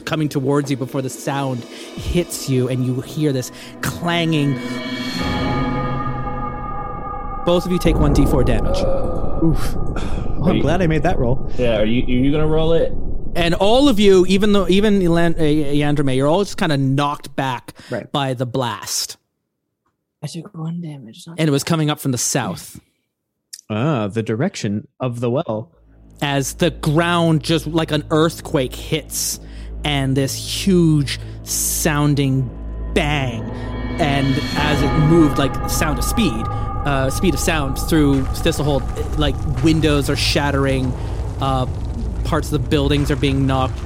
coming 0.05 0.29
towards 0.29 0.71
you 0.71 0.77
before 0.77 1.01
the 1.03 1.09
sound 1.11 1.65
hits 1.65 2.49
you, 2.51 2.69
and 2.69 2.85
you 2.85 3.01
hear 3.01 3.33
this 3.33 3.51
clanging 3.81 4.55
both 7.45 7.67
of 7.67 7.73
you 7.73 7.79
take 7.79 7.95
1d4 7.97 8.45
damage. 8.47 8.79
Oh, 8.79 10.43
I'm 10.47 10.61
glad 10.61 10.81
I 10.81 10.87
made 10.87 11.03
that 11.03 11.19
roll. 11.19 11.51
Yeah, 11.59 11.79
are 11.81 11.85
you 11.85 12.03
are 12.03 12.25
you 12.25 12.33
gonna 12.33 12.47
roll 12.47 12.73
it? 12.73 12.91
And 13.37 13.55
all 13.55 13.89
of 13.89 14.01
you, 14.01 14.25
even 14.27 14.53
though 14.53 14.67
even 14.69 15.03
Elan- 15.03 15.35
uh, 15.35 15.43
Yandrame, 15.43 16.17
you're 16.17 16.27
all 16.29 16.43
just 16.45 16.57
kind 16.57 16.73
of 16.73 16.81
knocked 16.81 17.35
back 17.37 17.73
Right. 17.91 18.11
by 18.13 18.33
the 18.33 18.47
blast. 18.47 19.17
I 20.23 20.27
took 20.27 20.55
one 20.55 20.81
damage. 20.81 21.25
And 21.27 21.49
it 21.49 21.51
was 21.51 21.65
coming 21.65 21.91
up 21.91 22.01
from 22.01 22.13
the 22.13 22.19
south 22.19 22.81
Ah, 23.71 24.09
the 24.09 24.23
direction 24.23 24.87
of 25.01 25.21
the 25.21 25.31
well. 25.31 25.73
as 26.23 26.55
the 26.55 26.71
ground 26.71 27.43
just 27.43 27.67
like 27.67 27.91
an 27.91 28.05
earthquake 28.11 28.75
hits 28.75 29.41
and 29.85 30.17
this 30.17 30.35
huge 30.35 31.19
sounding 31.43 32.49
bang. 32.95 33.43
And 34.01 34.35
as 34.57 34.81
it 34.83 34.93
moved, 35.09 35.39
like 35.39 35.53
sound 35.69 35.99
of 35.99 36.05
speed, 36.05 36.33
uh, 36.33 37.11
speed 37.11 37.35
of 37.35 37.41
sound 37.41 37.79
through 37.79 38.23
Thistlehold, 38.27 39.19
like 39.19 39.35
windows 39.63 40.09
are 40.09 40.17
shattering, 40.17 40.87
uh, 41.41 41.67
parts 42.25 42.51
of 42.51 42.63
the 42.63 42.69
buildings 42.69 43.11
are 43.11 43.17
being 43.17 43.47
knocked, 43.47 43.79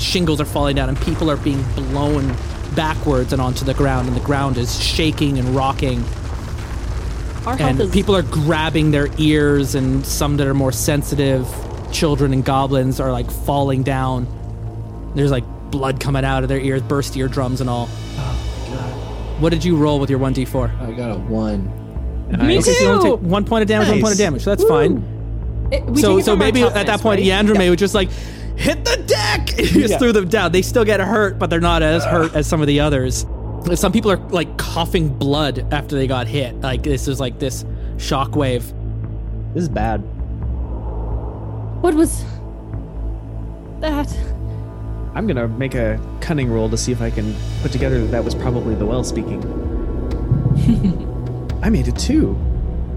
shingles 0.00 0.40
are 0.40 0.46
falling 0.46 0.76
down, 0.76 0.88
and 0.88 1.00
people 1.02 1.30
are 1.30 1.36
being 1.36 1.62
blown 1.74 2.34
backwards 2.74 3.32
and 3.32 3.42
onto 3.42 3.64
the 3.64 3.74
ground, 3.74 4.08
and 4.08 4.16
the 4.16 4.24
ground 4.24 4.56
is 4.56 4.80
shaking 4.80 5.38
and 5.38 5.48
rocking. 5.54 6.02
Our 7.46 7.60
And 7.60 7.80
is 7.80 7.90
people 7.90 8.14
are 8.16 8.22
grabbing 8.22 8.90
their 8.92 9.08
ears, 9.18 9.74
and 9.74 10.04
some 10.06 10.36
that 10.36 10.46
are 10.46 10.54
more 10.54 10.72
sensitive, 10.72 11.46
children 11.90 12.32
and 12.32 12.44
goblins, 12.44 13.00
are 13.00 13.10
like 13.12 13.30
falling 13.30 13.82
down. 13.82 14.26
There's 15.14 15.30
like 15.30 15.44
blood 15.70 16.00
coming 16.00 16.24
out 16.24 16.42
of 16.42 16.48
their 16.48 16.60
ears, 16.60 16.82
burst 16.82 17.16
eardrums, 17.16 17.60
and 17.60 17.68
all. 17.68 17.88
Oh, 17.90 18.66
God. 18.70 19.42
What 19.42 19.50
did 19.50 19.64
you 19.64 19.76
roll 19.76 19.98
with 19.98 20.08
your 20.10 20.18
1d4? 20.20 20.80
I 20.82 20.92
got 20.92 21.10
a 21.10 21.18
one. 21.18 21.66
Me 22.30 22.58
Okay, 22.58 22.60
so 22.62 22.70
you 22.82 22.88
only 22.88 23.10
too! 23.10 23.16
take 23.16 23.26
one 23.26 23.44
point 23.44 23.62
of 23.62 23.68
damage, 23.68 23.88
one 23.88 24.00
point 24.00 24.12
of 24.12 24.18
damage, 24.18 24.42
so 24.42 24.50
that's 24.50 24.64
fine. 24.64 25.04
It- 25.70 25.84
we 25.84 26.00
so 26.00 26.18
so 26.20 26.32
from 26.32 26.42
our 26.42 26.46
maybe 26.46 26.62
at 26.62 26.74
that 26.86 27.00
point 27.00 27.20
right? 27.20 27.26
Yandrame 27.28 27.68
would 27.70 27.78
just 27.78 27.94
like 27.94 28.10
hit 28.56 28.84
the 28.84 28.96
deck 29.06 29.46
just 29.56 29.98
threw 29.98 30.12
them 30.12 30.28
down 30.28 30.52
they 30.52 30.60
still 30.60 30.84
get 30.84 31.00
hurt 31.00 31.38
but 31.38 31.48
they're 31.48 31.60
not 31.60 31.82
as 31.82 32.04
hurt 32.04 32.34
as 32.34 32.46
some 32.46 32.60
of 32.60 32.66
the 32.66 32.78
others 32.80 33.24
some 33.74 33.92
people 33.92 34.10
are 34.10 34.16
like 34.30 34.56
coughing 34.58 35.08
blood 35.08 35.66
after 35.72 35.94
they 35.96 36.06
got 36.06 36.26
hit 36.26 36.60
like 36.60 36.82
this 36.82 37.08
is 37.08 37.20
like 37.20 37.38
this 37.38 37.64
shockwave 37.96 38.62
This 39.54 39.62
is 39.64 39.68
bad. 39.68 39.98
What 41.82 41.94
was 41.94 42.24
that? 43.80 44.14
I'm 45.14 45.26
gonna 45.26 45.48
make 45.48 45.74
a 45.74 46.00
cunning 46.20 46.50
roll 46.50 46.68
to 46.70 46.76
see 46.76 46.92
if 46.92 47.00
I 47.02 47.10
can 47.10 47.34
put 47.62 47.72
together 47.72 48.00
that 48.02 48.10
that 48.12 48.24
was 48.24 48.34
probably 48.34 48.74
the 48.74 48.86
well 48.86 49.04
speaking. 49.04 49.40
I 51.62 51.70
made 51.70 51.88
it 51.88 51.96
too. 51.98 52.36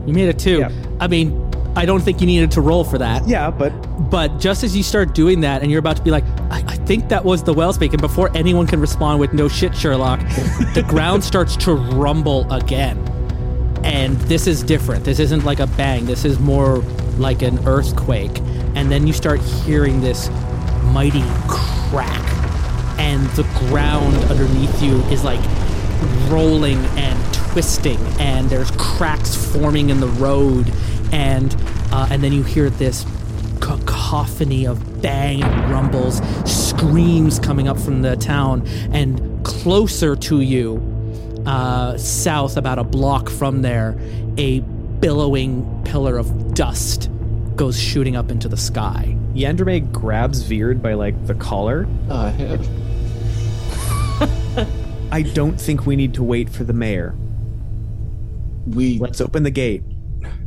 you 0.05 0.13
made 0.13 0.29
it 0.29 0.37
too 0.39 0.57
Yeah. 0.59 0.71
i 0.99 1.07
mean 1.07 1.44
i 1.75 1.85
don't 1.85 2.01
think 2.01 2.21
you 2.21 2.27
needed 2.27 2.51
to 2.51 2.61
roll 2.61 2.83
for 2.83 2.97
that. 2.97 3.27
Yeah, 3.27 3.49
but 3.51 3.71
but 4.09 4.39
just 4.39 4.63
as 4.63 4.75
you 4.75 4.83
start 4.83 5.13
doing 5.15 5.41
that 5.41 5.61
and 5.61 5.71
you're 5.71 5.79
about 5.79 5.97
to 5.97 6.03
be 6.03 6.11
like 6.11 6.25
i, 6.51 6.63
I 6.67 6.75
think 6.85 7.09
that 7.09 7.23
was 7.25 7.43
the 7.43 7.53
well 7.53 7.73
speaking 7.73 7.99
before 7.99 8.29
anyone 8.35 8.67
can 8.67 8.79
respond 8.79 9.19
with 9.19 9.33
no 9.33 9.47
shit 9.47 9.75
sherlock 9.75 10.19
the 10.73 10.85
ground 10.87 11.23
starts 11.23 11.55
to 11.57 11.73
rumble 11.73 12.51
again. 12.51 12.97
And 13.83 14.17
this 14.21 14.47
is 14.47 14.63
different. 14.63 15.05
This 15.05 15.19
isn't 15.19 15.45
like 15.45 15.59
a 15.59 15.67
bang. 15.67 16.05
This 16.05 16.25
is 16.25 16.39
more 16.39 16.77
like 17.17 17.43
an 17.43 17.59
earthquake. 17.67 18.39
And 18.75 18.91
then 18.91 19.05
you 19.05 19.13
start 19.13 19.39
hearing 19.39 20.01
this 20.01 20.29
mighty 20.85 21.23
crack. 21.47 22.23
And 22.99 23.25
the 23.31 23.43
ground 23.69 24.15
underneath 24.25 24.81
you 24.81 24.95
is 25.11 25.23
like 25.23 25.39
rolling 26.29 26.79
and 26.97 27.33
twisting. 27.33 27.99
And 28.19 28.49
there's 28.49 28.71
cracks 28.71 29.35
forming 29.35 29.91
in 29.91 29.99
the 29.99 30.07
road 30.07 30.65
and 31.11 31.55
uh, 31.91 32.07
and 32.09 32.23
then 32.23 32.33
you 32.33 32.43
hear 32.43 32.69
this 32.69 33.05
cacophony 33.61 34.65
of 34.65 35.01
bang 35.01 35.41
rumbles 35.71 36.21
screams 36.49 37.39
coming 37.39 37.67
up 37.67 37.79
from 37.79 38.01
the 38.01 38.15
town 38.17 38.67
and 38.91 39.43
closer 39.45 40.15
to 40.15 40.41
you 40.41 40.81
uh, 41.45 41.97
south 41.97 42.57
about 42.57 42.77
a 42.77 42.83
block 42.83 43.29
from 43.29 43.61
there 43.61 43.97
a 44.37 44.59
billowing 44.99 45.83
pillar 45.85 46.17
of 46.17 46.53
dust 46.53 47.09
goes 47.55 47.79
shooting 47.79 48.15
up 48.15 48.29
into 48.29 48.47
the 48.47 48.57
sky 48.57 49.15
Yandrame 49.35 49.91
grabs 49.91 50.43
Verd 50.43 50.81
by 50.81 50.93
like 50.93 51.27
the 51.27 51.35
collar. 51.35 51.85
Oh, 52.09 52.15
I. 52.15 52.59
I 55.11 55.21
don't 55.21 55.59
think 55.59 55.85
we 55.85 55.97
need 55.97 56.13
to 56.15 56.23
wait 56.23 56.49
for 56.49 56.63
the 56.63 56.73
mayor. 56.73 57.13
We 58.65 58.97
Let's 58.97 59.19
open 59.19 59.43
the 59.43 59.51
gate. 59.51 59.83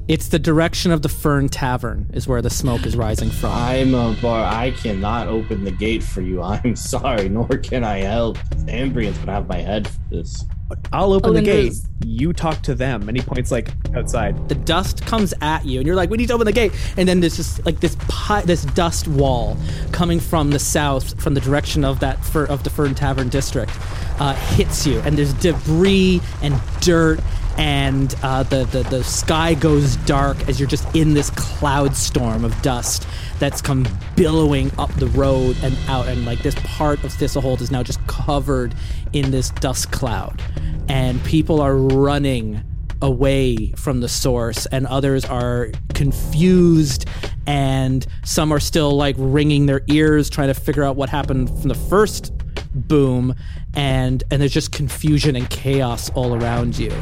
It's 0.09 0.29
the 0.29 0.39
direction 0.39 0.91
of 0.91 1.03
the 1.03 1.09
fern 1.09 1.49
tavern 1.49 2.11
is 2.15 2.27
where 2.27 2.41
the 2.41 2.49
smoke 2.51 2.87
is 2.87 2.97
rising 2.97 3.29
from 3.31 3.51
I'm 3.53 3.95
a 3.95 4.17
bar. 4.23 4.43
I 4.45 4.71
cannot 4.71 5.29
open 5.29 5.65
the 5.65 5.71
gate 5.71 6.03
for 6.03 6.23
you. 6.23 6.43
I'm 6.43 6.75
sorry, 6.77 7.29
nor 7.29 7.47
can 7.49 7.85
I 7.85 7.99
help. 7.99 8.39
Ambrian's 8.67 9.19
gonna 9.19 9.33
have 9.33 9.49
my 9.49 9.59
head 9.59 9.87
for 9.89 10.01
this. 10.11 10.45
I'll 10.93 11.15
open 11.15 11.33
the 11.33 11.41
gate. 11.43 11.73
Olinda's- 11.73 11.89
You 12.05 12.33
talk 12.35 12.61
to 12.63 12.75
them. 12.75 13.09
And 13.09 13.17
he 13.17 13.23
points 13.23 13.51
like 13.51 13.71
outside. 13.95 14.49
the 14.51 14.55
dust 14.55 15.05
comes 15.07 15.33
at 15.41 15.65
you 15.65 15.79
and 15.81 15.87
you're 15.87 15.97
like 15.97 16.11
we 16.11 16.17
need 16.19 16.29
to 16.29 16.35
open 16.35 16.45
the 16.47 16.53
gate 16.53 16.73
and 16.99 17.09
then 17.09 17.21
there's 17.21 17.37
just 17.37 17.65
like 17.65 17.81
this 17.81 17.97
pi- 18.09 18.43
this 18.43 18.65
dust 18.67 19.09
wall 19.09 19.57
coming 19.93 20.21
from 20.21 20.51
the 20.51 20.59
south 20.59 21.21
from 21.23 21.33
the 21.35 21.41
direction 21.41 21.85
of 21.85 22.01
that 22.01 22.23
fir- 22.25 22.45
of 22.47 22.65
the 22.65 22.71
fern 22.71 22.95
tavern 22.95 23.29
district 23.31 23.73
uh, 24.21 24.35
hits 24.57 24.87
you 24.87 25.01
and 25.01 25.17
there's 25.17 25.33
debris 25.35 26.21
and 26.43 26.55
dirt 26.81 27.19
and 27.59 28.15
uh, 28.23 28.45
the, 28.45 28.65
the 28.67 28.85
the 28.85 29.03
sky 29.03 29.53
goes 29.53 29.97
dark 29.99 30.49
as 30.49 30.61
you're 30.61 30.69
just 30.69 30.95
in 30.95 31.13
this 31.13 31.31
cloud 31.31 31.95
storm 31.97 32.45
of 32.45 32.61
dust 32.63 33.07
that's 33.41 33.61
come 33.61 33.87
billowing 34.17 34.71
up 34.79 34.93
the 34.95 35.09
road 35.09 35.57
and 35.63 35.77
out 35.89 36.07
and 36.07 36.25
like 36.25 36.41
this 36.41 36.55
part 36.65 37.03
of 37.05 37.13
Thistlehold 37.13 37.61
is 37.61 37.71
now 37.71 37.83
just 37.83 38.05
covered 38.07 38.75
in 39.13 39.31
this 39.31 39.51
dust 39.51 39.91
cloud. 39.91 40.43
And 40.89 41.23
people 41.25 41.61
are 41.61 41.77
running 41.77 42.63
away 43.03 43.73
from 43.77 44.01
the 44.01 44.09
source 44.09 44.67
and 44.67 44.87
others 44.87 45.25
are 45.25 45.71
confused 45.95 47.07
and 47.47 48.07
some 48.25 48.53
are 48.53 48.61
still 48.61 48.97
like 48.97 49.15
wringing 49.19 49.67
their 49.67 49.83
ears 49.87 50.29
trying 50.29 50.49
to 50.49 50.55
figure 50.55 50.83
out 50.83 50.97
what 50.97 51.09
happened 51.09 51.49
from 51.61 51.69
the 51.69 51.77
first 51.77 52.33
boom 52.75 53.35
and 53.75 54.25
and 54.33 54.41
there's 54.41 54.53
just 54.53 54.73
confusion 54.73 55.37
and 55.37 55.49
chaos 55.49 56.11
all 56.11 56.35
around 56.35 56.77
you 56.77 56.93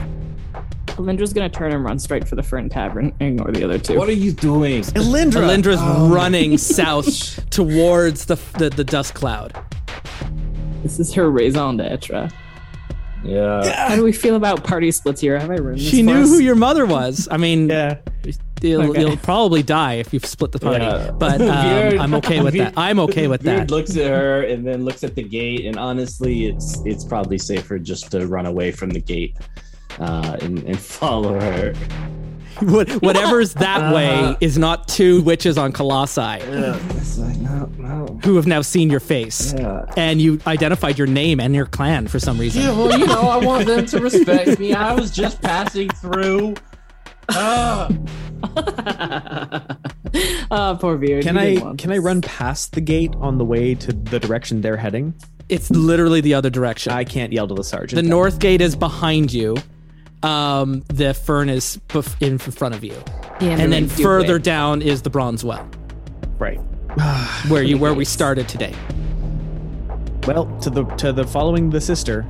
Lindra's 0.97 1.33
gonna 1.33 1.49
turn 1.49 1.73
and 1.73 1.85
run 1.85 1.99
straight 1.99 2.27
for 2.27 2.37
the 2.37 2.43
Fern 2.43 2.69
Tavern. 2.69 3.15
Ignore 3.21 3.53
the 3.53 3.65
other 3.65 3.79
two. 3.79 3.99
What 3.99 4.09
are 4.09 4.13
you 4.13 4.33
doing? 4.33 4.83
Elindra! 4.83 5.43
Melindra's 5.43 5.81
running 6.11 6.57
south 6.59 7.49
towards 7.51 8.25
the, 8.27 8.37
the 8.59 8.71
the 8.71 8.85
dust 8.85 9.15
cloud 9.15 9.53
This 10.83 10.99
is 10.99 11.13
her 11.15 11.31
raison 11.31 11.77
d'etre. 11.77 12.29
Yeah. 13.25 13.89
How 13.89 13.97
do 13.97 14.05
we 14.05 14.13
feel 14.13 14.37
about 14.37 14.63
party 14.63 14.91
splits 14.93 15.21
here? 15.21 15.39
Have 15.39 15.51
I 15.51 15.55
ruined 15.57 15.81
this 15.81 15.89
she 15.89 15.99
for 16.03 16.07
knew 16.07 16.23
us? 16.23 16.29
who 16.29 16.39
your 16.39 16.55
mother 16.55 16.87
was 16.87 17.27
i 17.31 17.37
mean 17.37 17.69
Yeah. 17.69 17.97
you'll, 18.61 18.91
Okay. 18.91 19.01
you'll 19.01 19.17
probably 19.17 19.65
die 19.65 19.95
if 19.95 20.13
you 20.13 20.21
split 20.21 20.53
the 20.53 20.61
party 20.61 20.85
Yeah. 20.85 21.11
but 21.11 21.41
um, 21.41 21.49
Verd- 21.49 21.99
i'm 21.99 22.15
okay 22.15 22.41
with 22.41 22.55
that 22.55 22.75
i'm 22.77 23.01
okay 23.01 23.27
with 23.27 23.43
Verd 23.43 23.63
that 23.69 23.71
looks 23.73 23.97
at 23.97 24.07
her 24.11 24.43
and 24.43 24.65
then 24.65 24.85
looks 24.85 25.03
at 25.03 25.15
the 25.17 25.25
gate, 25.25 25.67
and 25.67 25.77
honestly, 25.77 26.47
it's 26.47 26.81
it's 26.85 27.05
probably 27.05 27.39
safer 27.39 27.79
just 27.81 28.13
to 28.13 28.27
run 28.29 28.47
away 28.47 28.71
from 28.71 28.91
the 28.91 29.01
gate 29.01 29.35
uh, 29.99 30.37
and, 30.43 30.63
and 30.65 30.79
follow 30.79 31.39
her. 31.41 31.73
What- 32.61 32.89
Whatever's 33.03 33.53
that 33.67 33.81
Uh-huh. 33.83 33.95
way 33.95 34.37
is 34.41 34.57
not 34.59 34.89
two 34.89 35.21
witches 35.23 35.59
on 35.59 35.73
Colossi 35.73 36.21
Yeah. 36.21 36.79
Like 37.19 37.37
no, 37.39 37.71
no. 37.79 38.19
who 38.25 38.37
have 38.37 38.47
now 38.47 38.63
seen 38.63 38.89
your 38.91 39.01
face. 39.01 39.55
Yeah. 39.57 39.85
And 39.97 40.21
you 40.21 40.41
identified 40.47 40.97
your 40.99 41.07
name 41.07 41.39
and 41.41 41.55
your 41.55 41.67
clan 41.67 42.09
for 42.09 42.19
some 42.19 42.39
reason. 42.39 42.63
Yeah, 42.63 42.71
well, 42.73 42.99
you 42.99 43.07
know, 43.07 43.23
I 43.29 43.37
want 43.37 43.67
them 43.67 43.85
to 43.87 44.01
respect 44.09 44.59
me. 44.59 44.73
I 44.75 44.93
was 44.95 45.11
just 45.11 45.41
passing 45.43 45.89
through. 45.91 46.55
Ah. 47.31 47.89
Ah, 50.51 50.77
poor 50.81 50.97
Verd. 50.97 51.23
Can 51.25 51.37
I 51.37 51.55
didn't 51.57 51.77
can 51.79 51.93
I 51.93 51.99
run 51.99 52.23
past 52.23 52.73
the 52.73 52.81
gate 52.81 53.15
on 53.17 53.37
the 53.39 53.45
way 53.45 53.75
to 53.75 53.93
the 53.93 54.19
direction 54.21 54.61
they're 54.61 54.77
heading? 54.77 55.13
It's 55.49 55.71
literally 55.71 56.21
the 56.21 56.35
other 56.35 56.49
direction. 56.51 56.93
I 56.93 57.05
can't 57.05 57.33
yell 57.33 57.47
to 57.49 57.55
the 57.55 57.65
sergeant. 57.65 57.97
the 57.97 58.03
then. 58.03 58.11
north 58.11 58.39
gate 58.39 58.61
is 58.61 58.75
behind 58.77 59.33
you. 59.33 59.57
Um, 60.23 60.83
the 60.89 61.15
furnace 61.15 61.77
bef- 61.89 62.21
in 62.21 62.39
front 62.39 62.75
of 62.75 62.83
you, 62.83 62.95
Yeah, 63.41 63.51
and 63.59 63.73
then 63.73 63.89
further 63.89 64.37
it. 64.37 64.43
down 64.43 64.83
is 64.83 65.03
the 65.03 65.11
bronze 65.11 65.45
well, 65.45 65.69
Right. 66.39 66.59
where 67.49 67.63
you 67.63 67.77
where 67.85 67.95
we 67.95 68.05
started 68.05 68.49
today. 68.49 68.73
Well, 70.27 70.47
to 70.61 70.71
the 70.71 70.85
to 70.97 71.13
the 71.13 71.25
following 71.25 71.71
the 71.71 71.81
sister. 71.81 72.27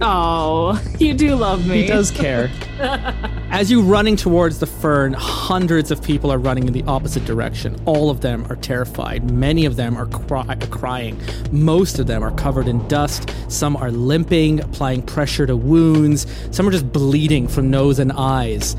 Oh, 0.00 0.80
you 0.98 1.12
do 1.12 1.34
love 1.34 1.66
me. 1.66 1.82
He 1.82 1.86
does 1.88 2.10
care. 2.10 2.50
As 3.50 3.70
you 3.70 3.82
running 3.82 4.16
towards 4.16 4.58
the 4.60 4.66
fern, 4.66 5.12
hundreds 5.12 5.90
of 5.90 6.02
people 6.02 6.30
are 6.30 6.38
running 6.38 6.66
in 6.66 6.72
the 6.72 6.84
opposite 6.84 7.24
direction. 7.24 7.80
All 7.84 8.10
of 8.10 8.20
them 8.20 8.46
are 8.50 8.56
terrified. 8.56 9.30
Many 9.30 9.64
of 9.64 9.76
them 9.76 9.96
are 9.96 10.06
cry- 10.06 10.54
crying. 10.70 11.20
Most 11.50 11.98
of 11.98 12.06
them 12.06 12.22
are 12.22 12.30
covered 12.32 12.68
in 12.68 12.86
dust. 12.86 13.34
Some 13.48 13.76
are 13.76 13.90
limping, 13.90 14.60
applying 14.60 15.02
pressure 15.02 15.46
to 15.46 15.56
wounds. 15.56 16.26
Some 16.50 16.68
are 16.68 16.72
just 16.72 16.92
bleeding 16.92 17.48
from 17.48 17.70
nose 17.70 17.98
and 17.98 18.12
eyes. 18.12 18.76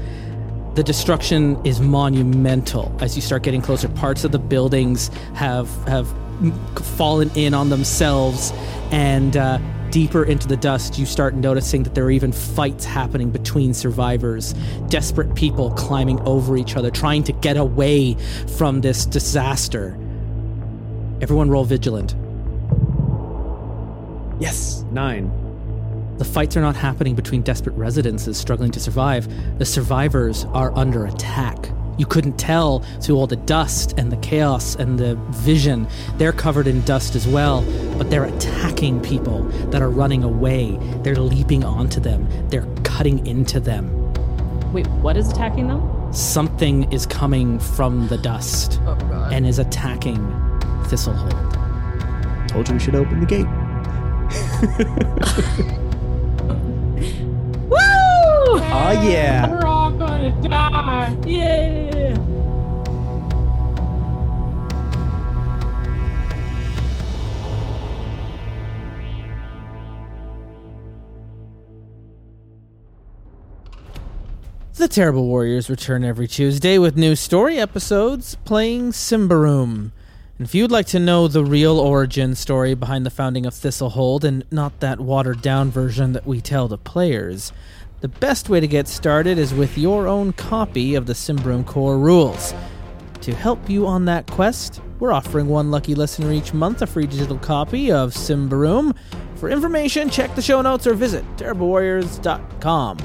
The 0.76 0.84
destruction 0.84 1.60
is 1.66 1.82
monumental 1.82 2.96
as 3.02 3.16
you 3.16 3.22
start 3.22 3.44
getting 3.44 3.62
closer. 3.62 3.90
Parts 3.90 4.24
of 4.24 4.32
the 4.32 4.40
buildings 4.40 5.10
have 5.34 5.70
have 5.88 6.08
fallen 6.98 7.32
in 7.36 7.54
on 7.54 7.70
themselves, 7.70 8.52
and 8.92 9.36
uh, 9.38 9.60
deeper 9.90 10.24
into 10.24 10.48
the 10.48 10.58
dust, 10.58 11.00
you 11.00 11.06
start 11.06 11.34
noticing 11.36 11.84
that 11.84 11.96
there 11.96 12.06
are 12.06 12.12
even 12.12 12.32
fights 12.32 12.86
happening 12.86 13.32
between 13.32 13.74
survivors. 13.74 14.54
Desperate 14.90 15.34
people 15.36 15.72
climbing 15.72 16.20
over 16.22 16.58
each 16.58 16.76
other, 16.76 16.92
trying 16.92 17.24
to 17.24 17.34
get 17.34 17.58
away 17.58 18.16
from 18.58 18.82
this 18.82 19.06
disaster. 19.06 19.98
Everyone, 21.22 21.50
roll 21.50 21.66
vigilant. 21.66 22.16
yes. 24.40 24.84
Nine. 24.92 25.32
The 26.18 26.26
fights 26.26 26.58
are 26.58 26.62
not 26.62 26.76
happening 26.76 27.14
between 27.16 27.42
desperate 27.42 27.76
residences 27.76 28.38
struggling 28.38 28.72
to 28.72 28.80
survive. 28.80 29.28
The 29.60 29.66
survivors 29.66 30.46
are 30.46 30.76
under 30.76 31.06
attack 31.06 31.70
You 31.98 32.06
couldn't 32.06 32.38
tell 32.38 32.80
through 33.02 33.18
all 33.18 33.28
the 33.28 33.36
dust 33.36 33.94
and 33.98 34.12
the 34.12 34.18
chaos 34.18 34.76
and 34.76 35.00
the 35.00 35.16
vision. 35.32 35.88
They're 36.18 36.32
covered 36.32 36.68
in 36.68 36.82
dust 36.82 37.16
as 37.16 37.28
well, 37.28 37.64
but 37.98 38.10
they're 38.10 38.26
attacking 38.26 39.02
people 39.02 39.44
that 39.72 39.82
are 39.82 39.90
running 39.90 40.24
away. 40.24 40.78
They're 41.04 41.16
leaping 41.16 41.64
onto 41.64 42.00
them, 42.00 42.28
they're 42.50 42.68
cutting 42.84 43.26
into 43.26 43.60
them. 43.60 43.92
Wait, 44.74 44.88
what 44.88 45.18
is 45.18 45.30
attacking 45.32 45.68
them? 45.68 46.14
Something 46.14 46.92
is 46.92 47.06
coming 47.06 47.60
from 47.60 48.08
the 48.08 48.18
dust 48.18 48.80
Oh 48.86 48.96
god. 48.96 49.34
and 49.34 49.46
is 49.48 49.60
attacking 49.60 50.18
Thistlehold. 50.88 51.34
Told 52.48 52.68
you 52.70 52.76
we 52.76 52.80
should 52.80 52.96
open 52.96 53.20
the 53.20 53.26
gate. 53.26 53.48
Woo! 57.70 57.78
Oh 57.80 59.08
yeah. 59.10 59.48
Gonna 60.18 60.42
die. 60.42 61.18
Yeah. 61.28 62.18
The 74.74 74.88
Terrible 74.88 75.28
Warriors 75.28 75.70
return 75.70 76.04
every 76.04 76.28
Tuesday 76.28 76.80
with 76.80 76.98
new 76.98 77.16
story 77.16 77.60
episodes 77.60 78.36
playing 78.44 78.94
Symbaroum. 78.94 79.92
And 80.40 80.48
if 80.48 80.56
you'd 80.56 80.72
like 80.72 80.88
to 80.88 81.00
know 81.00 81.28
the 81.28 81.44
real 81.44 81.80
origin 81.80 82.34
story 82.34 82.74
behind 82.74 83.06
the 83.06 83.12
founding 83.12 83.46
of 83.46 83.54
Thistlehold 83.54 84.24
and 84.24 84.46
not 84.52 84.80
that 84.80 85.00
watered 85.00 85.42
down 85.44 85.70
version 85.70 86.14
that 86.14 86.26
we 86.28 86.42
tell 86.42 86.68
the 86.68 86.78
players, 86.78 87.52
the 88.02 88.08
best 88.08 88.50
way 88.50 88.60
to 88.60 88.68
get 88.68 88.88
started 88.88 89.38
is 89.38 89.54
with 89.54 89.78
your 89.78 90.08
own 90.08 90.34
copy 90.34 90.96
of 90.96 91.06
the 91.06 91.14
Symbaroum 91.14 91.66
core 91.66 91.98
rules. 91.98 92.54
To 93.22 93.34
help 93.34 93.70
you 93.70 93.88
on 93.88 94.06
that 94.06 94.28
quest, 94.28 94.82
we're 95.00 95.12
offering 95.12 95.48
one 95.48 95.72
lucky 95.72 95.96
listener 95.96 96.32
each 96.32 96.54
month 96.54 96.82
a 96.82 96.88
free 96.88 97.08
digital 97.08 97.38
copy 97.40 97.92
of 97.92 98.14
Symbaroum. 98.14 98.96
For 99.36 99.50
information, 99.50 100.10
check 100.10 100.34
the 100.36 100.42
show 100.42 100.62
notes 100.62 100.88
or 100.88 100.94
visit 100.94 101.26
terriblewarriors.com. 101.38 102.98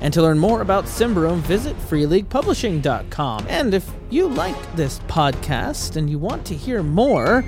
And 0.00 0.14
to 0.14 0.22
learn 0.22 0.38
more 0.38 0.62
about 0.62 0.84
Symbaroum, 0.84 1.38
visit 1.40 1.76
freeleaguepublishing.com. 1.88 3.46
And 3.48 3.74
if 3.74 3.90
you 4.08 4.28
like 4.28 4.76
this 4.76 4.98
podcast 5.00 5.96
and 5.96 6.08
you 6.08 6.18
want 6.18 6.44
to 6.46 6.54
hear 6.54 6.82
more, 6.82 7.44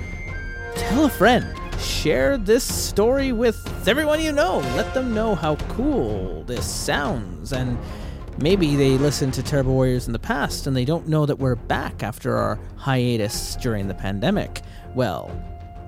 tell 0.75 1.05
a 1.05 1.09
friend. 1.09 1.62
Share 1.79 2.37
this 2.37 2.63
story 2.63 3.31
with 3.31 3.87
everyone 3.87 4.21
you 4.21 4.31
know. 4.31 4.59
Let 4.75 4.93
them 4.93 5.13
know 5.13 5.35
how 5.35 5.55
cool 5.55 6.43
this 6.43 6.65
sounds. 6.65 7.53
And 7.53 7.77
maybe 8.37 8.75
they 8.75 8.97
listened 8.97 9.33
to 9.35 9.43
Terrible 9.43 9.73
Warriors 9.73 10.07
in 10.07 10.13
the 10.13 10.19
past 10.19 10.67
and 10.67 10.75
they 10.75 10.85
don't 10.85 11.07
know 11.07 11.25
that 11.25 11.39
we're 11.39 11.55
back 11.55 12.03
after 12.03 12.37
our 12.37 12.59
hiatus 12.75 13.55
during 13.57 13.87
the 13.87 13.93
pandemic. 13.93 14.61
Well, 14.95 15.31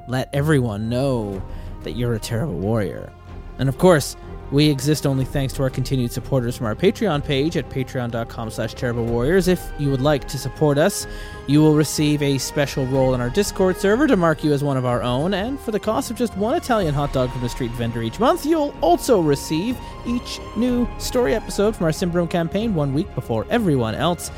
let 0.08 0.30
everyone 0.34 0.90
know 0.90 1.44
that 1.84 1.92
you're 1.94 2.14
a 2.14 2.20
terrible 2.20 2.60
warrior. 2.60 3.12
And 3.58 3.70
of 3.70 3.78
course, 3.78 4.16
we 4.56 4.70
exist 4.70 5.06
only 5.06 5.26
thanks 5.26 5.52
to 5.52 5.62
our 5.64 5.70
continued 5.70 6.14
supporters 6.14 6.56
from 6.56 6.66
our 6.66 6.76
Patreon 6.76 7.26
page 7.26 7.58
at 7.58 7.70
patreon.com 7.70 8.50
slash 8.50 8.74
warriors. 8.82 9.50
If 9.50 9.62
you 9.78 9.92
would 9.92 10.00
like 10.00 10.30
to 10.30 10.38
support 10.38 10.78
us, 10.78 11.06
you 11.46 11.60
will 11.60 11.76
receive 11.76 12.22
a 12.22 12.38
special 12.38 12.86
role 12.86 13.14
in 13.14 13.20
our 13.20 13.30
Discord 13.30 13.76
server 13.76 14.08
to 14.08 14.16
mark 14.16 14.46
you 14.46 14.54
as 14.54 14.64
one 14.64 14.78
of 14.78 14.86
our 14.86 15.04
own, 15.04 15.34
and 15.34 15.60
for 15.60 15.72
the 15.72 15.80
cost 15.80 16.10
of 16.10 16.16
just 16.16 16.38
one 16.38 16.56
Italian 16.56 16.94
hot 16.94 17.12
dog 17.12 17.32
from 17.32 17.42
the 17.42 17.50
street 17.50 17.72
vendor 17.72 18.02
each 18.02 18.18
month, 18.18 18.46
you'll 18.46 18.74
also 18.80 19.20
receive 19.20 19.78
each 20.08 20.40
new 20.56 20.88
story 21.00 21.36
episode 21.36 21.76
from 21.76 21.88
our 21.88 21.92
Symbaroum 21.92 22.30
campaign 22.30 22.74
one 22.76 22.94
week 22.94 23.14
before 23.14 23.46
everyone 23.50 23.94
else. 23.94 24.32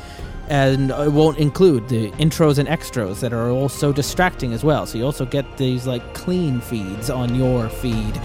And 0.48 0.90
it 0.90 1.12
won't 1.12 1.38
include 1.38 1.88
the 1.88 2.10
intros 2.12 2.58
and 2.58 2.68
extras 2.68 3.20
that 3.20 3.32
are 3.32 3.50
also 3.50 3.92
distracting 3.92 4.52
as 4.52 4.64
well. 4.64 4.84
So 4.84 4.98
you 4.98 5.04
also 5.04 5.26
get 5.26 5.58
these 5.58 5.86
like 5.86 6.14
clean 6.14 6.60
feeds 6.60 7.08
on 7.08 7.36
your 7.36 7.68
feed. 7.68 8.20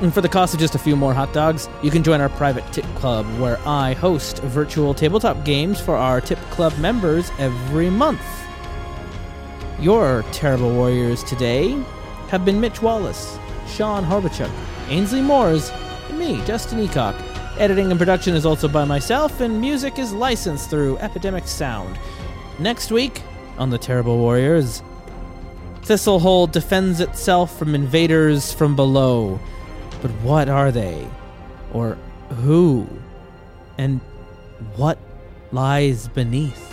And 0.00 0.12
for 0.12 0.20
the 0.20 0.28
cost 0.28 0.54
of 0.54 0.60
just 0.60 0.74
a 0.74 0.78
few 0.78 0.96
more 0.96 1.14
hot 1.14 1.32
dogs, 1.32 1.68
you 1.82 1.90
can 1.90 2.02
join 2.02 2.20
our 2.20 2.28
private 2.30 2.64
tip 2.72 2.84
club 2.96 3.26
where 3.38 3.58
I 3.66 3.94
host 3.94 4.38
virtual 4.42 4.94
tabletop 4.94 5.44
games 5.44 5.80
for 5.80 5.96
our 5.96 6.20
tip 6.20 6.38
club 6.50 6.76
members 6.78 7.30
every 7.38 7.90
month. 7.90 8.22
Your 9.78 10.24
terrible 10.32 10.72
warriors 10.72 11.22
today 11.24 11.80
have 12.28 12.44
been 12.44 12.60
Mitch 12.60 12.80
Wallace, 12.82 13.38
Sean 13.66 14.04
Horbachuk, 14.04 14.50
Ainsley 14.88 15.20
Moores, 15.20 15.70
and 16.08 16.18
me, 16.18 16.44
Justin 16.44 16.78
Eacock. 16.86 17.14
Editing 17.58 17.90
and 17.90 17.98
production 17.98 18.34
is 18.34 18.46
also 18.46 18.66
by 18.66 18.84
myself, 18.84 19.40
and 19.40 19.60
music 19.60 19.98
is 19.98 20.12
licensed 20.12 20.70
through 20.70 20.98
Epidemic 20.98 21.46
Sound. 21.46 21.98
Next 22.58 22.90
week 22.90 23.22
on 23.58 23.70
The 23.70 23.78
Terrible 23.78 24.18
Warriors, 24.18 24.82
Thistlehold 25.82 26.52
defends 26.52 27.00
itself 27.00 27.58
from 27.58 27.74
invaders 27.74 28.52
from 28.52 28.76
below. 28.76 29.40
But 30.02 30.10
what 30.22 30.48
are 30.48 30.72
they? 30.72 31.08
Or 31.72 31.96
who? 32.42 32.88
And 33.78 34.00
what 34.76 34.98
lies 35.52 36.08
beneath? 36.08 36.71